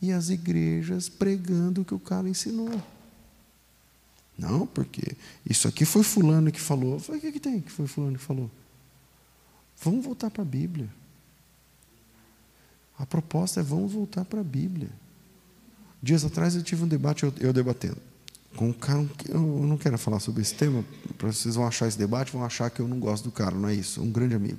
E 0.00 0.12
as 0.12 0.30
igrejas 0.30 1.08
pregando 1.08 1.82
o 1.82 1.84
que 1.84 1.94
o 1.94 1.98
cara 1.98 2.28
ensinou. 2.28 2.70
Não, 4.38 4.66
porque 4.66 5.16
isso 5.44 5.66
aqui 5.66 5.84
foi 5.84 6.04
Fulano 6.04 6.52
que 6.52 6.60
falou. 6.60 6.96
O 6.96 7.20
que, 7.20 7.32
que 7.32 7.40
tem 7.40 7.60
que 7.60 7.72
foi 7.72 7.88
Fulano 7.88 8.16
que 8.16 8.24
falou? 8.24 8.48
Vamos 9.82 10.04
voltar 10.04 10.30
para 10.30 10.42
a 10.42 10.46
Bíblia. 10.46 10.88
A 12.96 13.04
proposta 13.04 13.60
é 13.60 13.62
vamos 13.62 13.92
voltar 13.92 14.24
para 14.24 14.40
a 14.40 14.44
Bíblia. 14.44 14.88
Dias 16.00 16.24
atrás 16.24 16.54
eu 16.54 16.62
tive 16.62 16.84
um 16.84 16.88
debate, 16.88 17.24
eu, 17.24 17.34
eu 17.40 17.52
debatendo 17.52 18.07
com 18.58 18.70
um 18.70 18.72
cara. 18.72 19.06
Eu 19.28 19.40
não 19.40 19.78
quero 19.78 19.96
falar 19.96 20.18
sobre 20.18 20.42
esse 20.42 20.52
tema, 20.54 20.84
vocês 21.20 21.54
vão 21.54 21.64
achar 21.64 21.86
esse 21.86 21.96
debate, 21.96 22.32
vão 22.32 22.44
achar 22.44 22.68
que 22.68 22.80
eu 22.80 22.88
não 22.88 22.98
gosto 22.98 23.22
do 23.22 23.30
cara, 23.30 23.54
não 23.54 23.68
é 23.68 23.74
isso, 23.74 24.02
um 24.02 24.10
grande 24.10 24.34
amigo. 24.34 24.58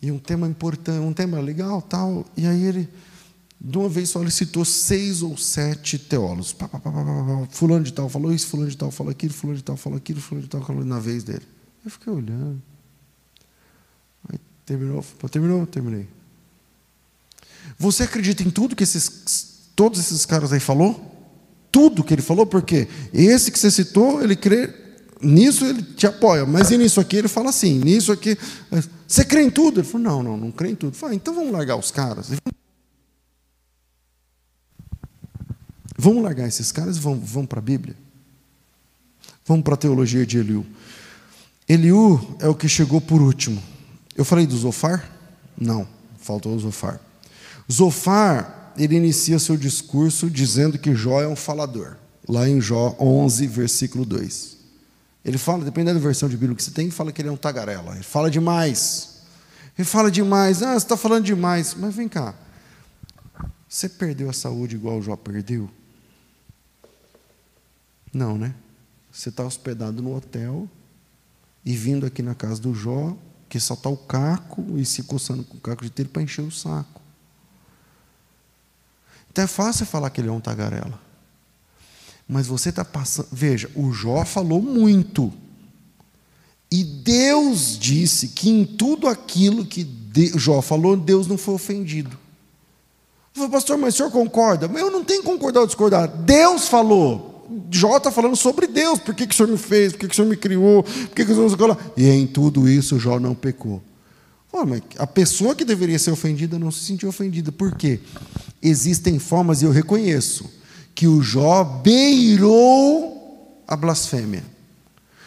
E 0.00 0.10
um 0.10 0.18
tema 0.18 0.48
importante, 0.48 0.98
um 0.98 1.12
tema 1.12 1.38
legal, 1.38 1.82
tal, 1.82 2.24
e 2.34 2.46
aí 2.46 2.62
ele, 2.64 2.88
de 3.60 3.76
uma 3.76 3.90
vez 3.90 4.08
só, 4.08 4.22
ele 4.22 4.30
citou 4.30 4.64
seis 4.64 5.22
ou 5.22 5.36
sete 5.36 5.98
teólogos. 5.98 6.54
Pá, 6.54 6.66
pá, 6.66 6.80
pá, 6.80 6.90
fulano 7.50 7.84
de 7.84 7.92
tal 7.92 8.08
falou 8.08 8.32
isso, 8.32 8.46
fulano 8.46 8.70
de 8.70 8.76
tal 8.76 8.90
falou 8.90 9.12
aquilo, 9.12 9.34
fulano 9.34 9.58
de 9.58 9.64
tal 9.64 9.76
falou 9.76 9.98
aquilo, 9.98 10.20
fulano 10.20 10.44
de 10.44 10.50
tal 10.50 10.64
falou 10.64 10.82
na 10.82 10.98
vez 10.98 11.22
dele. 11.22 11.46
Eu 11.84 11.90
fiquei 11.90 12.10
olhando. 12.10 12.60
Aí 14.30 14.40
terminou, 14.64 15.04
terminou, 15.30 15.66
terminei. 15.66 16.08
Você 17.78 18.04
acredita 18.04 18.42
em 18.42 18.50
tudo 18.50 18.74
que 18.74 18.82
esses, 18.82 19.68
todos 19.76 20.00
esses 20.00 20.24
caras 20.24 20.54
aí 20.54 20.60
falou? 20.60 21.11
Tudo 21.72 22.04
que 22.04 22.12
ele 22.12 22.22
falou, 22.22 22.46
porque 22.46 22.86
esse 23.12 23.50
que 23.50 23.58
você 23.58 23.70
citou, 23.70 24.22
ele 24.22 24.36
crê 24.36 24.72
nisso, 25.22 25.64
ele 25.64 25.82
te 25.82 26.06
apoia, 26.06 26.44
mas 26.44 26.70
e 26.70 26.76
nisso 26.76 27.00
aqui 27.00 27.16
ele 27.16 27.28
fala 27.28 27.48
assim, 27.48 27.78
nisso 27.78 28.12
aqui, 28.12 28.36
você 29.08 29.24
crê 29.24 29.42
em 29.42 29.50
tudo? 29.50 29.80
Ele 29.80 29.86
falou, 29.86 30.06
não, 30.06 30.22
não, 30.22 30.36
não 30.36 30.50
crê 30.52 30.70
em 30.70 30.74
tudo. 30.74 30.94
Falei, 30.94 31.16
então 31.16 31.34
vamos 31.34 31.50
largar 31.50 31.76
os 31.76 31.90
caras. 31.90 32.30
Vamos 35.96 36.22
largar 36.22 36.46
esses 36.46 36.70
caras 36.70 36.96
e 36.96 37.00
vamos, 37.00 37.28
vamos 37.30 37.48
para 37.48 37.60
a 37.60 37.62
Bíblia. 37.62 37.96
Vamos 39.46 39.64
para 39.64 39.74
a 39.74 39.78
teologia 39.78 40.26
de 40.26 40.38
Eliú. 40.38 40.66
Eliú 41.68 42.36
é 42.38 42.48
o 42.48 42.54
que 42.54 42.68
chegou 42.68 43.00
por 43.00 43.22
último. 43.22 43.62
Eu 44.14 44.24
falei 44.24 44.46
do 44.46 44.56
Zofar? 44.56 45.10
Não, 45.56 45.86
faltou 46.18 46.54
o 46.54 46.58
Zofar. 46.58 47.00
Zofar 47.70 48.61
ele 48.76 48.96
inicia 48.96 49.38
seu 49.38 49.56
discurso 49.56 50.30
dizendo 50.30 50.78
que 50.78 50.94
Jó 50.94 51.20
é 51.20 51.28
um 51.28 51.36
falador, 51.36 51.96
lá 52.28 52.48
em 52.48 52.60
Jó 52.60 52.96
11, 52.98 53.46
versículo 53.46 54.04
2. 54.04 54.56
Ele 55.24 55.38
fala, 55.38 55.64
dependendo 55.64 55.98
da 55.98 56.04
versão 56.04 56.28
de 56.28 56.36
Bíblia 56.36 56.56
que 56.56 56.62
você 56.62 56.70
tem, 56.70 56.90
fala 56.90 57.12
que 57.12 57.22
ele 57.22 57.28
é 57.28 57.32
um 57.32 57.36
tagarela, 57.36 57.94
ele 57.94 58.02
fala 58.02 58.30
demais. 58.30 59.10
Ele 59.76 59.86
fala 59.86 60.10
demais, 60.10 60.62
ah, 60.62 60.72
você 60.72 60.78
está 60.78 60.96
falando 60.96 61.24
demais. 61.24 61.74
Mas 61.74 61.94
vem 61.94 62.08
cá, 62.08 62.34
você 63.68 63.88
perdeu 63.88 64.28
a 64.28 64.32
saúde 64.32 64.76
igual 64.76 64.98
o 64.98 65.02
Jó 65.02 65.16
perdeu? 65.16 65.70
Não, 68.12 68.36
né? 68.36 68.54
Você 69.10 69.28
está 69.28 69.44
hospedado 69.44 70.02
no 70.02 70.16
hotel 70.16 70.68
e 71.64 71.76
vindo 71.76 72.06
aqui 72.06 72.22
na 72.22 72.34
casa 72.34 72.60
do 72.60 72.74
Jó, 72.74 73.16
que 73.48 73.60
só 73.60 73.74
está 73.74 73.90
o 73.90 73.96
caco 73.96 74.78
e 74.78 74.84
se 74.84 75.02
coçando 75.02 75.44
com 75.44 75.58
o 75.58 75.60
caco 75.60 75.84
de 75.84 75.90
telho 75.90 76.08
para 76.08 76.22
encher 76.22 76.42
o 76.42 76.50
saco. 76.50 77.01
Então 79.32 79.44
é 79.44 79.48
fácil 79.48 79.86
falar 79.86 80.10
que 80.10 80.20
ele 80.20 80.28
é 80.28 80.32
um 80.32 80.40
tagarela. 80.40 81.00
Mas 82.28 82.46
você 82.46 82.68
está 82.68 82.84
passando. 82.84 83.28
Veja, 83.32 83.70
o 83.74 83.90
Jó 83.90 84.24
falou 84.26 84.60
muito. 84.60 85.32
E 86.70 86.84
Deus 86.84 87.78
disse 87.78 88.28
que 88.28 88.50
em 88.50 88.64
tudo 88.64 89.08
aquilo 89.08 89.64
que 89.64 89.88
Jó 90.36 90.60
falou, 90.60 90.96
Deus 90.96 91.26
não 91.26 91.38
foi 91.38 91.54
ofendido. 91.54 92.18
Falei, 93.32 93.50
pastor, 93.50 93.78
mas 93.78 93.94
o 93.94 93.96
senhor 93.96 94.10
concorda? 94.10 94.66
Eu 94.78 94.90
não 94.90 95.02
tenho 95.02 95.22
que 95.22 95.28
concordar 95.28 95.60
ou 95.60 95.66
discordar. 95.66 96.06
Deus 96.08 96.68
falou. 96.68 97.30
Jó 97.70 97.96
está 97.96 98.10
falando 98.10 98.36
sobre 98.36 98.66
Deus. 98.66 98.98
Por 98.98 99.14
que, 99.14 99.26
que 99.26 99.34
o 99.34 99.36
senhor 99.36 99.48
me 99.50 99.58
fez? 99.58 99.92
Por 99.92 100.00
que, 100.00 100.08
que 100.08 100.12
o 100.12 100.16
senhor 100.16 100.28
me 100.28 100.36
criou? 100.36 100.82
Por 100.82 101.08
que, 101.08 101.24
que 101.24 101.32
o 101.32 101.34
senhor. 101.34 101.78
E 101.96 102.06
em 102.06 102.26
tudo 102.26 102.68
isso, 102.68 102.98
Jó 102.98 103.18
não 103.18 103.34
pecou. 103.34 103.82
Oh, 104.52 104.66
mas 104.66 104.82
a 104.98 105.06
pessoa 105.06 105.54
que 105.54 105.64
deveria 105.64 105.98
ser 105.98 106.10
ofendida 106.10 106.58
não 106.58 106.70
se 106.70 106.84
sentiu 106.84 107.08
ofendida. 107.08 107.50
Por 107.50 107.74
quê? 107.74 108.00
Existem 108.62 109.18
formas, 109.18 109.60
e 109.60 109.64
eu 109.64 109.70
reconheço, 109.70 110.48
que 110.94 111.06
o 111.06 111.20
Jó 111.20 111.64
beirou 111.64 113.62
a 113.66 113.74
blasfêmia. 113.74 114.44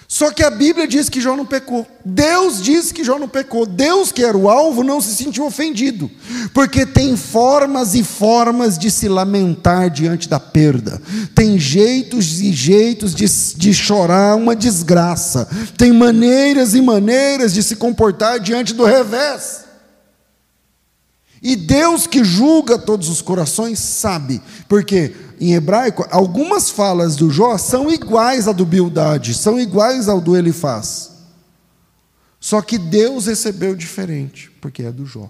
Só 0.07 0.31
que 0.31 0.43
a 0.43 0.51
Bíblia 0.51 0.87
diz 0.87 1.09
que 1.09 1.19
Jó 1.19 1.35
não 1.35 1.45
pecou. 1.45 1.85
Deus 2.05 2.61
diz 2.61 2.91
que 2.91 3.03
Jó 3.03 3.17
não 3.17 3.27
pecou. 3.27 3.65
Deus, 3.65 4.11
que 4.11 4.23
era 4.23 4.37
o 4.37 4.47
alvo, 4.47 4.83
não 4.83 5.01
se 5.01 5.15
sentiu 5.15 5.45
ofendido. 5.45 6.09
Porque 6.53 6.85
tem 6.85 7.17
formas 7.17 7.95
e 7.95 8.03
formas 8.03 8.77
de 8.77 8.91
se 8.91 9.09
lamentar 9.09 9.89
diante 9.89 10.29
da 10.29 10.39
perda. 10.39 11.01
Tem 11.33 11.59
jeitos 11.59 12.39
e 12.39 12.53
jeitos 12.53 13.15
de, 13.15 13.25
de 13.57 13.73
chorar 13.73 14.35
uma 14.35 14.55
desgraça. 14.55 15.49
Tem 15.75 15.91
maneiras 15.91 16.75
e 16.75 16.81
maneiras 16.81 17.51
de 17.53 17.63
se 17.63 17.75
comportar 17.75 18.39
diante 18.39 18.73
do 18.73 18.85
revés. 18.85 19.64
E 21.47 21.55
Deus 21.55 22.07
que 22.07 22.23
julga 22.23 22.75
todos 22.75 23.07
os 23.07 23.21
corações 23.21 23.77
sabe, 23.77 24.41
porque 24.67 25.15
em 25.39 25.53
hebraico 25.53 26.03
algumas 26.09 26.71
falas 26.71 27.15
do 27.15 27.29
Jó 27.29 27.55
são 27.59 27.87
iguais 27.87 28.47
à 28.47 28.51
do 28.51 28.65
Bildade, 28.65 29.35
são 29.35 29.59
iguais 29.59 30.09
ao 30.09 30.19
do 30.19 30.35
Elifaz. 30.35 31.11
Só 32.39 32.63
que 32.63 32.79
Deus 32.79 33.27
recebeu 33.27 33.75
diferente, 33.75 34.49
porque 34.59 34.81
é 34.81 34.91
do 34.91 35.05
Jó. 35.05 35.29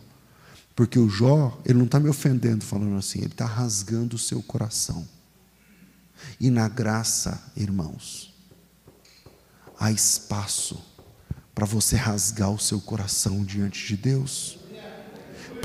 Porque 0.73 0.97
o 0.97 1.09
Jó, 1.09 1.59
ele 1.65 1.79
não 1.79 1.85
está 1.85 1.99
me 1.99 2.07
ofendendo 2.07 2.63
falando 2.63 2.95
assim, 2.95 3.19
ele 3.19 3.27
está 3.27 3.45
rasgando 3.45 4.15
o 4.15 4.19
seu 4.19 4.41
coração. 4.41 5.05
E 6.39 6.49
na 6.49 6.69
graça, 6.69 7.43
irmãos, 7.57 8.33
há 9.77 9.91
espaço 9.91 10.81
para 11.53 11.65
você 11.65 11.97
rasgar 11.97 12.51
o 12.51 12.59
seu 12.59 12.79
coração 12.79 13.43
diante 13.43 13.85
de 13.85 13.97
Deus, 13.97 14.59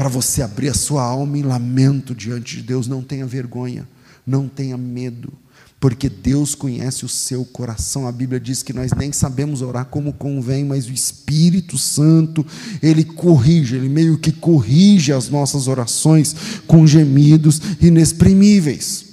para 0.01 0.09
você 0.09 0.41
abrir 0.41 0.71
a 0.71 0.75
sua 0.75 1.03
alma 1.03 1.37
em 1.37 1.43
lamento 1.43 2.15
diante 2.15 2.57
de 2.57 2.63
Deus. 2.63 2.87
Não 2.87 3.03
tenha 3.03 3.27
vergonha, 3.27 3.87
não 4.27 4.49
tenha 4.49 4.75
medo 4.75 5.31
porque 5.79 6.09
Deus 6.09 6.55
conhece 6.55 7.05
o 7.05 7.09
seu 7.09 7.45
coração. 7.45 8.07
A 8.07 8.13
Bíblia 8.13 8.41
diz 8.41 8.63
que 8.63 8.73
nós 8.73 8.93
nem 8.93 9.13
sabemos 9.13 9.61
orar 9.61 9.85
como 9.85 10.15
convém, 10.15 10.65
mas 10.65 10.87
o 10.87 10.93
Espírito 10.93 11.77
Santo, 11.77 12.47
ele 12.83 13.05
corrige, 13.05 13.77
ele 13.77 13.91
meio 13.91 14.17
que 14.17 14.33
corrige 14.33 15.13
as 15.13 15.29
nossas 15.29 15.69
orações 15.69 16.35
com 16.67 16.87
gemidos 16.87 17.61
inexprimíveis. 17.79 19.05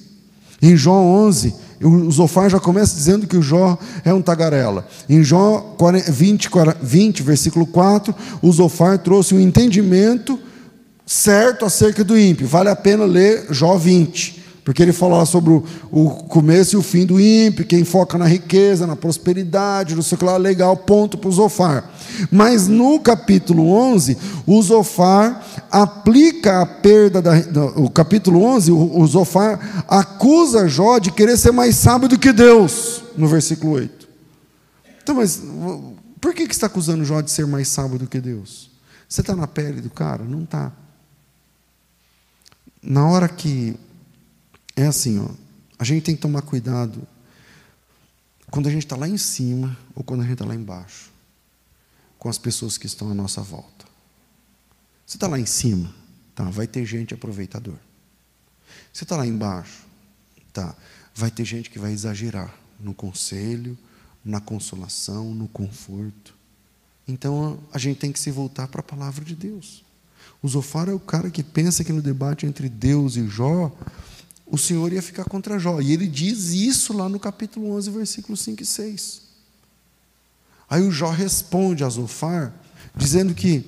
Em 0.61 0.77
Jó 0.77 0.93
11, 0.93 1.53
o 1.83 2.09
Zofar 2.09 2.49
já 2.49 2.61
começa 2.61 2.95
dizendo 2.95 3.27
que 3.27 3.35
o 3.35 3.41
Jó 3.41 3.77
é 4.05 4.13
um 4.13 4.21
tagarela. 4.21 4.87
Em 5.09 5.21
Jó 5.21 5.75
20, 6.09 6.49
20 6.81 7.23
versículo 7.23 7.65
4, 7.65 8.15
o 8.41 8.49
Zofar 8.53 8.97
trouxe 8.99 9.35
um 9.35 9.39
entendimento 9.39 10.46
certo 11.07 11.65
acerca 11.65 12.03
do 12.03 12.19
ímpio. 12.19 12.45
Vale 12.45 12.69
a 12.69 12.75
pena 12.75 13.05
ler 13.05 13.47
Jó 13.49 13.77
20. 13.77 14.45
Porque 14.67 14.83
ele 14.83 14.91
fala 14.91 15.25
sobre 15.25 15.63
o, 15.89 16.09
começo 16.27 16.75
e 16.75 16.77
o 16.77 16.81
fim 16.81 17.05
do 17.05 17.21
ímpio, 17.21 17.65
quem 17.65 17.85
foca 17.85 18.17
na 18.17 18.25
riqueza, 18.25 18.85
na 18.85 18.97
prosperidade, 18.97 19.95
não 19.95 20.01
sei 20.01 20.17
o 20.17 20.19
que 20.19 20.25
lá, 20.25 20.35
legal, 20.35 20.75
ponto 20.75 21.17
para 21.17 21.29
o 21.29 21.31
Zofar. 21.31 21.89
Mas 22.29 22.67
no 22.67 22.99
capítulo 22.99 23.69
11, 23.69 24.17
o 24.45 24.61
Zofar 24.61 25.41
aplica 25.71 26.61
a 26.61 26.65
perda 26.65 27.21
da. 27.21 27.31
O 27.77 27.89
capítulo 27.89 28.43
11, 28.43 28.73
o, 28.73 29.07
Zofar 29.07 29.85
acusa 29.87 30.67
Jó 30.67 30.99
de 30.99 31.11
querer 31.11 31.37
ser 31.37 31.53
mais 31.53 31.77
sábio 31.77 32.09
do 32.09 32.19
que 32.19 32.33
Deus, 32.33 33.03
no 33.17 33.29
versículo 33.29 33.71
8. 33.71 34.05
Então, 35.01 35.15
mas 35.15 35.41
por 36.19 36.33
que, 36.33 36.45
que 36.45 36.53
está 36.53 36.67
acusando 36.67 37.05
Jó 37.05 37.21
de 37.21 37.31
ser 37.31 37.47
mais 37.47 37.69
sábio 37.69 37.97
do 37.97 38.05
que 38.05 38.19
Deus? 38.19 38.69
Você 39.07 39.21
está 39.21 39.33
na 39.33 39.47
pele 39.47 39.79
do 39.79 39.89
cara? 39.89 40.25
Não 40.25 40.43
está. 40.43 40.73
Na 42.81 43.07
hora 43.07 43.27
que 43.27 43.75
é 44.75 44.85
assim, 44.85 45.19
ó, 45.19 45.29
a 45.79 45.83
gente 45.83 46.03
tem 46.03 46.15
que 46.15 46.21
tomar 46.21 46.41
cuidado 46.41 47.07
quando 48.49 48.67
a 48.67 48.71
gente 48.71 48.85
está 48.85 48.95
lá 48.95 49.07
em 49.07 49.17
cima 49.17 49.77
ou 49.93 50.03
quando 50.03 50.21
a 50.21 50.23
gente 50.23 50.33
está 50.33 50.45
lá 50.45 50.55
embaixo, 50.55 51.11
com 52.17 52.29
as 52.29 52.37
pessoas 52.37 52.77
que 52.77 52.85
estão 52.85 53.11
à 53.11 53.13
nossa 53.13 53.41
volta. 53.41 53.85
Você 55.05 55.17
está 55.17 55.27
lá 55.27 55.39
em 55.39 55.45
cima, 55.45 55.93
tá? 56.33 56.45
Vai 56.49 56.67
ter 56.67 56.85
gente 56.85 57.13
aproveitador. 57.13 57.77
Você 58.91 59.03
está 59.03 59.15
lá 59.15 59.25
embaixo, 59.25 59.85
tá? 60.53 60.75
Vai 61.13 61.31
ter 61.31 61.45
gente 61.45 61.69
que 61.69 61.79
vai 61.79 61.91
exagerar 61.91 62.53
no 62.79 62.93
conselho, 62.93 63.77
na 64.23 64.41
consolação, 64.41 65.33
no 65.33 65.47
conforto. 65.47 66.35
Então 67.07 67.59
a 67.71 67.77
gente 67.77 67.99
tem 67.99 68.11
que 68.11 68.19
se 68.19 68.31
voltar 68.31 68.67
para 68.67 68.81
a 68.81 68.83
palavra 68.83 69.23
de 69.23 69.35
Deus. 69.35 69.83
O 70.41 70.47
Zofar 70.47 70.87
é 70.89 70.93
o 70.93 70.99
cara 70.99 71.29
que 71.29 71.43
pensa 71.43 71.83
que 71.83 71.91
no 71.91 72.01
debate 72.01 72.45
entre 72.45 72.69
Deus 72.69 73.15
e 73.15 73.27
Jó, 73.27 73.71
o 74.45 74.57
Senhor 74.57 74.93
ia 74.93 75.01
ficar 75.01 75.25
contra 75.25 75.59
Jó. 75.59 75.81
E 75.81 75.91
ele 75.91 76.07
diz 76.07 76.49
isso 76.49 76.93
lá 76.93 77.09
no 77.09 77.19
capítulo 77.19 77.71
11, 77.75 77.89
versículos 77.91 78.41
5 78.41 78.63
e 78.63 78.65
6. 78.65 79.21
Aí 80.69 80.81
o 80.83 80.91
Jó 80.91 81.09
responde 81.09 81.83
a 81.83 81.89
Zofar, 81.89 82.53
dizendo 82.95 83.33
que 83.33 83.65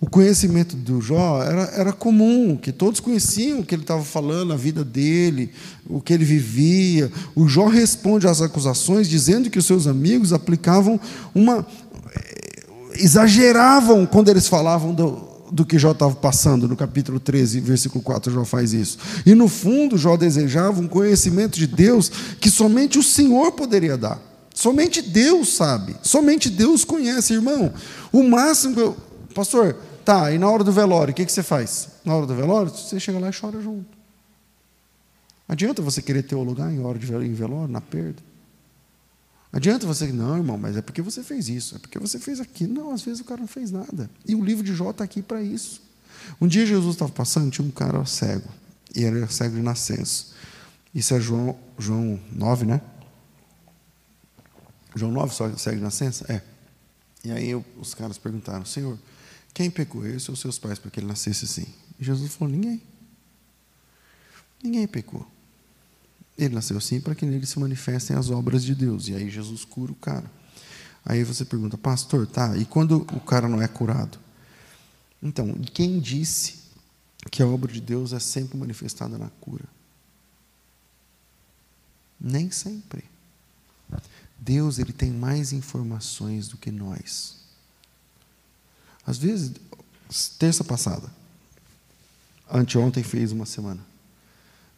o 0.00 0.10
conhecimento 0.10 0.74
do 0.74 1.00
Jó 1.00 1.42
era, 1.42 1.62
era 1.76 1.92
comum, 1.92 2.56
que 2.56 2.72
todos 2.72 2.98
conheciam 2.98 3.60
o 3.60 3.64
que 3.64 3.74
ele 3.74 3.82
estava 3.82 4.02
falando, 4.02 4.52
a 4.52 4.56
vida 4.56 4.84
dele, 4.84 5.52
o 5.86 6.00
que 6.00 6.12
ele 6.12 6.24
vivia. 6.24 7.10
O 7.34 7.46
Jó 7.46 7.68
responde 7.68 8.26
às 8.26 8.40
acusações, 8.42 9.08
dizendo 9.08 9.48
que 9.48 9.58
os 9.58 9.64
seus 9.64 9.86
amigos 9.86 10.32
aplicavam 10.32 10.98
uma. 11.34 11.66
Eh, 12.14 12.66
exageravam 12.96 14.04
quando 14.04 14.28
eles 14.28 14.48
falavam 14.48 14.92
do, 14.92 15.31
do 15.52 15.66
que 15.66 15.78
Jó 15.78 15.92
estava 15.92 16.14
passando, 16.14 16.66
no 16.66 16.74
capítulo 16.74 17.20
13, 17.20 17.60
versículo 17.60 18.02
4, 18.02 18.32
Jó 18.32 18.44
faz 18.44 18.72
isso. 18.72 18.98
E 19.26 19.34
no 19.34 19.48
fundo, 19.48 19.98
Jó 19.98 20.16
desejava 20.16 20.80
um 20.80 20.88
conhecimento 20.88 21.58
de 21.58 21.66
Deus 21.66 22.10
que 22.40 22.50
somente 22.50 22.98
o 22.98 23.02
Senhor 23.02 23.52
poderia 23.52 23.98
dar. 23.98 24.18
Somente 24.54 25.02
Deus 25.02 25.54
sabe, 25.54 25.94
somente 26.02 26.48
Deus 26.48 26.84
conhece, 26.84 27.34
irmão. 27.34 27.72
O 28.10 28.22
máximo 28.22 28.74
que 28.74 28.80
eu. 28.80 28.96
Pastor, 29.34 29.76
tá, 30.04 30.32
e 30.32 30.38
na 30.38 30.48
hora 30.48 30.64
do 30.64 30.72
velório, 30.72 31.12
o 31.12 31.14
que, 31.14 31.24
que 31.24 31.32
você 31.32 31.42
faz? 31.42 31.88
Na 32.04 32.14
hora 32.14 32.26
do 32.26 32.34
velório, 32.34 32.70
você 32.70 32.98
chega 32.98 33.18
lá 33.18 33.28
e 33.28 33.32
chora 33.38 33.60
junto. 33.60 33.86
Adianta 35.48 35.82
você 35.82 36.00
querer 36.00 36.22
ter 36.22 36.34
o 36.34 36.42
lugar 36.42 36.72
em 36.72 36.80
hora 36.82 36.98
de 36.98 37.06
velório, 37.06 37.68
na 37.68 37.80
perda? 37.80 38.22
Adianta 39.52 39.86
você, 39.86 40.10
não, 40.10 40.38
irmão, 40.38 40.56
mas 40.56 40.78
é 40.78 40.82
porque 40.82 41.02
você 41.02 41.22
fez 41.22 41.48
isso, 41.50 41.76
é 41.76 41.78
porque 41.78 41.98
você 41.98 42.18
fez 42.18 42.40
aquilo. 42.40 42.72
Não, 42.72 42.90
às 42.90 43.02
vezes 43.02 43.20
o 43.20 43.24
cara 43.24 43.40
não 43.40 43.46
fez 43.46 43.70
nada. 43.70 44.10
E 44.26 44.34
o 44.34 44.42
livro 44.42 44.64
de 44.64 44.74
Jó 44.74 44.90
está 44.90 45.04
aqui 45.04 45.20
para 45.20 45.42
isso. 45.42 45.82
Um 46.40 46.46
dia 46.46 46.64
Jesus 46.64 46.94
estava 46.94 47.12
passando, 47.12 47.50
tinha 47.50 47.66
um 47.66 47.70
cara 47.70 48.04
cego, 48.06 48.48
e 48.94 49.02
ele 49.02 49.18
era 49.18 49.28
cego 49.28 49.54
de 49.54 49.62
nascença. 49.62 50.32
Isso 50.94 51.14
é 51.14 51.20
João, 51.20 51.58
João 51.78 52.18
9, 52.32 52.64
né? 52.64 52.80
João 54.94 55.12
9, 55.12 55.34
só 55.34 55.54
cego 55.56 55.76
de 55.76 55.82
nascença? 55.82 56.32
É. 56.32 56.42
E 57.24 57.30
aí 57.30 57.50
eu, 57.50 57.64
os 57.78 57.94
caras 57.94 58.16
perguntaram, 58.16 58.64
Senhor, 58.64 58.98
quem 59.52 59.70
pecou, 59.70 60.06
esse 60.06 60.30
ou 60.30 60.36
seus 60.36 60.58
pais, 60.58 60.78
para 60.78 60.90
que 60.90 60.98
ele 60.98 61.06
nascesse 61.06 61.44
assim? 61.44 61.66
E 62.00 62.04
Jesus 62.04 62.34
falou, 62.34 62.52
ninguém. 62.52 62.82
Ninguém 64.62 64.86
pecou. 64.86 65.26
Ele 66.44 66.54
nasceu 66.54 66.76
assim 66.76 67.00
para 67.00 67.14
que 67.14 67.24
nele 67.24 67.46
se 67.46 67.58
manifestem 67.58 68.16
as 68.16 68.30
obras 68.30 68.64
de 68.64 68.74
Deus. 68.74 69.08
E 69.08 69.14
aí 69.14 69.30
Jesus 69.30 69.64
cura 69.64 69.92
o 69.92 69.96
cara. 69.96 70.30
Aí 71.04 71.24
você 71.24 71.44
pergunta, 71.44 71.76
pastor, 71.76 72.26
tá, 72.26 72.56
e 72.56 72.64
quando 72.64 72.98
o 72.98 73.20
cara 73.20 73.48
não 73.48 73.60
é 73.60 73.68
curado? 73.68 74.18
Então, 75.22 75.54
quem 75.72 76.00
disse 76.00 76.62
que 77.30 77.42
a 77.42 77.46
obra 77.46 77.72
de 77.72 77.80
Deus 77.80 78.12
é 78.12 78.18
sempre 78.18 78.56
manifestada 78.56 79.16
na 79.18 79.28
cura? 79.40 79.64
Nem 82.20 82.50
sempre. 82.50 83.04
Deus 84.38 84.78
ele 84.78 84.92
tem 84.92 85.10
mais 85.10 85.52
informações 85.52 86.48
do 86.48 86.56
que 86.56 86.70
nós. 86.70 87.36
Às 89.06 89.18
vezes, 89.18 89.52
terça 90.38 90.64
passada, 90.64 91.08
anteontem 92.50 93.02
fez 93.02 93.32
uma 93.32 93.46
semana. 93.46 93.91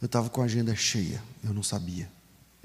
Eu 0.04 0.06
estava 0.06 0.28
com 0.28 0.42
a 0.42 0.44
agenda 0.44 0.76
cheia, 0.76 1.18
eu 1.42 1.54
não 1.54 1.62
sabia. 1.62 2.06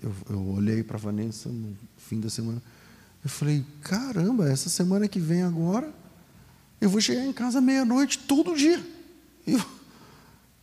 Eu, 0.04 0.14
eu 0.30 0.46
olhei 0.50 0.84
para 0.84 0.98
a 0.98 1.00
Vanessa 1.00 1.48
no 1.48 1.74
fim 1.96 2.20
da 2.20 2.30
semana. 2.30 2.62
Eu 3.24 3.30
falei: 3.30 3.66
caramba, 3.80 4.50
essa 4.50 4.68
semana 4.68 5.08
que 5.08 5.22
vem 5.22 5.42
agora, 5.42 5.90
eu 6.82 6.90
vou 6.90 7.00
chegar 7.00 7.24
em 7.24 7.32
casa 7.32 7.62
meia-noite 7.62 8.20
todo 8.20 8.58
dia. 8.58 8.86
Eu, 9.48 9.58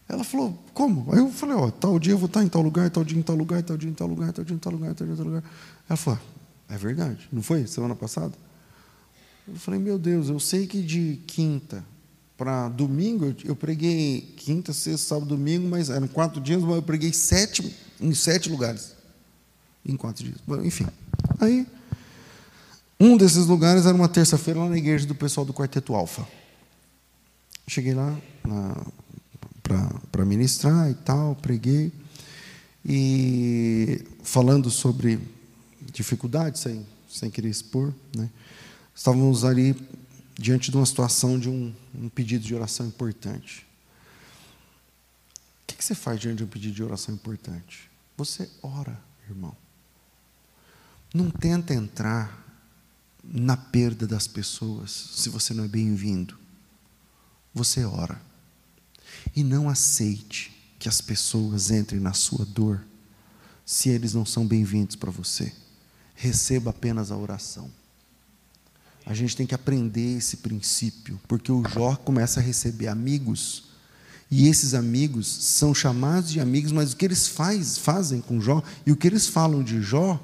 ela 0.06 0.22
falou: 0.22 0.62
como? 0.74 1.10
Aí 1.14 1.18
eu 1.18 1.30
falei: 1.30 1.56
ó, 1.56 1.70
tal 1.70 1.98
dia 1.98 2.12
eu 2.12 2.18
vou 2.18 2.26
estar 2.26 2.44
em 2.44 2.48
tal 2.48 2.60
lugar, 2.60 2.90
tal 2.90 3.02
dia 3.02 3.18
em 3.18 3.22
tal 3.22 3.36
lugar, 3.36 3.62
tal 3.62 3.78
dia 3.78 3.88
em 3.88 3.94
tal 3.94 4.06
lugar, 4.06 4.30
tal 4.34 4.44
dia 4.44 4.54
em 4.54 4.58
tal 4.58 4.72
lugar, 4.74 4.94
tal 4.94 5.06
dia 5.06 5.14
em 5.14 5.16
tal 5.16 5.26
lugar. 5.26 5.44
Ela 5.88 5.96
falou: 5.96 6.20
é 6.68 6.76
verdade, 6.76 7.26
não 7.32 7.40
foi? 7.42 7.66
Semana 7.66 7.96
passada? 7.96 8.34
Eu 9.48 9.54
falei: 9.54 9.80
meu 9.80 9.98
Deus, 9.98 10.28
eu 10.28 10.38
sei 10.38 10.66
que 10.66 10.82
de 10.82 11.22
quinta 11.26 11.82
para 12.36 12.68
domingo, 12.68 13.34
eu 13.44 13.56
preguei 13.56 14.34
quinta, 14.36 14.72
sexta, 14.72 15.08
sábado, 15.08 15.28
domingo, 15.28 15.68
mas 15.68 15.88
eram 15.88 16.06
quatro 16.06 16.40
dias, 16.40 16.62
mas 16.62 16.76
eu 16.76 16.82
preguei 16.82 17.12
sete, 17.12 17.74
em 18.00 18.12
sete 18.14 18.50
lugares. 18.50 18.94
Em 19.84 19.96
quatro 19.96 20.24
dias. 20.24 20.38
Enfim. 20.64 20.86
Aí, 21.40 21.66
um 23.00 23.16
desses 23.16 23.46
lugares 23.46 23.86
era 23.86 23.94
uma 23.94 24.08
terça-feira 24.08 24.60
lá 24.60 24.68
na 24.68 24.76
igreja 24.76 25.06
do 25.06 25.14
pessoal 25.14 25.46
do 25.46 25.54
Quarteto 25.54 25.94
Alfa. 25.94 26.26
Cheguei 27.66 27.94
lá 27.94 28.16
para 30.10 30.24
ministrar 30.24 30.90
e 30.90 30.94
tal, 30.94 31.34
preguei. 31.36 31.92
E 32.84 34.04
falando 34.22 34.70
sobre 34.70 35.18
dificuldades, 35.92 36.60
sem, 36.60 36.86
sem 37.08 37.30
querer 37.30 37.48
expor, 37.48 37.92
né? 38.14 38.28
estávamos 38.94 39.44
ali 39.44 39.74
diante 40.38 40.70
de 40.70 40.76
uma 40.76 40.86
situação 40.86 41.38
de 41.38 41.48
um, 41.48 41.74
um 41.94 42.08
pedido 42.08 42.44
de 42.44 42.54
oração 42.54 42.86
importante. 42.86 43.66
O 45.62 45.66
que, 45.66 45.76
que 45.76 45.84
você 45.84 45.94
faz 45.94 46.20
diante 46.20 46.38
de 46.38 46.44
um 46.44 46.48
pedido 46.48 46.74
de 46.74 46.82
oração 46.82 47.14
importante? 47.14 47.90
Você 48.16 48.48
ora, 48.62 49.00
irmão. 49.28 49.56
Não 51.12 51.30
tenta 51.30 51.72
entrar 51.72 52.44
na 53.24 53.56
perda 53.56 54.06
das 54.06 54.26
pessoas 54.26 54.90
se 54.90 55.28
você 55.28 55.54
não 55.54 55.64
é 55.64 55.68
bem-vindo. 55.68 56.38
Você 57.54 57.84
ora. 57.84 58.20
E 59.34 59.42
não 59.42 59.68
aceite 59.68 60.54
que 60.78 60.88
as 60.88 61.00
pessoas 61.00 61.70
entrem 61.70 62.00
na 62.00 62.12
sua 62.12 62.44
dor 62.44 62.84
se 63.64 63.88
eles 63.88 64.14
não 64.14 64.24
são 64.24 64.46
bem-vindos 64.46 64.94
para 64.94 65.10
você. 65.10 65.52
Receba 66.14 66.70
apenas 66.70 67.10
a 67.10 67.16
oração. 67.16 67.70
A 69.06 69.14
gente 69.14 69.36
tem 69.36 69.46
que 69.46 69.54
aprender 69.54 70.18
esse 70.18 70.38
princípio, 70.38 71.20
porque 71.28 71.52
o 71.52 71.62
Jó 71.64 71.94
começa 71.94 72.40
a 72.40 72.42
receber 72.42 72.88
amigos 72.88 73.64
E 74.28 74.48
esses 74.48 74.74
amigos 74.74 75.28
são 75.28 75.72
chamados 75.72 76.32
de 76.32 76.40
amigos, 76.40 76.72
mas 76.72 76.92
o 76.92 76.96
que 76.96 77.04
eles 77.04 77.28
faz, 77.28 77.78
fazem 77.78 78.20
com 78.20 78.40
Jó 78.40 78.60
e 78.84 78.90
o 78.90 78.96
que 78.96 79.06
eles 79.06 79.28
falam 79.28 79.62
de 79.62 79.80
Jó 79.80 80.20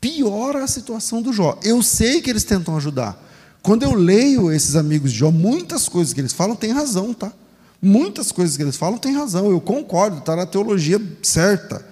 piora 0.00 0.64
a 0.64 0.66
situação 0.66 1.20
do 1.20 1.30
Jó. 1.30 1.58
Eu 1.62 1.82
sei 1.82 2.22
que 2.22 2.30
eles 2.30 2.44
tentam 2.44 2.74
ajudar. 2.78 3.22
Quando 3.62 3.82
eu 3.82 3.92
leio 3.92 4.50
esses 4.50 4.74
amigos 4.74 5.12
de 5.12 5.18
Jó, 5.18 5.30
muitas 5.30 5.86
coisas 5.86 6.14
que 6.14 6.20
eles 6.22 6.32
falam 6.32 6.56
têm 6.56 6.72
razão, 6.72 7.12
tá? 7.12 7.30
Muitas 7.82 8.32
coisas 8.32 8.56
que 8.56 8.62
eles 8.62 8.76
falam 8.76 8.98
têm 8.98 9.14
razão, 9.14 9.50
eu 9.50 9.60
concordo, 9.60 10.18
está 10.18 10.34
na 10.34 10.46
teologia 10.46 10.98
certa. 11.22 11.84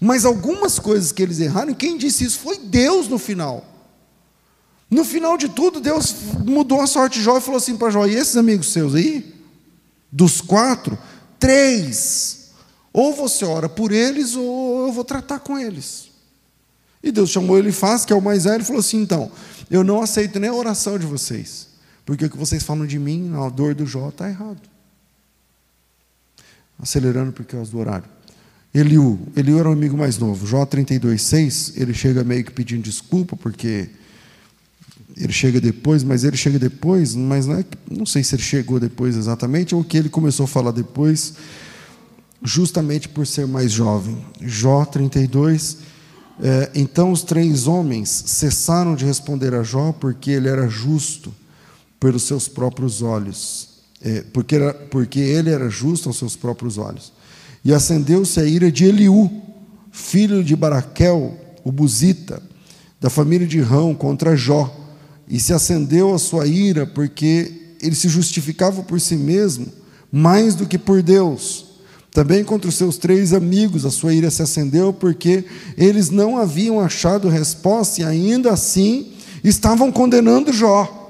Mas 0.00 0.24
algumas 0.24 0.78
coisas 0.78 1.12
que 1.12 1.22
eles 1.22 1.40
erraram, 1.40 1.74
quem 1.74 1.98
disse 1.98 2.24
isso 2.24 2.38
foi 2.38 2.58
Deus 2.58 3.06
no 3.08 3.18
final. 3.18 3.73
No 4.90 5.04
final 5.04 5.36
de 5.36 5.48
tudo, 5.48 5.80
Deus 5.80 6.14
mudou 6.44 6.80
a 6.80 6.86
sorte 6.86 7.18
de 7.18 7.24
Jó 7.24 7.38
e 7.38 7.40
falou 7.40 7.58
assim 7.58 7.76
para 7.76 7.90
Jó: 7.90 8.06
e 8.06 8.14
esses 8.14 8.36
amigos 8.36 8.72
seus 8.72 8.94
aí? 8.94 9.34
Dos 10.10 10.40
quatro, 10.40 10.98
três. 11.38 12.50
Ou 12.92 13.12
você 13.12 13.44
ora 13.44 13.68
por 13.68 13.90
eles, 13.90 14.36
ou 14.36 14.86
eu 14.86 14.92
vou 14.92 15.04
tratar 15.04 15.40
com 15.40 15.58
eles. 15.58 16.10
E 17.02 17.10
Deus 17.10 17.30
chamou 17.30 17.58
ele 17.58 17.72
faz, 17.72 18.04
que 18.04 18.12
é 18.12 18.16
o 18.16 18.22
mais 18.22 18.44
velho, 18.44 18.62
e 18.62 18.64
falou 18.64 18.80
assim: 18.80 19.02
então, 19.02 19.30
eu 19.70 19.82
não 19.82 20.00
aceito 20.00 20.38
nem 20.38 20.48
a 20.48 20.54
oração 20.54 20.98
de 20.98 21.06
vocês, 21.06 21.68
porque 22.06 22.24
o 22.26 22.30
que 22.30 22.36
vocês 22.36 22.62
falam 22.62 22.86
de 22.86 22.98
mim, 22.98 23.32
a 23.34 23.48
dor 23.48 23.74
do 23.74 23.84
Jó, 23.84 24.08
está 24.08 24.28
errado. 24.28 24.60
Acelerando 26.78 27.32
por 27.32 27.44
causa 27.44 27.70
do 27.70 27.78
horário. 27.78 28.08
Eliú, 28.72 29.18
Eliú 29.36 29.58
era 29.58 29.68
o 29.68 29.72
amigo 29.72 29.96
mais 29.96 30.18
novo. 30.18 30.46
Jó 30.46 30.66
32,6, 30.66 31.74
ele 31.76 31.94
chega 31.94 32.24
meio 32.24 32.44
que 32.44 32.50
pedindo 32.50 32.82
desculpa, 32.82 33.36
porque 33.36 33.88
ele 35.16 35.32
chega 35.32 35.60
depois, 35.60 36.02
mas 36.02 36.24
ele 36.24 36.36
chega 36.36 36.58
depois, 36.58 37.14
mas 37.14 37.46
não, 37.46 37.56
é, 37.56 37.64
não 37.90 38.06
sei 38.06 38.24
se 38.24 38.34
ele 38.34 38.42
chegou 38.42 38.80
depois 38.80 39.16
exatamente, 39.16 39.74
ou 39.74 39.84
que 39.84 39.96
ele 39.96 40.08
começou 40.08 40.44
a 40.44 40.48
falar 40.48 40.72
depois, 40.72 41.34
justamente 42.42 43.08
por 43.08 43.26
ser 43.26 43.46
mais 43.46 43.70
jovem. 43.70 44.16
Jó 44.40 44.84
32, 44.84 45.78
é, 46.40 46.70
então 46.74 47.12
os 47.12 47.22
três 47.22 47.66
homens 47.66 48.08
cessaram 48.26 48.96
de 48.96 49.04
responder 49.04 49.54
a 49.54 49.62
Jó, 49.62 49.92
porque 49.92 50.30
ele 50.30 50.48
era 50.48 50.68
justo 50.68 51.32
pelos 52.00 52.24
seus 52.24 52.48
próprios 52.48 53.00
olhos, 53.00 53.68
é, 54.02 54.22
porque, 54.32 54.56
era, 54.56 54.74
porque 54.74 55.20
ele 55.20 55.50
era 55.50 55.70
justo 55.70 56.08
aos 56.08 56.18
seus 56.18 56.34
próprios 56.34 56.76
olhos. 56.76 57.12
E 57.64 57.72
acendeu-se 57.72 58.38
a 58.40 58.44
ira 58.44 58.70
de 58.70 58.84
Eliú, 58.84 59.30
filho 59.90 60.42
de 60.42 60.56
Baraquel, 60.56 61.38
o 61.62 61.70
Buzita, 61.70 62.42
da 63.00 63.08
família 63.08 63.46
de 63.46 63.60
Rão, 63.60 63.94
contra 63.94 64.36
Jó 64.36 64.83
e 65.28 65.40
se 65.40 65.52
acendeu 65.52 66.14
a 66.14 66.18
sua 66.18 66.46
ira 66.46 66.86
porque 66.86 67.76
ele 67.80 67.94
se 67.94 68.08
justificava 68.08 68.82
por 68.82 69.00
si 69.00 69.16
mesmo 69.16 69.66
mais 70.10 70.54
do 70.54 70.66
que 70.66 70.78
por 70.78 71.02
Deus. 71.02 71.66
Também 72.12 72.44
contra 72.44 72.68
os 72.68 72.76
seus 72.76 72.96
três 72.96 73.32
amigos 73.32 73.84
a 73.84 73.90
sua 73.90 74.14
ira 74.14 74.30
se 74.30 74.40
acendeu 74.40 74.92
porque 74.92 75.44
eles 75.76 76.10
não 76.10 76.38
haviam 76.38 76.78
achado 76.78 77.28
resposta 77.28 78.00
e 78.00 78.04
ainda 78.04 78.52
assim 78.52 79.12
estavam 79.42 79.90
condenando 79.90 80.52
Jó. 80.52 81.00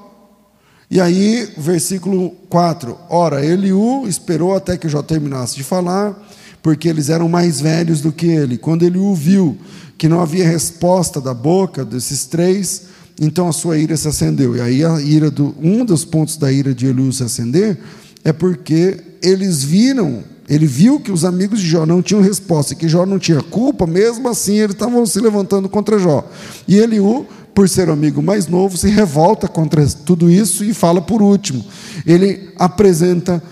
E 0.91 1.01
aí, 1.01 1.53
versículo 1.59 2.31
4: 2.49 2.97
Ora, 3.11 3.45
Eliú 3.45 4.07
esperou 4.09 4.55
até 4.55 4.77
que 4.77 4.89
Jó 4.89 5.03
terminasse 5.03 5.57
de 5.57 5.63
falar, 5.63 6.17
porque 6.63 6.89
eles 6.89 7.11
eram 7.11 7.29
mais 7.29 7.61
velhos 7.61 8.01
do 8.01 8.13
que 8.13 8.27
ele. 8.27 8.57
Quando 8.57 8.85
Eliú 8.85 9.15
viu 9.15 9.59
que 9.99 10.09
não 10.09 10.21
havia 10.21 10.49
resposta 10.49 11.21
da 11.21 11.35
boca 11.35 11.85
desses 11.85 12.25
três, 12.25 12.85
então 13.21 13.49
a 13.49 13.53
sua 13.53 13.79
ira 13.79 13.97
se 13.97 14.09
acendeu. 14.09 14.57
E 14.57 14.61
aí 14.61 14.85
a 14.85 15.01
ira 15.01 15.31
do 15.31 15.55
um 15.63 15.85
dos 15.85 16.05
pontos 16.05 16.37
da 16.37 16.51
ira 16.51 16.75
de 16.75 16.87
Eliú 16.87 17.13
se 17.13 17.23
acender 17.23 17.79
é 18.25 18.33
porque 18.33 19.01
eles 19.23 19.63
viram, 19.63 20.25
ele 20.49 20.67
viu 20.67 20.99
que 20.99 21.13
os 21.13 21.25
amigos 21.25 21.61
de 21.61 21.67
Jó 21.67 21.87
não 21.87 22.03
tinham 22.03 22.23
resposta, 22.23 22.73
e 22.73 22.77
que 22.77 22.89
Jó 22.89 23.07
não 23.07 23.19
tinha 23.19 23.41
culpa, 23.43 23.87
mesmo 23.87 24.29
assim 24.29 24.59
eles 24.59 24.75
estavam 24.75 25.05
se 25.07 25.21
levantando 25.21 25.69
contra 25.69 25.99
Jó. 25.99 26.29
E 26.67 26.77
Eliú, 26.77 27.27
por 27.55 27.69
ser 27.69 27.89
o 27.89 27.93
amigo 27.93 28.23
mais 28.23 28.49
novo, 28.49 28.77
se 28.77 28.89
revolta 28.89 29.47
contra 29.47 29.87
tudo 29.87 30.31
isso 30.31 30.65
e 30.65 30.75
fala 30.75 31.01
por 31.01 31.23
último. 31.23 31.65
Ele 32.07 32.51
apresenta 32.59 33.43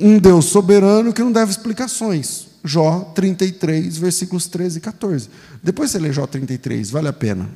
um 0.00 0.18
Deus 0.18 0.46
soberano 0.46 1.12
que 1.12 1.22
não 1.22 1.30
deve 1.30 1.50
explicações. 1.50 2.46
Jó 2.64 3.12
33, 3.14 3.96
versículos 3.96 4.46
13 4.46 4.78
e 4.78 4.80
14. 4.80 5.28
Depois 5.62 5.90
você 5.90 5.98
lê 5.98 6.12
Jó 6.12 6.26
33, 6.26 6.90
vale 6.90 7.08
a 7.08 7.12
pena. 7.12 7.48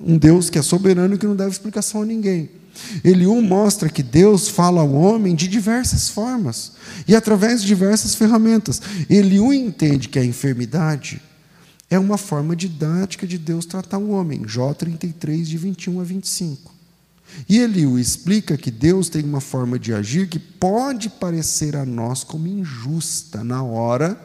Um 0.00 0.16
Deus 0.16 0.48
que 0.48 0.58
é 0.58 0.62
soberano 0.62 1.14
e 1.14 1.18
que 1.18 1.26
não 1.26 1.36
deve 1.36 1.50
explicação 1.50 2.02
a 2.02 2.06
ninguém. 2.06 2.48
Eliú 3.04 3.40
mostra 3.42 3.88
que 3.88 4.02
Deus 4.02 4.48
fala 4.48 4.80
ao 4.80 4.92
homem 4.92 5.34
de 5.34 5.48
diversas 5.48 6.08
formas 6.08 6.72
e 7.06 7.14
através 7.14 7.60
de 7.60 7.66
diversas 7.66 8.14
ferramentas. 8.14 8.80
Eliú 9.08 9.52
entende 9.52 10.08
que 10.08 10.18
a 10.18 10.24
enfermidade 10.24 11.20
é 11.88 11.98
uma 11.98 12.16
forma 12.16 12.54
didática 12.54 13.26
de 13.26 13.36
Deus 13.36 13.66
tratar 13.66 13.98
o 13.98 14.10
homem. 14.10 14.42
Jó 14.46 14.72
33, 14.72 15.48
de 15.48 15.58
21 15.58 16.00
a 16.00 16.04
25. 16.04 16.72
E 17.48 17.58
Eliú 17.58 17.98
explica 17.98 18.56
que 18.56 18.70
Deus 18.70 19.08
tem 19.08 19.24
uma 19.24 19.40
forma 19.40 19.78
de 19.78 19.92
agir 19.92 20.28
que 20.28 20.38
pode 20.38 21.08
parecer 21.08 21.76
a 21.76 21.84
nós 21.84 22.24
como 22.24 22.46
injusta 22.46 23.44
na 23.44 23.62
hora, 23.62 24.18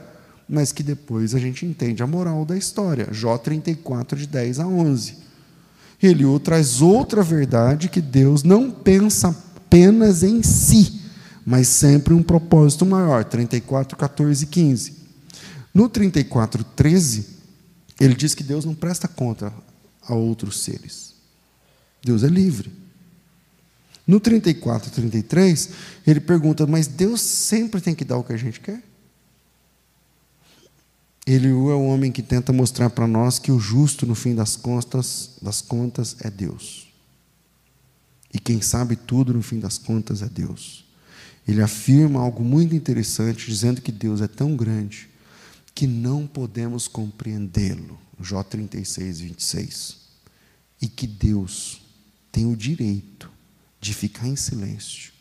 mas 0.48 0.72
que 0.72 0.84
depois 0.84 1.34
a 1.34 1.40
gente 1.40 1.66
entende 1.66 2.04
a 2.04 2.08
moral 2.08 2.46
da 2.46 2.58
história. 2.58 3.08
Jó 3.12 3.38
34, 3.38 4.18
de 4.18 4.28
10 4.28 4.60
a 4.60 4.68
11. 4.68 5.25
Eliú 6.02 6.40
traz 6.40 6.82
outra 6.82 7.24
verdade 7.24 7.90
que 7.90 8.02
Deus 8.02 8.44
não 8.44 8.70
pensa 8.70 9.30
apenas 9.30 10.24
em 10.24 10.44
si, 10.44 11.02
mas 11.46 11.68
sempre 11.68 12.14
um 12.14 12.24
propósito 12.24 12.86
maior. 12.86 13.24
34, 13.24 13.98
14 13.98 14.44
e 14.44 14.48
15. 14.48 14.94
No 15.74 15.90
34, 15.90 16.64
13, 16.64 17.28
ele 18.00 18.16
diz 18.16 18.34
que 18.34 18.44
Deus 18.44 18.66
não 18.66 18.74
presta 18.74 19.08
conta 19.08 19.54
a 20.08 20.14
outros 20.14 20.62
seres. 20.62 21.14
Deus 22.04 22.24
é 22.24 22.28
livre. 22.28 22.72
No 24.08 24.20
34, 24.20 24.92
33, 24.92 25.70
ele 26.06 26.20
pergunta: 26.20 26.68
Mas 26.68 26.88
Deus 26.88 27.22
sempre 27.22 27.82
tem 27.82 27.96
que 27.96 28.06
dar 28.06 28.18
o 28.18 28.24
que 28.24 28.34
a 28.34 28.38
gente 28.38 28.60
quer? 28.60 28.82
Eliú 31.26 31.72
é 31.72 31.74
o 31.74 31.86
homem 31.86 32.12
que 32.12 32.22
tenta 32.22 32.54
mostrar 32.54 32.92
para 32.92 33.08
nós 33.08 33.40
que 33.40 33.52
o 33.52 33.60
justo, 33.60 34.06
no 34.06 34.14
fim 34.14 34.36
das 34.36 34.56
contas, 34.56 35.32
das 35.42 35.60
contas, 35.60 36.18
é 36.20 36.30
Deus. 36.30 36.88
E 38.32 38.38
quem 38.38 38.62
sabe 38.62 38.96
tudo, 38.96 39.34
no 39.34 39.42
fim 39.42 39.60
das 39.60 39.78
contas, 39.78 40.22
é 40.22 40.30
Deus. 40.30 40.86
Ele 41.48 41.62
afirma 41.62 42.20
algo 42.20 42.44
muito 42.44 42.76
interessante, 42.76 43.48
dizendo 43.48 43.82
que 43.82 43.92
Deus 43.92 44.22
é 44.22 44.28
tão 44.28 44.56
grande 44.56 45.10
que 45.74 45.88
não 45.88 46.28
podemos 46.28 46.88
compreendê-lo. 46.88 48.00
Jó 48.22 48.44
36, 48.44 49.20
26. 49.22 49.98
E 50.82 50.88
que 50.88 51.08
Deus 51.08 51.82
tem 52.32 52.46
o 52.46 52.56
direito 52.56 53.32
de 53.82 53.94
ficar 53.94 54.28
em 54.28 54.36
silêncio, 54.36 55.12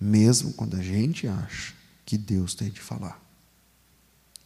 mesmo 0.00 0.52
quando 0.52 0.76
a 0.76 0.82
gente 0.82 1.26
acha 1.26 1.74
que 2.04 2.18
Deus 2.18 2.54
tem 2.54 2.70
de 2.70 2.80
falar. 2.80 3.22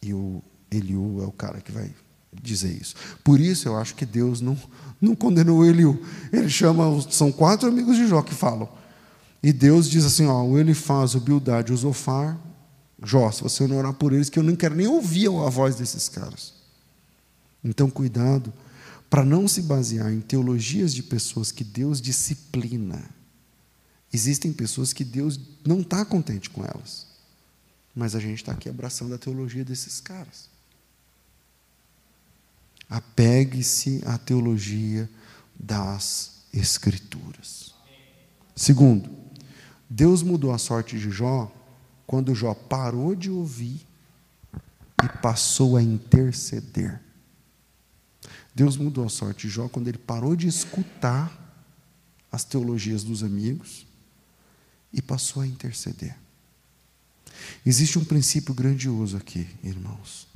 E 0.01 0.13
o 0.13 0.43
Eliú 0.75 1.21
é 1.21 1.25
o 1.25 1.31
cara 1.31 1.61
que 1.61 1.71
vai 1.71 1.91
dizer 2.31 2.71
isso. 2.79 2.95
Por 3.23 3.39
isso 3.39 3.67
eu 3.67 3.77
acho 3.77 3.95
que 3.95 4.05
Deus 4.05 4.41
não, 4.41 4.57
não 4.99 5.15
condenou 5.15 5.65
Eliú. 5.65 5.99
Ele 6.31 6.49
chama, 6.49 6.83
são 7.09 7.31
quatro 7.31 7.67
amigos 7.67 7.95
de 7.97 8.07
Jó 8.07 8.21
que 8.21 8.33
falam. 8.33 8.69
E 9.41 9.53
Deus 9.53 9.89
diz 9.89 10.05
assim: 10.05 10.25
ó, 10.25 10.43
o 10.43 10.57
Elifaz, 10.57 11.15
o 11.15 11.19
Bildade, 11.19 11.71
o 11.71 11.77
Zofar, 11.77 12.37
Jó, 13.03 13.31
se 13.31 13.43
você 13.43 13.67
não 13.67 13.77
orar 13.77 13.93
por 13.93 14.13
eles, 14.13 14.29
que 14.29 14.39
eu 14.39 14.43
não 14.43 14.55
quero 14.55 14.75
nem 14.75 14.87
ouvir 14.87 15.27
a 15.27 15.49
voz 15.49 15.75
desses 15.75 16.09
caras. 16.09 16.53
Então, 17.63 17.89
cuidado 17.89 18.53
para 19.09 19.23
não 19.23 19.47
se 19.47 19.61
basear 19.61 20.11
em 20.11 20.19
teologias 20.19 20.93
de 20.93 21.03
pessoas 21.03 21.51
que 21.51 21.63
Deus 21.63 22.01
disciplina. 22.01 23.03
Existem 24.11 24.51
pessoas 24.51 24.93
que 24.93 25.03
Deus 25.03 25.39
não 25.65 25.81
está 25.81 26.03
contente 26.03 26.49
com 26.49 26.63
elas. 26.63 27.07
Mas 27.95 28.15
a 28.15 28.19
gente 28.19 28.39
está 28.39 28.51
aqui 28.51 28.67
abraçando 28.67 29.13
a 29.13 29.17
teologia 29.17 29.63
desses 29.63 30.01
caras. 30.01 30.49
Apegue-se 32.89 34.01
à 34.05 34.17
teologia 34.17 35.09
das 35.59 36.45
Escrituras. 36.53 37.73
Segundo, 38.55 39.09
Deus 39.89 40.21
mudou 40.21 40.51
a 40.51 40.57
sorte 40.57 40.97
de 40.97 41.09
Jó 41.09 41.51
quando 42.07 42.35
Jó 42.35 42.53
parou 42.53 43.15
de 43.15 43.29
ouvir 43.29 43.85
e 45.03 45.09
passou 45.21 45.75
a 45.75 45.81
interceder. 45.81 47.01
Deus 48.53 48.77
mudou 48.77 49.05
a 49.05 49.09
sorte 49.09 49.47
de 49.47 49.53
Jó 49.53 49.67
quando 49.67 49.87
ele 49.87 49.97
parou 49.97 50.35
de 50.35 50.47
escutar 50.47 51.43
as 52.31 52.43
teologias 52.43 53.03
dos 53.03 53.23
amigos 53.23 53.85
e 54.93 55.01
passou 55.01 55.41
a 55.41 55.47
interceder. 55.47 56.15
Existe 57.65 57.99
um 57.99 58.05
princípio 58.05 58.53
grandioso 58.53 59.17
aqui, 59.17 59.47
irmãos. 59.61 60.27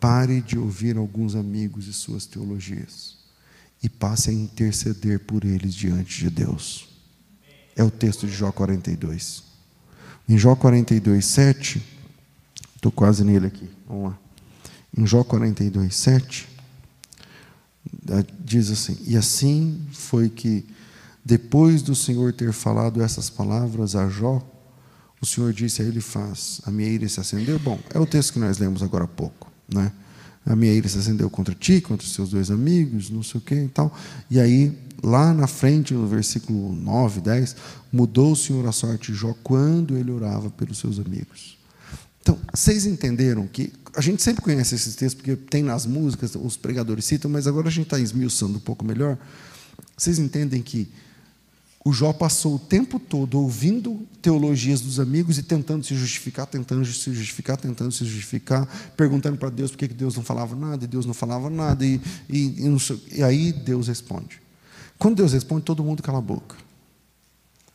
Pare 0.00 0.40
de 0.40 0.58
ouvir 0.58 0.96
alguns 0.96 1.34
amigos 1.34 1.86
e 1.86 1.92
suas 1.92 2.26
teologias 2.26 3.16
e 3.82 3.88
passe 3.88 4.30
a 4.30 4.32
interceder 4.32 5.20
por 5.20 5.44
eles 5.44 5.74
diante 5.74 6.18
de 6.18 6.30
Deus. 6.30 6.88
É 7.76 7.82
o 7.82 7.90
texto 7.90 8.26
de 8.26 8.32
Jó 8.32 8.50
42. 8.50 9.44
Em 10.28 10.36
Jó 10.36 10.54
42, 10.54 11.24
7, 11.24 11.82
estou 12.76 12.92
quase 12.92 13.24
nele 13.24 13.46
aqui, 13.46 13.68
vamos 13.86 14.10
lá. 14.10 14.18
Em 14.96 15.06
Jó 15.06 15.24
42, 15.24 15.94
7, 15.94 16.48
diz 18.40 18.70
assim: 18.70 18.98
E 19.06 19.16
assim 19.16 19.80
foi 19.92 20.28
que, 20.28 20.66
depois 21.24 21.82
do 21.82 21.94
Senhor 21.94 22.32
ter 22.32 22.52
falado 22.52 23.02
essas 23.02 23.30
palavras 23.30 23.94
a 23.94 24.08
Jó, 24.08 24.42
o 25.20 25.26
Senhor 25.26 25.52
disse 25.52 25.82
a 25.82 25.84
ele: 25.84 26.00
Faz, 26.00 26.60
a 26.64 26.70
minha 26.70 26.88
ira 26.88 27.08
se 27.08 27.20
acendeu. 27.20 27.58
Bom, 27.58 27.78
é 27.94 27.98
o 27.98 28.06
texto 28.06 28.34
que 28.34 28.38
nós 28.38 28.58
lemos 28.58 28.82
agora 28.82 29.04
há 29.04 29.08
pouco, 29.08 29.47
né? 29.72 29.92
A 30.46 30.56
minha 30.56 30.72
ira 30.72 30.88
se 30.88 30.98
acendeu 30.98 31.28
contra 31.28 31.54
ti, 31.54 31.80
contra 31.80 32.06
os 32.06 32.14
seus 32.14 32.30
dois 32.30 32.50
amigos, 32.50 33.10
não 33.10 33.22
sei 33.22 33.38
o 33.38 33.44
que 33.44 33.54
e 33.54 33.68
tal. 33.68 33.94
E 34.30 34.40
aí, 34.40 34.76
lá 35.02 35.34
na 35.34 35.46
frente, 35.46 35.92
no 35.92 36.06
versículo 36.06 36.72
9, 36.72 37.20
10, 37.20 37.56
mudou 37.92 38.32
o 38.32 38.36
Senhor 38.36 38.66
a 38.66 38.72
sorte 38.72 39.12
de 39.12 39.18
Jó 39.18 39.34
quando 39.42 39.96
ele 39.96 40.10
orava 40.10 40.48
pelos 40.48 40.78
seus 40.78 40.98
amigos. 40.98 41.58
Então, 42.22 42.38
vocês 42.52 42.86
entenderam 42.86 43.46
que 43.46 43.72
a 43.94 44.00
gente 44.00 44.22
sempre 44.22 44.42
conhece 44.42 44.74
esses 44.74 44.94
textos, 44.94 45.22
porque 45.22 45.36
tem 45.36 45.62
nas 45.62 45.84
músicas, 45.84 46.34
os 46.34 46.56
pregadores 46.56 47.04
citam, 47.04 47.30
mas 47.30 47.46
agora 47.46 47.68
a 47.68 47.70
gente 47.70 47.86
está 47.86 47.98
esmiuçando 47.98 48.56
um 48.56 48.60
pouco 48.60 48.84
melhor. 48.84 49.18
Vocês 49.96 50.18
entendem 50.18 50.62
que 50.62 50.88
o 51.84 51.92
Jó 51.92 52.12
passou 52.12 52.56
o 52.56 52.58
tempo 52.58 52.98
todo 52.98 53.40
ouvindo 53.40 54.06
teologias 54.20 54.80
dos 54.80 54.98
amigos 54.98 55.38
e 55.38 55.42
tentando 55.42 55.84
se 55.84 55.94
justificar, 55.94 56.46
tentando 56.46 56.84
se 56.84 57.14
justificar, 57.14 57.56
tentando 57.56 57.92
se 57.92 58.04
justificar, 58.04 58.66
perguntando 58.96 59.38
para 59.38 59.48
Deus 59.48 59.70
por 59.70 59.78
que 59.78 59.88
Deus 59.88 60.16
não 60.16 60.22
falava 60.22 60.56
nada, 60.56 60.84
e 60.84 60.88
Deus 60.88 61.06
não 61.06 61.14
falava 61.14 61.48
nada, 61.48 61.86
e, 61.86 62.00
e, 62.28 62.66
e, 62.66 62.80
sei, 62.80 63.02
e 63.12 63.22
aí 63.22 63.52
Deus 63.52 63.88
responde. 63.88 64.40
Quando 64.98 65.16
Deus 65.16 65.32
responde, 65.32 65.62
todo 65.62 65.84
mundo 65.84 66.02
cala 66.02 66.18
a 66.18 66.20
boca. 66.22 66.56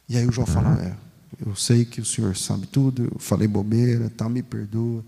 E 0.07 0.17
aí 0.17 0.27
o 0.27 0.31
Jó 0.31 0.45
fala: 0.45 0.79
É, 0.83 0.93
eu 1.47 1.55
sei 1.55 1.85
que 1.85 2.01
o 2.01 2.05
Senhor 2.05 2.35
sabe 2.35 2.67
tudo, 2.67 3.05
eu 3.05 3.19
falei 3.19 3.47
bobeira, 3.47 4.09
tá, 4.09 4.27
me 4.27 4.43
perdoa, 4.43 5.03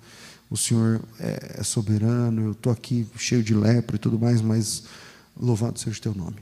o 0.49 0.55
Senhor 0.55 1.01
é, 1.19 1.57
é 1.59 1.63
soberano, 1.63 2.41
eu 2.41 2.51
estou 2.53 2.71
aqui 2.71 3.05
cheio 3.17 3.43
de 3.43 3.53
lepra 3.53 3.97
e 3.97 3.99
tudo 3.99 4.17
mais, 4.17 4.41
mas 4.41 4.83
louvado 5.37 5.77
seja 5.77 5.97
o 5.97 6.01
teu 6.01 6.15
nome. 6.15 6.37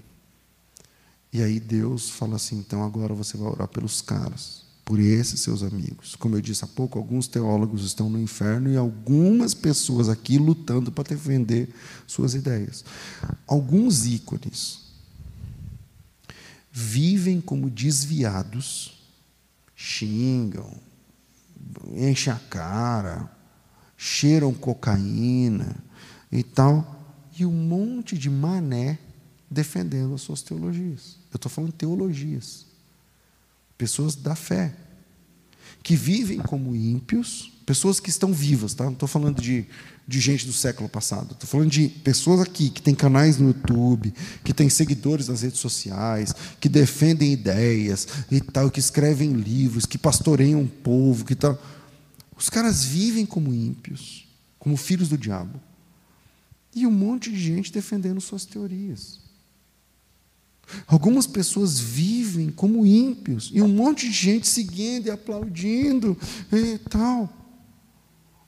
E 1.34 1.42
aí 1.42 1.60
Deus 1.60 2.12
fala 2.12 2.36
assim: 2.36 2.58
então 2.60 2.84
agora 2.84 3.16
você 3.16 3.36
vai 3.36 3.48
orar 3.50 3.68
pelos 3.68 4.02
caras, 4.02 4.62
por 4.86 5.00
esses 5.00 5.40
seus 5.40 5.64
amigos. 5.64 6.16
Como 6.16 6.36
eu 6.36 6.42
disse 6.42 6.64
há 6.64 6.68
pouco, 6.68 7.00
alguns 7.00 7.28
teólogos 7.28 7.84
estão 7.84 8.08
no 8.08 8.22
inferno 8.22 8.72
e 8.72 8.78
algumas 8.78 9.56
pessoas 9.56 10.10
aqui 10.10 10.38
lutando 10.38 10.92
para 10.92 11.16
defender 11.16 11.74
suas 12.06 12.36
ideias. 12.36 12.86
Alguns 13.48 14.06
ícones 14.06 14.84
vivem 16.72 17.42
como 17.42 17.70
desviados, 17.70 19.02
xingam, 19.76 20.72
enchem 21.96 22.32
a 22.32 22.38
cara, 22.38 23.32
cheiram 23.98 24.54
cocaína 24.54 25.78
e 26.32 26.44
tal, 26.44 27.00
e 27.38 27.44
um 27.44 27.52
monte 27.52 28.18
de 28.18 28.30
mané 28.30 29.00
defendendo 29.54 30.14
as 30.14 30.22
suas 30.22 30.42
teologias. 30.42 31.18
Eu 31.32 31.38
estou 31.38 31.50
falando 31.50 31.72
teologias. 31.72 32.66
Pessoas 33.78 34.16
da 34.16 34.36
fé, 34.36 34.76
que 35.82 35.96
vivem 35.96 36.40
como 36.40 36.76
ímpios, 36.76 37.52
pessoas 37.66 38.00
que 38.00 38.10
estão 38.10 38.34
vivas, 38.34 38.74
tá? 38.74 38.86
não 38.86 38.94
estou 38.94 39.08
falando 39.08 39.42
de, 39.42 39.66
de 40.08 40.20
gente 40.20 40.46
do 40.46 40.54
século 40.54 40.88
passado, 40.90 41.34
estou 41.34 41.48
falando 41.48 41.70
de 41.70 41.90
pessoas 41.90 42.42
aqui 42.42 42.70
que 42.70 42.82
têm 42.82 42.94
canais 42.94 43.38
no 43.38 43.48
YouTube, 43.48 44.14
que 44.44 44.54
têm 44.54 44.70
seguidores 44.70 45.28
nas 45.28 45.42
redes 45.42 45.60
sociais, 45.60 46.34
que 46.60 46.70
defendem 46.70 47.34
ideias 47.34 48.08
e 48.30 48.40
tal, 48.42 48.70
que 48.70 48.80
escrevem 48.80 49.34
livros, 49.34 49.86
que 49.86 49.98
pastoreiam 49.98 50.62
um 50.62 50.68
povo, 50.68 51.26
que 51.26 51.36
tal. 51.36 51.62
Os 52.38 52.50
caras 52.50 52.84
vivem 52.84 53.26
como 53.26 53.54
ímpios, 53.54 54.28
como 54.60 54.78
filhos 54.78 55.10
do 55.10 55.18
diabo. 55.18 55.60
E 56.76 56.88
um 56.88 56.92
monte 56.92 57.30
de 57.30 57.40
gente 57.40 57.72
defendendo 57.72 58.20
suas 58.20 58.46
teorias. 58.46 59.23
Algumas 60.88 61.28
pessoas 61.28 61.80
vivem 61.80 62.50
como 62.50 62.86
ímpios 62.86 63.52
e 63.54 63.62
um 63.62 63.68
monte 63.68 64.08
de 64.08 64.14
gente 64.14 64.48
seguindo 64.48 65.08
e 65.08 65.12
aplaudindo 65.12 66.18
e 66.52 66.78
tal. 66.78 67.32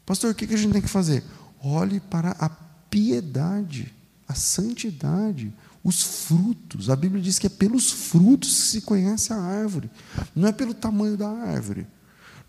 Pastor, 0.05 0.31
o 0.31 0.35
que 0.35 0.53
a 0.53 0.57
gente 0.57 0.73
tem 0.73 0.81
que 0.81 0.87
fazer? 0.87 1.23
Olhe 1.61 1.99
para 1.99 2.31
a 2.31 2.49
piedade, 2.49 3.93
a 4.27 4.33
santidade, 4.33 5.53
os 5.83 6.01
frutos. 6.01 6.89
A 6.89 6.95
Bíblia 6.95 7.21
diz 7.21 7.37
que 7.37 7.47
é 7.47 7.49
pelos 7.49 7.91
frutos 7.91 8.49
que 8.49 8.67
se 8.67 8.81
conhece 8.81 9.33
a 9.33 9.37
árvore, 9.37 9.89
não 10.35 10.47
é 10.47 10.51
pelo 10.51 10.73
tamanho 10.73 11.17
da 11.17 11.29
árvore, 11.29 11.85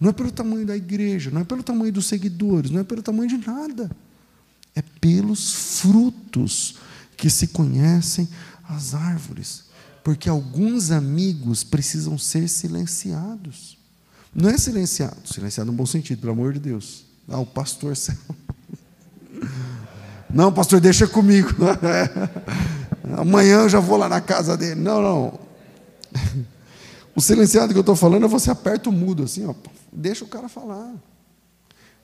não 0.01 0.11
é 0.11 0.12
pelo 0.12 0.31
tamanho 0.31 0.67
da 0.67 0.77
igreja, 0.77 1.31
não 1.31 1.41
é 1.41 1.45
pelo 1.45 1.62
tamanho 1.62 1.93
dos 1.93 2.07
seguidores, 2.07 2.71
não 2.71 2.81
é 2.81 2.85
pelo 2.85 3.03
tamanho 3.03 3.29
de 3.29 3.39
nada. 3.39 3.91
É 4.75 4.83
pelos 5.01 5.81
frutos 5.81 6.77
que 7.17 7.31
se 7.31 7.49
conhecem 7.49 8.29
as 8.69 8.95
árvores, 8.95 9.64
porque 10.03 10.29
alguns 10.29 10.91
amigos 10.91 11.64
precisam 11.64 12.19
ser 12.19 12.49
silenciados. 12.49 13.79
Não 14.35 14.51
é 14.51 14.59
silenciado, 14.59 15.17
silenciado 15.25 15.71
no 15.71 15.77
bom 15.77 15.87
sentido, 15.87 16.21
pelo 16.21 16.33
amor 16.33 16.53
de 16.53 16.61
Deus. 16.61 17.05
Ah, 17.29 17.39
o 17.39 17.47
pastor. 17.47 17.97
Não, 20.29 20.53
pastor, 20.53 20.81
deixa 20.81 21.07
comigo. 21.07 21.49
Amanhã 23.17 23.61
eu 23.61 23.69
já 23.69 23.81
vou 23.81 23.97
lá 23.97 24.09
na 24.09 24.21
casa 24.21 24.57
dele. 24.57 24.81
Não, 24.81 25.01
não. 25.01 25.41
O 27.14 27.21
silenciado 27.23 27.73
que 27.73 27.79
eu 27.79 27.81
estou 27.81 27.97
falando 27.97 28.27
é 28.27 28.29
você 28.29 28.51
aperta 28.51 28.91
o 28.91 28.93
mudo 28.93 29.23
assim, 29.23 29.47
ó. 29.47 29.55
Deixa 29.91 30.23
o 30.23 30.29
cara 30.29 30.51
falar. 30.51 30.93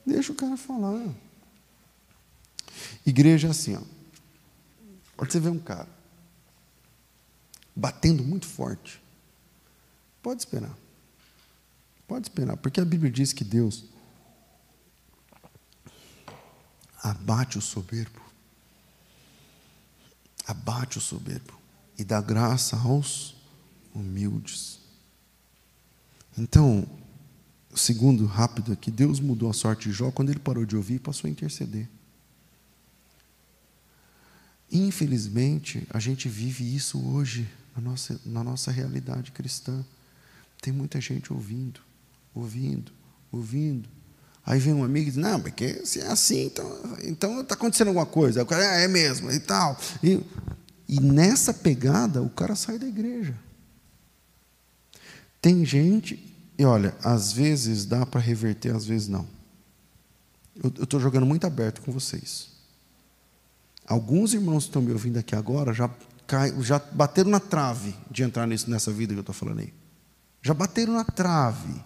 Deixa 0.03 0.31
o 0.31 0.35
cara 0.35 0.57
falar. 0.57 1.05
Igreja 3.05 3.47
é 3.47 3.51
assim, 3.51 3.75
ó. 3.75 3.81
Quando 5.15 5.31
você 5.31 5.39
vê 5.39 5.49
um 5.49 5.59
cara 5.59 5.87
batendo 7.75 8.23
muito 8.23 8.45
forte. 8.45 9.01
Pode 10.21 10.41
esperar. 10.41 10.75
Pode 12.07 12.27
esperar, 12.27 12.57
porque 12.57 12.79
a 12.79 12.85
Bíblia 12.85 13.11
diz 13.11 13.33
que 13.33 13.43
Deus 13.43 13.85
abate 17.01 17.57
o 17.57 17.61
soberbo, 17.61 18.21
abate 20.45 20.97
o 20.97 21.01
soberbo 21.01 21.53
e 21.97 22.03
dá 22.03 22.21
graça 22.21 22.77
aos 22.77 23.35
humildes. 23.93 24.79
Então, 26.37 26.87
segundo 27.75 28.25
rápido 28.25 28.71
aqui, 28.71 28.89
Deus 28.89 29.19
mudou 29.19 29.49
a 29.49 29.53
sorte 29.53 29.89
de 29.89 29.95
Jó 29.95 30.11
quando 30.11 30.29
ele 30.29 30.39
parou 30.39 30.65
de 30.65 30.75
ouvir 30.75 30.95
e 30.95 30.99
passou 30.99 31.27
a 31.27 31.31
interceder. 31.31 31.89
Infelizmente, 34.71 35.85
a 35.89 35.99
gente 35.99 36.27
vive 36.27 36.75
isso 36.75 36.99
hoje 37.05 37.47
na 37.75 37.81
nossa, 37.81 38.19
na 38.25 38.43
nossa 38.43 38.71
realidade 38.71 39.31
cristã. 39.31 39.83
Tem 40.61 40.71
muita 40.71 41.01
gente 41.01 41.33
ouvindo, 41.33 41.81
ouvindo, 42.33 42.91
ouvindo. 43.31 43.89
Aí 44.45 44.59
vem 44.59 44.73
um 44.73 44.83
amigo 44.83 45.07
e 45.07 45.11
diz: 45.11 45.15
Não, 45.15 45.39
porque 45.39 45.85
se 45.85 45.99
é 45.99 46.07
assim, 46.07 46.45
então 46.45 46.97
então 47.03 47.41
está 47.41 47.55
acontecendo 47.55 47.89
alguma 47.89 48.05
coisa. 48.05 48.43
O 48.43 48.45
cara, 48.45 48.63
é, 48.63 48.83
é 48.83 48.87
mesmo, 48.87 49.31
e 49.31 49.39
tal. 49.39 49.77
E, 50.01 50.21
e 50.87 50.99
nessa 50.99 51.53
pegada, 51.53 52.21
o 52.21 52.29
cara 52.29 52.55
sai 52.55 52.77
da 52.77 52.87
igreja. 52.87 53.35
Tem 55.41 55.65
gente, 55.65 56.33
e 56.57 56.63
olha, 56.63 56.95
às 57.03 57.33
vezes 57.33 57.85
dá 57.85 58.05
para 58.05 58.21
reverter, 58.21 58.73
às 58.73 58.85
vezes 58.85 59.07
não. 59.07 59.27
Eu 60.55 60.83
estou 60.83 60.99
jogando 60.99 61.25
muito 61.25 61.47
aberto 61.47 61.81
com 61.81 61.91
vocês. 61.91 62.47
Alguns 63.85 64.33
irmãos 64.33 64.63
que 64.63 64.69
estão 64.69 64.81
me 64.81 64.91
ouvindo 64.91 65.17
aqui 65.17 65.35
agora 65.35 65.73
já 65.73 65.89
cai, 66.33 66.51
já 66.63 66.79
bateram 66.79 67.29
na 67.29 67.39
trave 67.39 67.95
de 68.09 68.23
entrar 68.23 68.47
nisso, 68.47 68.67
nessa 68.67 68.91
vida 68.91 69.13
que 69.13 69.19
eu 69.19 69.21
estou 69.21 69.35
falando 69.35 69.59
aí. 69.59 69.71
Já 70.41 70.51
bateram 70.51 70.93
na 70.93 71.03
trave 71.03 71.79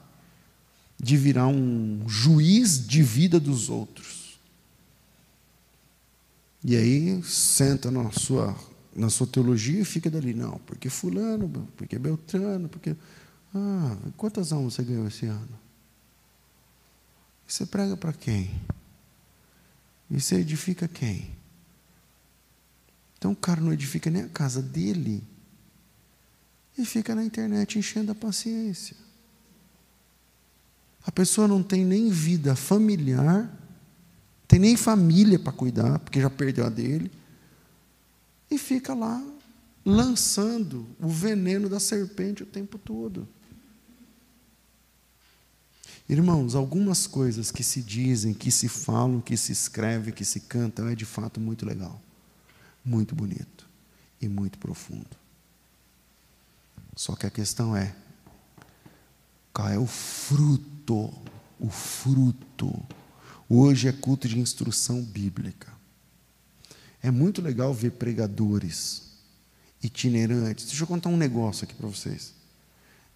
de 0.98 1.18
virar 1.18 1.48
um 1.48 2.08
juiz 2.08 2.88
de 2.88 3.04
vida 3.04 3.42
dos 3.42 3.70
outros. 3.70 4.40
E 6.64 6.78
aí 6.78 7.22
senta 7.24 7.92
na 7.92 8.10
sua, 8.12 8.56
na 8.96 9.10
sua 9.10 9.28
teologia 9.28 9.82
e 9.82 9.86
fica 9.86 10.10
dali, 10.10 10.34
não, 10.34 10.60
porque 10.60 10.90
fulano, 10.90 11.50
porque 11.76 12.00
Beltrano, 12.00 12.70
porque. 12.70 12.96
Ah, 13.54 13.98
quantas 14.16 14.54
almas 14.54 14.76
você 14.76 14.84
ganhou 14.84 15.08
esse 15.08 15.26
ano? 15.26 15.60
E 17.48 17.52
você 17.52 17.66
prega 17.66 17.98
para 17.98 18.14
quem? 18.14 18.50
E 20.10 20.20
você 20.20 20.36
edifica 20.36 20.88
quem? 20.88 21.37
Então 23.18 23.32
o 23.32 23.36
cara 23.36 23.62
não 23.62 23.74
edifica 23.74 24.10
nem 24.10 24.24
a 24.24 24.30
casa 24.30 24.62
dele 24.62 25.24
e 26.78 26.86
fica 26.86 27.16
na 27.16 27.24
internet 27.24 27.80
enchendo 27.80 28.12
a 28.12 28.16
paciência. 28.16 28.96
A 31.04 31.12
pessoa 31.12 31.48
não 31.48 31.64
tem 31.64 31.84
nem 31.84 32.10
vida 32.10 32.56
familiar, 32.56 33.50
tem 34.48 34.60
nem 34.60 34.76
família 34.78 35.40
para 35.40 35.54
cuidar, 35.54 36.00
porque 36.00 36.22
já 36.22 36.30
perdeu 36.30 36.66
a 36.66 36.70
dele, 36.70 37.10
e 38.52 38.58
fica 38.58 38.94
lá 38.94 39.24
lançando 39.86 40.86
o 41.00 41.08
veneno 41.08 41.70
da 41.70 41.80
serpente 41.80 42.44
o 42.44 42.46
tempo 42.46 42.78
todo. 42.78 43.28
Irmãos, 46.10 46.56
algumas 46.56 47.08
coisas 47.08 47.52
que 47.52 47.64
se 47.64 47.82
dizem, 47.82 48.34
que 48.34 48.52
se 48.52 48.68
falam, 48.68 49.20
que 49.20 49.36
se 49.36 49.52
escrevem, 49.52 50.14
que 50.14 50.24
se 50.24 50.42
cantam, 50.42 50.88
é 50.88 50.96
de 50.96 51.06
fato 51.06 51.40
muito 51.40 51.66
legal, 51.66 52.02
muito 52.88 53.14
bonito 53.14 53.70
e 54.22 54.30
muito 54.30 54.58
profundo. 54.58 55.18
Só 56.96 57.16
que 57.16 57.28
a 57.28 57.30
questão 57.30 57.76
é: 57.76 57.94
qual 59.54 59.70
é 59.70 59.78
o 59.78 59.86
fruto? 59.86 61.14
O 61.60 61.70
fruto. 61.70 62.74
Hoje 63.50 63.88
é 63.88 63.92
culto 63.92 64.28
de 64.28 64.40
instrução 64.40 65.02
bíblica. 65.04 65.72
É 67.02 67.12
muito 67.12 67.42
legal 67.42 67.74
ver 67.74 67.92
pregadores 67.92 69.04
itinerantes. 69.82 70.66
Deixa 70.66 70.84
eu 70.84 70.88
contar 70.88 71.10
um 71.10 71.18
negócio 71.18 71.64
aqui 71.64 71.74
para 71.74 71.88
vocês. 71.88 72.34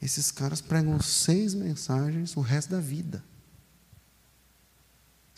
Esses 0.02 0.32
caras 0.32 0.62
pregam 0.62 1.00
seis 1.00 1.54
mensagens 1.54 2.36
o 2.36 2.42
resto 2.42 2.72
da 2.72 2.80
vida. 2.80 3.24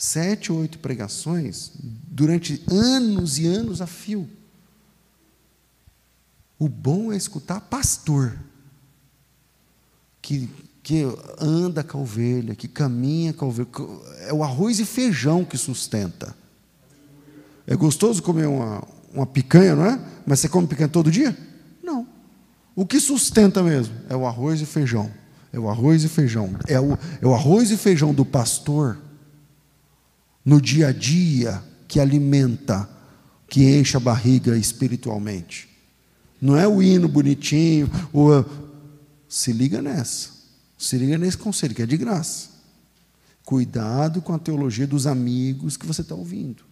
Sete, 0.04 0.52
oito 0.52 0.80
pregações 0.80 1.72
durante 1.82 2.62
anos 2.70 3.40
e 3.40 3.48
anos 3.48 3.80
a 3.80 3.88
fio. 3.88 4.28
O 6.60 6.68
bom 6.68 7.14
é 7.14 7.16
escutar 7.16 7.62
pastor 7.62 8.38
que, 10.22 10.50
que 10.84 11.06
anda 11.40 11.86
com 11.86 12.00
a 12.00 12.02
ovelha, 12.02 12.54
que 12.54 12.68
caminha 12.68 13.32
com 13.32 13.46
a 13.46 13.48
ovelha. 13.48 13.70
É 14.28 14.34
o 14.34 14.44
arroz 14.44 14.78
e 14.82 14.86
feijão 14.86 15.46
que 15.46 15.58
sustenta. 15.58 16.36
É 17.66 17.74
gostoso 17.74 18.22
comer 18.22 18.48
uma, 18.48 18.86
uma 19.14 19.26
picanha, 19.26 19.74
não 19.74 19.86
é? 19.86 20.06
Mas 20.26 20.42
você 20.42 20.50
come 20.50 20.68
picanha 20.68 20.90
todo 20.90 21.10
dia? 21.10 21.36
Não. 21.82 22.06
O 22.76 22.86
que 22.86 23.00
sustenta 23.00 23.64
mesmo 23.64 23.96
é 24.10 24.18
o 24.18 24.28
arroz 24.28 24.60
e 24.60 24.66
feijão. 24.66 25.10
É 25.54 25.58
o 25.58 25.70
arroz 25.70 26.04
e 26.04 26.10
feijão. 26.10 26.58
É 26.68 26.78
o, 26.78 27.00
é 27.22 27.26
o 27.26 27.34
arroz 27.34 27.72
e 27.72 27.78
feijão 27.78 28.14
do 28.14 28.26
pastor 28.26 28.98
no 30.46 30.62
dia 30.62 30.88
a 30.88 30.92
dia 30.92 31.64
que 31.88 32.00
alimenta, 32.00 32.90
que 33.48 33.64
enche 33.64 33.96
a 33.96 34.00
barriga 34.00 34.58
espiritualmente. 34.58 35.70
Não 36.42 36.58
é 36.58 36.68
o 36.68 36.82
hino 36.82 37.08
bonitinho. 37.08 37.90
O... 38.14 38.44
Se 39.30 39.54
liga 39.54 39.82
nessa. 39.82 40.30
Se 40.78 40.98
liga 40.98 41.18
nesse 41.18 41.38
conselho, 41.38 41.74
que 41.74 41.82
é 41.82 41.86
de 41.86 41.96
graça. 41.96 42.50
Cuidado 43.46 44.22
com 44.22 44.34
a 44.34 44.40
teologia 44.40 44.86
dos 44.86 45.08
amigos 45.08 45.78
que 45.78 45.86
você 45.86 46.02
está 46.02 46.16
ouvindo. 46.16 46.64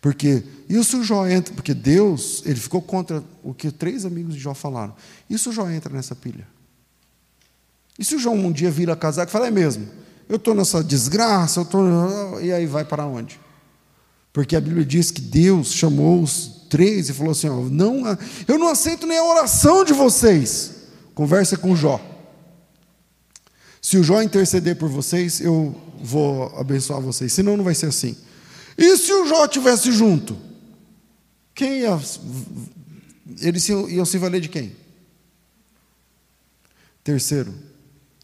Porque 0.00 0.44
isso 0.68 1.02
Jó 1.02 1.26
entra, 1.26 1.52
porque 1.54 1.74
Deus, 1.74 2.42
ele 2.46 2.60
ficou 2.60 2.80
contra 2.80 3.24
o 3.42 3.52
que 3.52 3.70
três 3.70 4.04
amigos 4.04 4.34
de 4.34 4.40
Jó 4.40 4.54
falaram. 4.54 4.94
Isso 5.28 5.52
Jó 5.52 5.68
entra 5.68 5.92
nessa 5.92 6.14
pilha. 6.14 6.46
E 7.98 8.04
se 8.04 8.14
o 8.14 8.18
Jó 8.18 8.30
um 8.30 8.52
dia 8.52 8.70
vira 8.70 8.94
casaco 8.96 9.30
e 9.30 9.32
fala, 9.32 9.48
é 9.48 9.50
mesmo, 9.50 9.88
eu 10.28 10.36
estou 10.36 10.54
nessa 10.54 10.82
desgraça, 10.82 11.60
eu 11.60 11.64
estou. 11.64 12.40
E 12.40 12.52
aí 12.52 12.66
vai 12.66 12.84
para 12.84 13.06
onde? 13.06 13.38
Porque 14.32 14.56
a 14.56 14.60
Bíblia 14.60 14.84
diz 14.84 15.10
que 15.10 15.20
Deus 15.20 15.72
chamou 15.72 16.22
os 16.22 16.66
três 16.68 17.08
e 17.08 17.12
falou 17.12 17.32
assim: 17.32 17.48
ó, 17.48 17.60
não, 17.60 18.02
eu 18.48 18.58
não 18.58 18.68
aceito 18.68 19.06
nem 19.06 19.18
a 19.18 19.24
oração 19.24 19.84
de 19.84 19.92
vocês. 19.92 20.72
Conversa 21.14 21.56
com 21.56 21.76
Jó. 21.76 22.00
Se 23.80 23.98
o 23.98 24.02
Jó 24.02 24.22
interceder 24.22 24.76
por 24.76 24.88
vocês, 24.88 25.40
eu 25.40 25.74
vou 26.02 26.46
abençoar 26.58 27.00
vocês. 27.00 27.32
Senão 27.32 27.56
não 27.56 27.64
vai 27.64 27.74
ser 27.74 27.86
assim. 27.86 28.16
E 28.76 28.96
se 28.96 29.12
o 29.12 29.26
Jó 29.26 29.46
tivesse 29.46 29.92
junto? 29.92 30.36
Quem 31.54 31.80
ia. 31.80 32.00
Eles 33.40 33.68
iam 33.68 34.04
se 34.04 34.18
valer 34.18 34.40
de 34.40 34.48
quem? 34.48 34.74
Terceiro, 37.02 37.54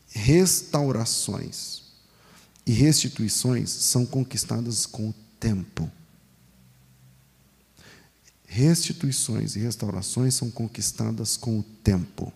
restaurações 0.08 1.79
e 2.66 2.72
restituições 2.72 3.70
são 3.70 4.04
conquistadas 4.06 4.86
com 4.86 5.08
o 5.08 5.14
tempo. 5.38 5.90
Restituições 8.46 9.56
e 9.56 9.60
restaurações 9.60 10.34
são 10.34 10.50
conquistadas 10.50 11.36
com 11.36 11.60
o 11.60 11.62
tempo. 11.62 12.32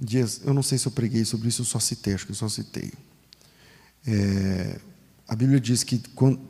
Dias, 0.00 0.40
eu 0.44 0.54
não 0.54 0.62
sei 0.62 0.78
se 0.78 0.86
eu 0.86 0.92
preguei 0.92 1.24
sobre 1.24 1.48
isso, 1.48 1.62
eu 1.62 1.66
só 1.66 1.78
citei, 1.78 2.14
acho 2.14 2.26
que 2.26 2.32
eu 2.32 2.36
só 2.36 2.48
citei. 2.48 2.92
É, 4.06 4.80
a 5.28 5.36
Bíblia 5.36 5.60
diz 5.60 5.84
que 5.84 5.98
quando, 6.14 6.40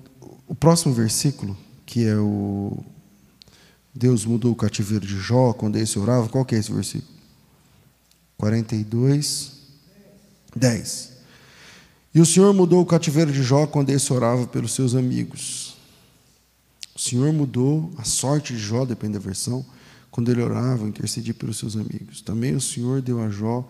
o 0.47 0.55
próximo 0.55 0.95
versículo, 0.95 1.57
que 1.85 2.05
é 2.05 2.17
o 2.17 2.83
Deus 3.95 4.25
mudou 4.25 4.53
o 4.53 4.57
cativeiro 4.57 5.07
de 5.07 5.19
Jó 5.19 5.53
quando 5.53 5.77
esse 5.77 5.99
orava, 5.99 6.29
qual 6.29 6.45
que 6.45 6.55
é 6.55 6.59
esse 6.59 6.73
versículo? 6.73 7.13
42, 8.39 9.53
10. 10.57 11.12
E 12.15 12.21
o 12.21 12.27
Senhor 12.27 12.53
mudou 12.53 12.83
o 12.83 12.87
cativeiro 12.87 13.33
de 13.33 13.43
Jó 13.43 13.67
quando 13.67 13.91
esse 13.91 14.13
orava 14.13 14.47
pelos 14.47 14.73
seus 14.73 14.95
amigos. 14.95 15.77
O 16.95 16.99
Senhor 16.99 17.33
mudou 17.33 17.91
a 17.97 18.05
sorte 18.05 18.53
de 18.53 18.59
Jó, 18.59 18.85
depende 18.85 19.15
da 19.15 19.19
versão, 19.19 19.65
quando 20.11 20.31
ele 20.31 20.43
orava, 20.43 20.87
intercedia 20.87 21.33
pelos 21.33 21.57
seus 21.57 21.75
amigos. 21.75 22.21
Também 22.21 22.55
o 22.55 22.61
Senhor 22.61 23.01
deu 23.01 23.23
a 23.23 23.31
Jó 23.31 23.67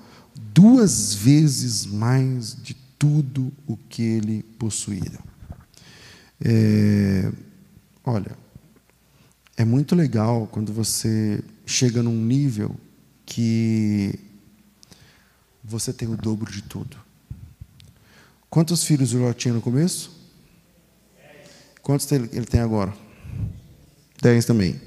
duas 0.53 1.15
vezes 1.15 1.87
mais 1.87 2.61
de 2.61 2.75
tudo 2.99 3.53
o 3.67 3.77
que 3.77 4.03
ele 4.03 4.43
possuía. 4.59 5.21
É, 6.45 7.31
olha, 8.05 8.37
é 9.57 9.65
muito 9.65 9.95
legal 9.95 10.49
quando 10.51 10.73
você 10.73 11.43
chega 11.65 12.03
num 12.03 12.17
nível 12.17 12.75
que 13.25 14.19
você 15.63 15.93
tem 15.93 16.09
o 16.09 16.17
dobro 16.17 16.51
de 16.51 16.63
tudo. 16.63 16.97
Quantos 18.53 18.85
filhos 18.85 19.15
o 19.15 19.19
Ló 19.19 19.33
tinha 19.33 19.55
no 19.55 19.63
começo? 19.63 20.11
Quantos 21.81 22.13
ele 22.13 22.45
tem 22.45 22.61
agora? 22.61 22.95
Dez 24.21 24.45
também. 24.45 24.79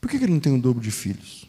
Por 0.00 0.10
que 0.10 0.16
ele 0.16 0.28
não 0.28 0.40
tem 0.40 0.54
o 0.54 0.58
dobro 0.58 0.82
de 0.82 0.90
filhos? 0.90 1.46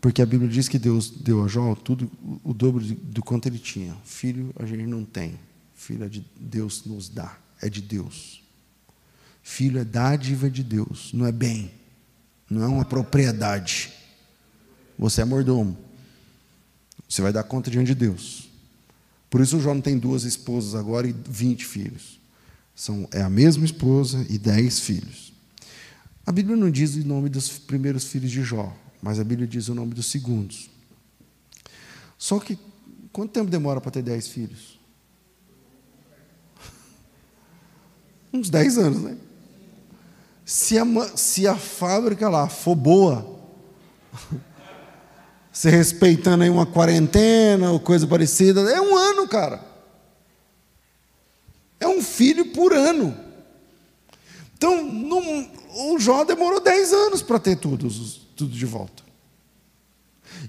Porque 0.00 0.22
a 0.22 0.26
Bíblia 0.26 0.48
diz 0.48 0.70
que 0.70 0.78
Deus 0.78 1.10
deu 1.10 1.44
a 1.44 1.48
Jó 1.48 1.74
tudo 1.74 2.10
o 2.42 2.54
dobro 2.54 2.82
do 2.82 3.22
quanto 3.22 3.46
ele 3.46 3.58
tinha. 3.58 3.94
Filho 4.06 4.54
a 4.58 4.64
gente 4.64 4.86
não 4.86 5.04
tem. 5.04 5.38
Filho 5.74 6.04
é 6.04 6.08
de 6.08 6.24
Deus 6.40 6.86
nos 6.86 7.10
dá, 7.10 7.36
é 7.60 7.68
de 7.68 7.82
Deus. 7.82 8.42
Filho 9.42 9.78
é 9.78 9.84
dádiva 9.84 10.48
de 10.48 10.64
Deus, 10.64 11.12
não 11.12 11.26
é 11.26 11.32
bem, 11.32 11.70
não 12.48 12.62
é 12.62 12.66
uma 12.66 12.86
propriedade. 12.86 13.92
Você 14.98 15.20
é 15.20 15.26
mordomo. 15.26 15.76
Você 17.06 17.20
vai 17.20 17.34
dar 17.34 17.44
conta 17.44 17.70
diante 17.70 17.88
de 17.88 17.94
Deus. 17.94 18.53
Por 19.34 19.40
isso 19.40 19.56
o 19.56 19.60
Jó 19.60 19.74
não 19.74 19.80
tem 19.80 19.98
duas 19.98 20.22
esposas 20.22 20.76
agora 20.76 21.08
e 21.08 21.12
vinte 21.28 21.66
filhos. 21.66 22.20
São, 22.72 23.08
é 23.10 23.20
a 23.20 23.28
mesma 23.28 23.64
esposa 23.64 24.24
e 24.30 24.38
dez 24.38 24.78
filhos. 24.78 25.32
A 26.24 26.30
Bíblia 26.30 26.56
não 26.56 26.70
diz 26.70 26.94
o 26.94 27.04
nome 27.04 27.28
dos 27.28 27.48
primeiros 27.48 28.04
filhos 28.04 28.30
de 28.30 28.44
Jó, 28.44 28.72
mas 29.02 29.18
a 29.18 29.24
Bíblia 29.24 29.48
diz 29.48 29.66
o 29.66 29.74
nome 29.74 29.92
dos 29.92 30.06
segundos. 30.06 30.70
Só 32.16 32.38
que, 32.38 32.56
quanto 33.12 33.32
tempo 33.32 33.50
demora 33.50 33.80
para 33.80 33.90
ter 33.90 34.02
dez 34.02 34.28
filhos? 34.28 34.78
Uns 38.32 38.48
dez 38.48 38.78
anos, 38.78 39.02
né? 39.02 39.16
Se 40.46 40.78
a, 40.78 40.84
se 41.16 41.48
a 41.48 41.56
fábrica 41.56 42.28
lá 42.28 42.48
for 42.48 42.76
boa, 42.76 43.36
se 45.54 45.70
respeitando 45.70 46.42
aí 46.42 46.50
uma 46.50 46.66
quarentena 46.66 47.70
ou 47.70 47.78
coisa 47.78 48.08
parecida, 48.08 48.60
é 48.62 48.80
um 48.80 48.96
ano, 48.96 49.28
cara. 49.28 49.60
É 51.78 51.86
um 51.86 52.02
filho 52.02 52.46
por 52.46 52.72
ano. 52.72 53.16
Então, 54.58 55.48
o 55.92 55.98
Jó 56.00 56.24
demorou 56.24 56.60
dez 56.60 56.92
anos 56.92 57.22
para 57.22 57.38
ter 57.38 57.56
tudo, 57.56 57.88
tudo 58.34 58.50
de 58.50 58.66
volta. 58.66 59.04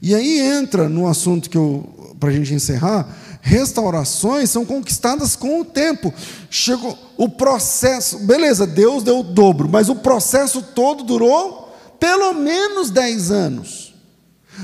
E 0.01 0.15
aí 0.15 0.39
entra 0.39 0.89
no 0.89 1.07
assunto 1.07 1.51
que 1.51 1.57
eu, 1.57 2.15
para 2.19 2.29
a 2.29 2.33
gente 2.33 2.51
encerrar, 2.55 3.07
restaurações 3.41 4.49
são 4.49 4.65
conquistadas 4.65 5.35
com 5.35 5.61
o 5.61 5.65
tempo. 5.65 6.11
Chegou 6.49 6.97
o 7.15 7.29
processo, 7.29 8.17
beleza, 8.19 8.65
Deus 8.65 9.03
deu 9.03 9.19
o 9.19 9.23
dobro, 9.23 9.69
mas 9.69 9.87
o 9.87 9.95
processo 9.97 10.63
todo 10.63 11.03
durou 11.03 11.71
pelo 11.99 12.33
menos 12.33 12.89
10 12.89 13.29
anos. 13.29 13.84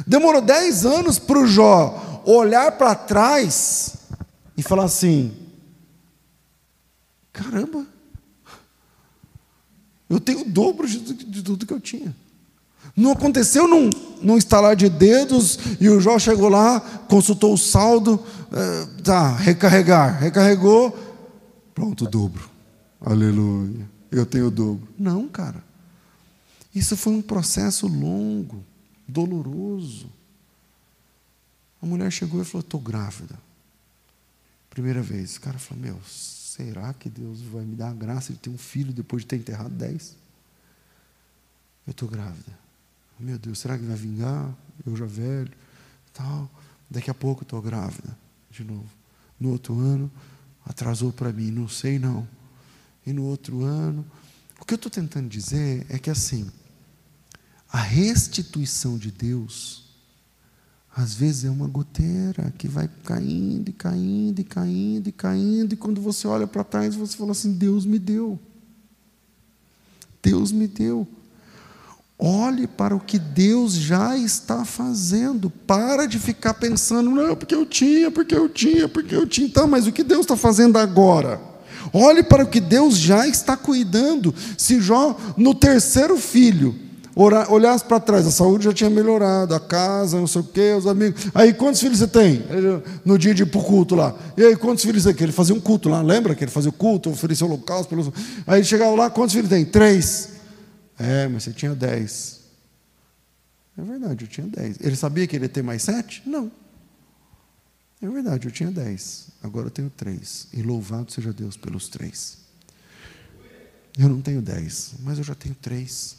Demorou 0.06 0.42
10 0.42 0.86
anos 0.86 1.20
para 1.20 1.40
o 1.40 1.48
Jó 1.48 2.22
olhar 2.26 2.72
para 2.74 2.96
trás 2.96 3.96
e 4.56 4.64
falar 4.64 4.86
assim: 4.86 5.32
caramba, 7.32 7.86
eu 10.10 10.20
tenho 10.20 10.42
o 10.42 10.50
dobro 10.50 10.88
de, 10.88 11.00
de 11.00 11.42
tudo 11.42 11.66
que 11.66 11.74
eu 11.74 11.80
tinha. 11.80 12.16
Não 12.96 13.12
aconteceu 13.12 13.68
num, 13.68 13.90
num 14.22 14.38
estalar 14.38 14.76
de 14.76 14.90
dedos 14.90 15.58
e 15.80 15.88
o 15.90 16.02
Jó 16.02 16.20
chegou 16.20 16.50
lá, 16.50 16.80
consultou 17.08 17.54
o 17.54 17.58
saldo, 17.58 18.16
uh, 18.16 19.02
tá, 19.02 19.34
recarregar, 19.36 20.20
recarregou, 20.20 20.98
pronto, 21.74 22.06
o 22.06 22.10
dobro. 22.10 22.50
Aleluia, 23.00 23.90
eu 24.12 24.26
tenho 24.26 24.48
o 24.48 24.52
dobro. 24.52 24.88
Não, 25.00 25.28
cara. 25.28 25.64
Isso 26.74 26.96
foi 26.96 27.14
um 27.14 27.22
processo 27.22 27.88
longo, 27.88 28.64
doloroso. 29.12 30.10
A 31.82 31.86
mulher 31.86 32.12
chegou 32.12 32.42
e 32.42 32.46
falou: 32.46 32.62
Estou 32.62 32.80
grávida. 32.80 33.38
Primeira 34.70 35.02
vez. 35.02 35.36
O 35.36 35.42
cara 35.42 35.60
falou: 35.60 35.84
Meu, 35.84 36.02
será 36.04 36.94
que 36.94 37.10
Deus 37.10 37.42
vai 37.42 37.64
me 37.64 37.76
dar 37.76 37.90
a 37.90 37.94
graça 37.94 38.32
de 38.32 38.40
ter 38.40 38.50
um 38.50 38.58
filho 38.58 38.94
depois 38.94 39.24
de 39.24 39.28
ter 39.28 39.38
enterrado 39.38 39.74
dez? 39.74 40.16
Eu 41.86 41.92
estou 41.92 42.08
grávida. 42.08 42.60
Meu 43.20 43.38
Deus, 43.38 43.60
será 43.60 43.78
que 43.78 43.84
vai 43.84 43.96
vingar? 43.96 44.54
Eu 44.86 44.96
já 44.96 45.06
velho, 45.06 45.52
tal. 46.14 46.50
Daqui 46.90 47.10
a 47.10 47.14
pouco 47.14 47.44
estou 47.44 47.62
grávida 47.62 48.18
de 48.50 48.64
novo. 48.64 48.90
No 49.40 49.50
outro 49.52 49.80
ano, 49.80 50.12
atrasou 50.66 51.12
para 51.12 51.32
mim, 51.32 51.52
não 51.52 51.68
sei 51.68 51.98
não. 51.98 52.28
E 53.06 53.14
no 53.14 53.24
outro 53.24 53.64
ano, 53.64 54.06
o 54.60 54.66
que 54.66 54.74
eu 54.74 54.76
estou 54.76 54.92
tentando 54.92 55.28
dizer 55.28 55.86
é 55.90 55.98
que 55.98 56.10
assim, 56.10 56.52
a 57.72 57.80
restituição 57.80 58.98
de 58.98 59.12
Deus, 59.12 59.86
às 60.96 61.14
vezes 61.14 61.46
é 61.46 61.50
uma 61.50 61.68
goteira 61.68 62.54
que 62.58 62.68
vai 62.68 62.90
caindo 63.06 63.70
e 63.70 63.74
caindo 63.74 64.40
e 64.40 64.44
caindo 64.44 65.08
e 65.08 65.12
caindo, 65.12 65.74
e 65.74 65.78
quando 65.78 66.02
você 66.02 66.28
olha 66.28 66.46
para 66.46 66.66
trás, 66.66 66.96
você 66.96 67.16
fala 67.16 67.32
assim: 67.32 67.54
Deus 67.54 67.86
me 67.86 67.98
deu. 67.98 68.38
Deus 70.22 70.52
me 70.52 70.68
deu. 70.68 71.08
Olhe 72.20 72.68
para 72.68 72.96
o 72.96 73.00
que 73.00 73.18
Deus 73.18 73.74
já 73.74 74.16
está 74.16 74.64
fazendo. 74.64 75.50
Para 75.50 76.06
de 76.06 76.20
ficar 76.20 76.54
pensando, 76.54 77.10
não, 77.10 77.36
porque 77.36 77.56
eu 77.56 77.66
tinha, 77.66 78.12
porque 78.12 78.36
eu 78.36 78.48
tinha, 78.48 78.88
porque 78.88 79.16
eu 79.16 79.26
tinha. 79.26 79.48
Então, 79.48 79.68
mas 79.68 79.88
o 79.88 79.92
que 79.92 80.04
Deus 80.04 80.22
está 80.22 80.36
fazendo 80.38 80.78
agora? 80.78 81.42
Olhe 81.92 82.22
para 82.22 82.44
o 82.44 82.48
que 82.48 82.60
Deus 82.60 82.98
já 82.98 83.28
está 83.28 83.58
cuidando. 83.58 84.36
Se 84.56 84.80
Jó, 84.80 85.18
no 85.36 85.56
terceiro 85.56 86.16
filho, 86.18 86.91
olhasse 87.16 87.84
para 87.84 88.00
trás, 88.00 88.26
a 88.26 88.32
saúde 88.32 88.66
já 88.66 88.74
tinha 88.74 88.90
melhorado, 88.90 89.54
a 89.54 89.60
casa, 89.60 90.18
não 90.18 90.28
sei 90.28 90.42
o 90.42 90.44
quê, 90.44 90.74
os 90.78 90.88
amigos. 90.88 91.28
Aí 91.34 91.54
quantos 91.54 91.82
filhos 91.82 92.00
você 92.00 92.08
tem? 92.08 92.44
No 93.04 93.18
dia 93.18 93.34
de 93.34 93.44
ir 93.44 93.46
para 93.46 93.60
o 93.60 93.64
culto 93.64 93.96
lá. 93.96 94.16
E 94.38 94.44
aí, 94.44 94.56
quantos 94.56 94.84
filhos 94.84 95.04
tem? 95.04 95.16
Ele 95.20 95.32
fazia 95.32 95.54
um 95.54 95.60
culto 95.60 95.90
lá, 95.90 96.02
lembra 96.02 96.34
que 96.34 96.44
ele 96.44 96.52
fazia 96.52 96.70
o 96.70 96.74
culto, 96.74 97.10
oferecia 97.10 97.46
o 97.46 97.50
local. 97.50 97.84
Pelos... 97.86 98.10
Aí 98.48 98.64
chegava 98.64 98.96
lá, 98.96 99.10
quantos 99.10 99.34
filhos 99.34 99.50
tem? 99.50 99.66
Três. 99.66 100.30
É, 100.98 101.28
mas 101.28 101.44
você 101.44 101.52
tinha 101.52 101.74
dez. 101.76 102.40
É 103.78 103.82
verdade, 103.82 104.26
eu 104.26 104.28
tinha 104.28 104.48
dez. 104.48 104.78
Ele 104.80 104.96
sabia 104.96 105.26
que 105.26 105.36
ele 105.36 105.46
ia 105.46 105.50
ter 105.50 105.64
mais 105.64 105.84
sete? 105.84 106.22
Não. 106.26 106.52
É 108.02 108.08
verdade, 108.08 108.48
eu 108.48 108.52
tinha 108.52 108.72
dez. 108.72 109.28
Agora 109.44 109.68
eu 109.68 109.72
tenho 109.72 109.90
três. 109.90 110.48
E 110.54 110.62
louvado 110.62 111.12
seja 111.12 111.32
Deus 111.32 111.58
pelos 111.58 111.88
três. 111.88 112.38
Eu 113.98 114.10
não 114.10 114.22
tenho 114.22 114.42
dez, 114.42 114.94
mas 115.04 115.18
eu 115.18 115.24
já 115.24 115.36
tenho 115.36 115.56
três. 115.56 116.16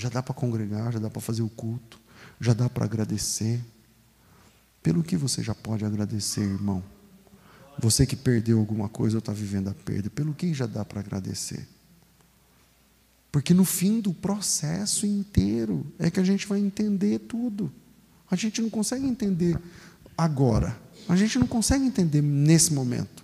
Já 0.00 0.08
dá 0.08 0.22
para 0.22 0.34
congregar, 0.34 0.90
já 0.92 0.98
dá 0.98 1.10
para 1.10 1.20
fazer 1.20 1.42
o 1.42 1.48
culto, 1.48 2.00
já 2.40 2.54
dá 2.54 2.70
para 2.70 2.86
agradecer. 2.86 3.60
Pelo 4.82 5.02
que 5.02 5.14
você 5.14 5.42
já 5.42 5.54
pode 5.54 5.84
agradecer, 5.84 6.40
irmão? 6.40 6.82
Você 7.78 8.06
que 8.06 8.16
perdeu 8.16 8.58
alguma 8.58 8.88
coisa 8.88 9.16
ou 9.16 9.18
está 9.18 9.32
vivendo 9.32 9.68
a 9.68 9.74
perda, 9.74 10.08
pelo 10.08 10.32
que 10.32 10.54
já 10.54 10.64
dá 10.64 10.86
para 10.86 11.00
agradecer? 11.00 11.68
Porque 13.30 13.52
no 13.52 13.64
fim 13.66 14.00
do 14.00 14.14
processo 14.14 15.06
inteiro 15.06 15.86
é 15.98 16.10
que 16.10 16.18
a 16.18 16.24
gente 16.24 16.46
vai 16.46 16.58
entender 16.58 17.18
tudo. 17.20 17.70
A 18.30 18.36
gente 18.36 18.62
não 18.62 18.70
consegue 18.70 19.06
entender 19.06 19.58
agora. 20.16 20.80
A 21.08 21.14
gente 21.14 21.38
não 21.38 21.46
consegue 21.46 21.84
entender 21.84 22.22
nesse 22.22 22.72
momento. 22.72 23.22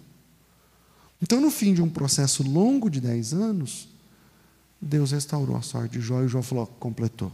Então, 1.22 1.41
no 1.41 1.51
fim 1.51 1.72
de 1.72 1.81
um 1.81 1.89
processo 1.89 2.43
longo 2.43 2.91
de 2.91 3.01
10 3.01 3.33
anos, 3.33 3.89
Deus 4.81 5.12
restaurou 5.12 5.57
a 5.57 5.62
sorte 5.62 5.99
de 5.99 6.01
Jó 6.01 6.22
e 6.22 6.29
Jó 6.29 6.43
falou: 6.43 6.66
completou. 6.66 7.33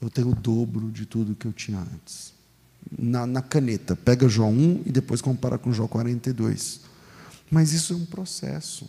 Eu 0.00 0.10
tenho 0.10 0.30
o 0.30 0.34
dobro 0.34 0.90
de 0.90 1.06
tudo 1.06 1.34
que 1.34 1.46
eu 1.46 1.52
tinha 1.52 1.78
antes. 1.78 2.34
Na, 2.98 3.26
na 3.26 3.40
caneta, 3.40 3.96
pega 3.96 4.28
Jó 4.28 4.46
1 4.46 4.82
e 4.86 4.92
depois 4.92 5.22
compara 5.22 5.56
com 5.56 5.72
Jó 5.72 5.88
42. 5.88 6.80
Mas 7.50 7.72
isso 7.72 7.94
é 7.94 7.96
um 7.96 8.04
processo. 8.04 8.88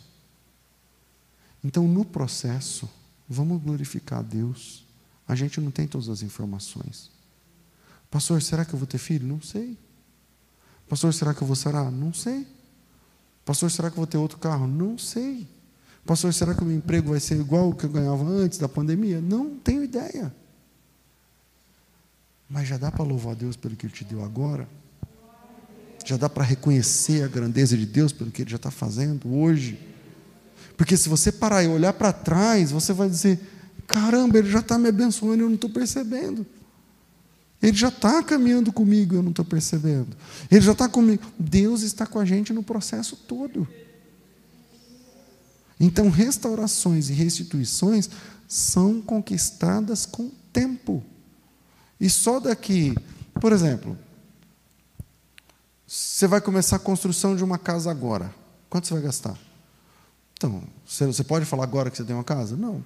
Então, 1.64 1.88
no 1.88 2.04
processo, 2.04 2.88
vamos 3.28 3.62
glorificar 3.62 4.20
a 4.20 4.22
Deus. 4.22 4.84
A 5.26 5.34
gente 5.34 5.60
não 5.60 5.70
tem 5.70 5.86
todas 5.86 6.08
as 6.08 6.22
informações. 6.22 7.10
Pastor, 8.10 8.40
será 8.42 8.64
que 8.64 8.74
eu 8.74 8.78
vou 8.78 8.86
ter 8.86 8.98
filho? 8.98 9.26
Não 9.26 9.40
sei. 9.40 9.76
Pastor, 10.88 11.12
será 11.12 11.34
que 11.34 11.42
eu 11.42 11.46
vou 11.46 11.56
sarar? 11.56 11.90
Não 11.90 12.12
sei. 12.12 12.46
Pastor, 13.44 13.70
será 13.70 13.90
que 13.90 13.94
eu 13.94 13.98
vou 13.98 14.06
ter 14.06 14.18
outro 14.18 14.38
carro? 14.38 14.66
Não 14.66 14.98
sei. 14.98 15.46
Pastor, 16.06 16.32
será 16.32 16.54
que 16.54 16.62
o 16.62 16.64
meu 16.64 16.76
emprego 16.76 17.10
vai 17.10 17.18
ser 17.18 17.34
igual 17.38 17.64
ao 17.64 17.74
que 17.74 17.84
eu 17.84 17.90
ganhava 17.90 18.24
antes 18.24 18.58
da 18.58 18.68
pandemia? 18.68 19.20
Não 19.20 19.56
tenho 19.56 19.82
ideia. 19.82 20.32
Mas 22.48 22.68
já 22.68 22.78
dá 22.78 22.92
para 22.92 23.04
louvar 23.04 23.32
a 23.32 23.36
Deus 23.36 23.56
pelo 23.56 23.74
que 23.74 23.86
Ele 23.86 23.92
te 23.92 24.04
deu 24.04 24.24
agora? 24.24 24.68
Já 26.04 26.16
dá 26.16 26.28
para 26.28 26.44
reconhecer 26.44 27.24
a 27.24 27.28
grandeza 27.28 27.76
de 27.76 27.84
Deus 27.84 28.12
pelo 28.12 28.30
que 28.30 28.42
Ele 28.42 28.50
já 28.50 28.56
está 28.56 28.70
fazendo 28.70 29.28
hoje? 29.34 29.76
Porque 30.76 30.96
se 30.96 31.08
você 31.08 31.32
parar 31.32 31.64
e 31.64 31.66
olhar 31.66 31.92
para 31.92 32.12
trás, 32.12 32.70
você 32.70 32.92
vai 32.92 33.08
dizer: 33.08 33.40
caramba, 33.88 34.38
Ele 34.38 34.48
já 34.48 34.60
está 34.60 34.78
me 34.78 34.88
abençoando 34.88 35.38
e 35.38 35.40
eu 35.40 35.48
não 35.48 35.56
estou 35.56 35.70
percebendo. 35.70 36.46
Ele 37.60 37.76
já 37.76 37.88
está 37.88 38.22
caminhando 38.22 38.72
comigo, 38.72 39.16
eu 39.16 39.22
não 39.24 39.30
estou 39.30 39.44
percebendo. 39.44 40.16
Ele 40.48 40.60
já 40.60 40.70
está 40.70 40.88
comigo. 40.88 41.24
Deus 41.36 41.82
está 41.82 42.06
com 42.06 42.20
a 42.20 42.24
gente 42.24 42.52
no 42.52 42.62
processo 42.62 43.16
todo. 43.16 43.66
Então, 45.78 46.08
restaurações 46.08 47.10
e 47.10 47.12
restituições 47.12 48.08
são 48.48 49.00
conquistadas 49.00 50.06
com 50.06 50.30
tempo. 50.52 51.04
E 52.00 52.08
só 52.08 52.40
daqui, 52.40 52.94
por 53.40 53.52
exemplo, 53.52 53.96
você 55.86 56.26
vai 56.26 56.40
começar 56.40 56.76
a 56.76 56.80
construção 56.80 57.36
de 57.36 57.44
uma 57.44 57.58
casa 57.58 57.90
agora. 57.90 58.34
Quanto 58.68 58.86
você 58.86 58.94
vai 58.94 59.02
gastar? 59.02 59.38
Então, 60.34 60.62
você 60.86 61.24
pode 61.24 61.44
falar 61.44 61.64
agora 61.64 61.90
que 61.90 61.96
você 61.96 62.04
tem 62.04 62.14
uma 62.14 62.24
casa? 62.24 62.56
Não. 62.56 62.84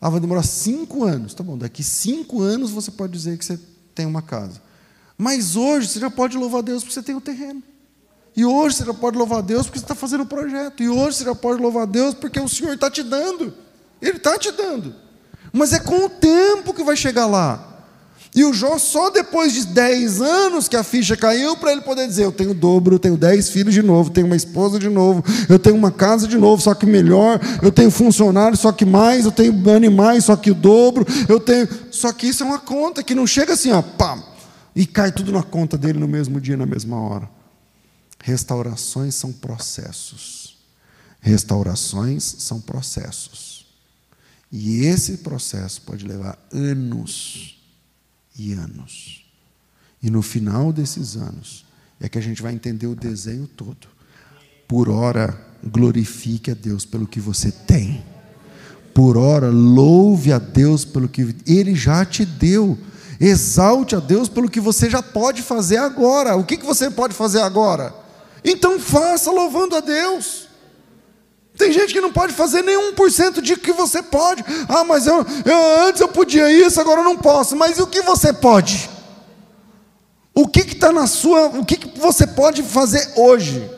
Ah, 0.00 0.10
vai 0.10 0.20
demorar 0.20 0.42
cinco 0.42 1.04
anos. 1.04 1.32
Tá 1.32 1.42
bom, 1.42 1.56
daqui 1.56 1.82
cinco 1.82 2.42
anos 2.42 2.70
você 2.70 2.90
pode 2.90 3.12
dizer 3.12 3.38
que 3.38 3.44
você 3.44 3.58
tem 3.94 4.04
uma 4.04 4.20
casa. 4.20 4.60
Mas 5.16 5.54
hoje 5.54 5.88
você 5.88 6.00
já 6.00 6.10
pode 6.10 6.36
louvar 6.36 6.58
a 6.58 6.62
Deus 6.62 6.82
porque 6.82 6.94
você 6.94 7.02
tem 7.02 7.14
o 7.14 7.20
terreno. 7.20 7.62
E 8.34 8.44
hoje 8.44 8.76
você 8.76 8.84
já 8.84 8.94
pode 8.94 9.16
louvar 9.16 9.38
a 9.38 9.42
Deus 9.42 9.66
porque 9.66 9.78
você 9.78 9.84
está 9.84 9.94
fazendo 9.94 10.22
o 10.22 10.26
projeto. 10.26 10.82
E 10.82 10.88
hoje 10.88 11.18
você 11.18 11.24
já 11.24 11.34
pode 11.34 11.60
louvar 11.60 11.82
a 11.82 11.86
Deus 11.86 12.14
porque 12.14 12.40
o 12.40 12.48
Senhor 12.48 12.74
está 12.74 12.90
te 12.90 13.02
dando. 13.02 13.52
Ele 14.00 14.16
está 14.16 14.38
te 14.38 14.50
dando. 14.50 14.94
Mas 15.52 15.72
é 15.72 15.78
com 15.78 16.06
o 16.06 16.08
tempo 16.08 16.72
que 16.72 16.82
vai 16.82 16.96
chegar 16.96 17.26
lá. 17.26 17.68
E 18.34 18.44
o 18.44 18.52
Jó, 18.54 18.78
só 18.78 19.10
depois 19.10 19.52
de 19.52 19.66
10 19.66 20.22
anos 20.22 20.66
que 20.66 20.74
a 20.74 20.82
ficha 20.82 21.14
caiu, 21.14 21.54
para 21.54 21.70
ele 21.70 21.82
poder 21.82 22.06
dizer: 22.06 22.24
Eu 22.24 22.32
tenho 22.32 22.54
dobro, 22.54 22.94
eu 22.94 22.98
tenho 22.98 23.14
10 23.14 23.50
filhos 23.50 23.74
de 23.74 23.82
novo, 23.82 24.08
tenho 24.08 24.26
uma 24.26 24.36
esposa 24.36 24.78
de 24.78 24.88
novo, 24.88 25.22
eu 25.50 25.58
tenho 25.58 25.76
uma 25.76 25.90
casa 25.90 26.26
de 26.26 26.38
novo, 26.38 26.62
só 26.62 26.74
que 26.74 26.86
melhor, 26.86 27.38
eu 27.60 27.70
tenho 27.70 27.90
funcionários, 27.90 28.60
só 28.60 28.72
que 28.72 28.86
mais, 28.86 29.26
eu 29.26 29.32
tenho 29.32 29.54
animais, 29.76 30.24
só 30.24 30.34
que 30.34 30.50
o 30.50 30.54
dobro, 30.54 31.04
eu 31.28 31.38
tenho. 31.38 31.68
Só 31.90 32.10
que 32.10 32.26
isso 32.26 32.42
é 32.42 32.46
uma 32.46 32.58
conta 32.58 33.02
que 33.02 33.14
não 33.14 33.26
chega 33.26 33.52
assim, 33.52 33.70
ó, 33.70 33.82
pá, 33.82 34.18
e 34.74 34.86
cai 34.86 35.12
tudo 35.12 35.30
na 35.30 35.42
conta 35.42 35.76
dele 35.76 35.98
no 35.98 36.08
mesmo 36.08 36.40
dia, 36.40 36.56
na 36.56 36.64
mesma 36.64 36.98
hora. 36.98 37.41
Restaurações 38.22 39.16
são 39.16 39.32
processos. 39.32 40.56
Restaurações 41.20 42.22
são 42.22 42.60
processos. 42.60 43.66
E 44.50 44.84
esse 44.84 45.18
processo 45.18 45.82
pode 45.82 46.06
levar 46.06 46.38
anos 46.52 47.60
e 48.38 48.52
anos. 48.52 49.26
E 50.00 50.08
no 50.08 50.22
final 50.22 50.72
desses 50.72 51.16
anos 51.16 51.64
é 52.00 52.08
que 52.08 52.16
a 52.16 52.22
gente 52.22 52.40
vai 52.40 52.54
entender 52.54 52.86
o 52.86 52.94
desenho 52.94 53.48
todo. 53.48 53.88
Por 54.68 54.88
hora, 54.88 55.36
glorifique 55.64 56.52
a 56.52 56.54
Deus 56.54 56.84
pelo 56.84 57.08
que 57.08 57.18
você 57.18 57.50
tem. 57.50 58.04
Por 58.94 59.16
hora, 59.16 59.50
louve 59.50 60.32
a 60.32 60.38
Deus 60.38 60.84
pelo 60.84 61.08
que 61.08 61.34
Ele 61.44 61.74
já 61.74 62.04
te 62.04 62.24
deu. 62.24 62.78
Exalte 63.18 63.96
a 63.96 64.00
Deus 64.00 64.28
pelo 64.28 64.48
que 64.48 64.60
você 64.60 64.88
já 64.88 65.02
pode 65.02 65.42
fazer 65.42 65.78
agora. 65.78 66.36
O 66.36 66.44
que, 66.44 66.56
que 66.56 66.66
você 66.66 66.88
pode 66.88 67.14
fazer 67.14 67.40
agora? 67.40 68.01
Então 68.44 68.78
faça 68.78 69.30
louvando 69.30 69.76
a 69.76 69.80
Deus. 69.80 70.48
Tem 71.56 71.70
gente 71.70 71.92
que 71.92 72.00
não 72.00 72.12
pode 72.12 72.32
fazer 72.32 72.64
por 72.96 73.10
cento 73.10 73.42
de 73.42 73.56
que 73.56 73.72
você 73.72 74.02
pode. 74.02 74.44
Ah, 74.68 74.84
mas 74.84 75.06
eu, 75.06 75.24
eu, 75.44 75.86
antes 75.86 76.00
eu 76.00 76.08
podia 76.08 76.50
isso, 76.50 76.80
agora 76.80 77.00
eu 77.00 77.04
não 77.04 77.16
posso. 77.16 77.54
Mas 77.54 77.78
e 77.78 77.82
o 77.82 77.86
que 77.86 78.02
você 78.02 78.32
pode? 78.32 78.88
O 80.34 80.48
que 80.48 80.60
está 80.60 80.90
na 80.90 81.06
sua. 81.06 81.46
O 81.48 81.64
que, 81.64 81.76
que 81.76 81.98
você 81.98 82.26
pode 82.26 82.62
fazer 82.62 83.12
hoje? 83.16 83.70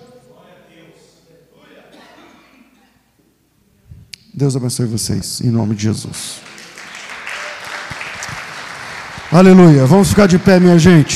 Deus 4.33 4.57
abençoe 4.57 4.87
vocês, 4.87 5.41
em 5.41 5.51
nome 5.51 5.77
de 5.77 5.85
Jesus. 5.85 6.41
Aleluia. 9.31 9.87
Vamos 9.87 10.09
ficar 10.09 10.27
de 10.27 10.39
pé, 10.39 10.59
minha 10.59 10.79
gente. 10.79 11.15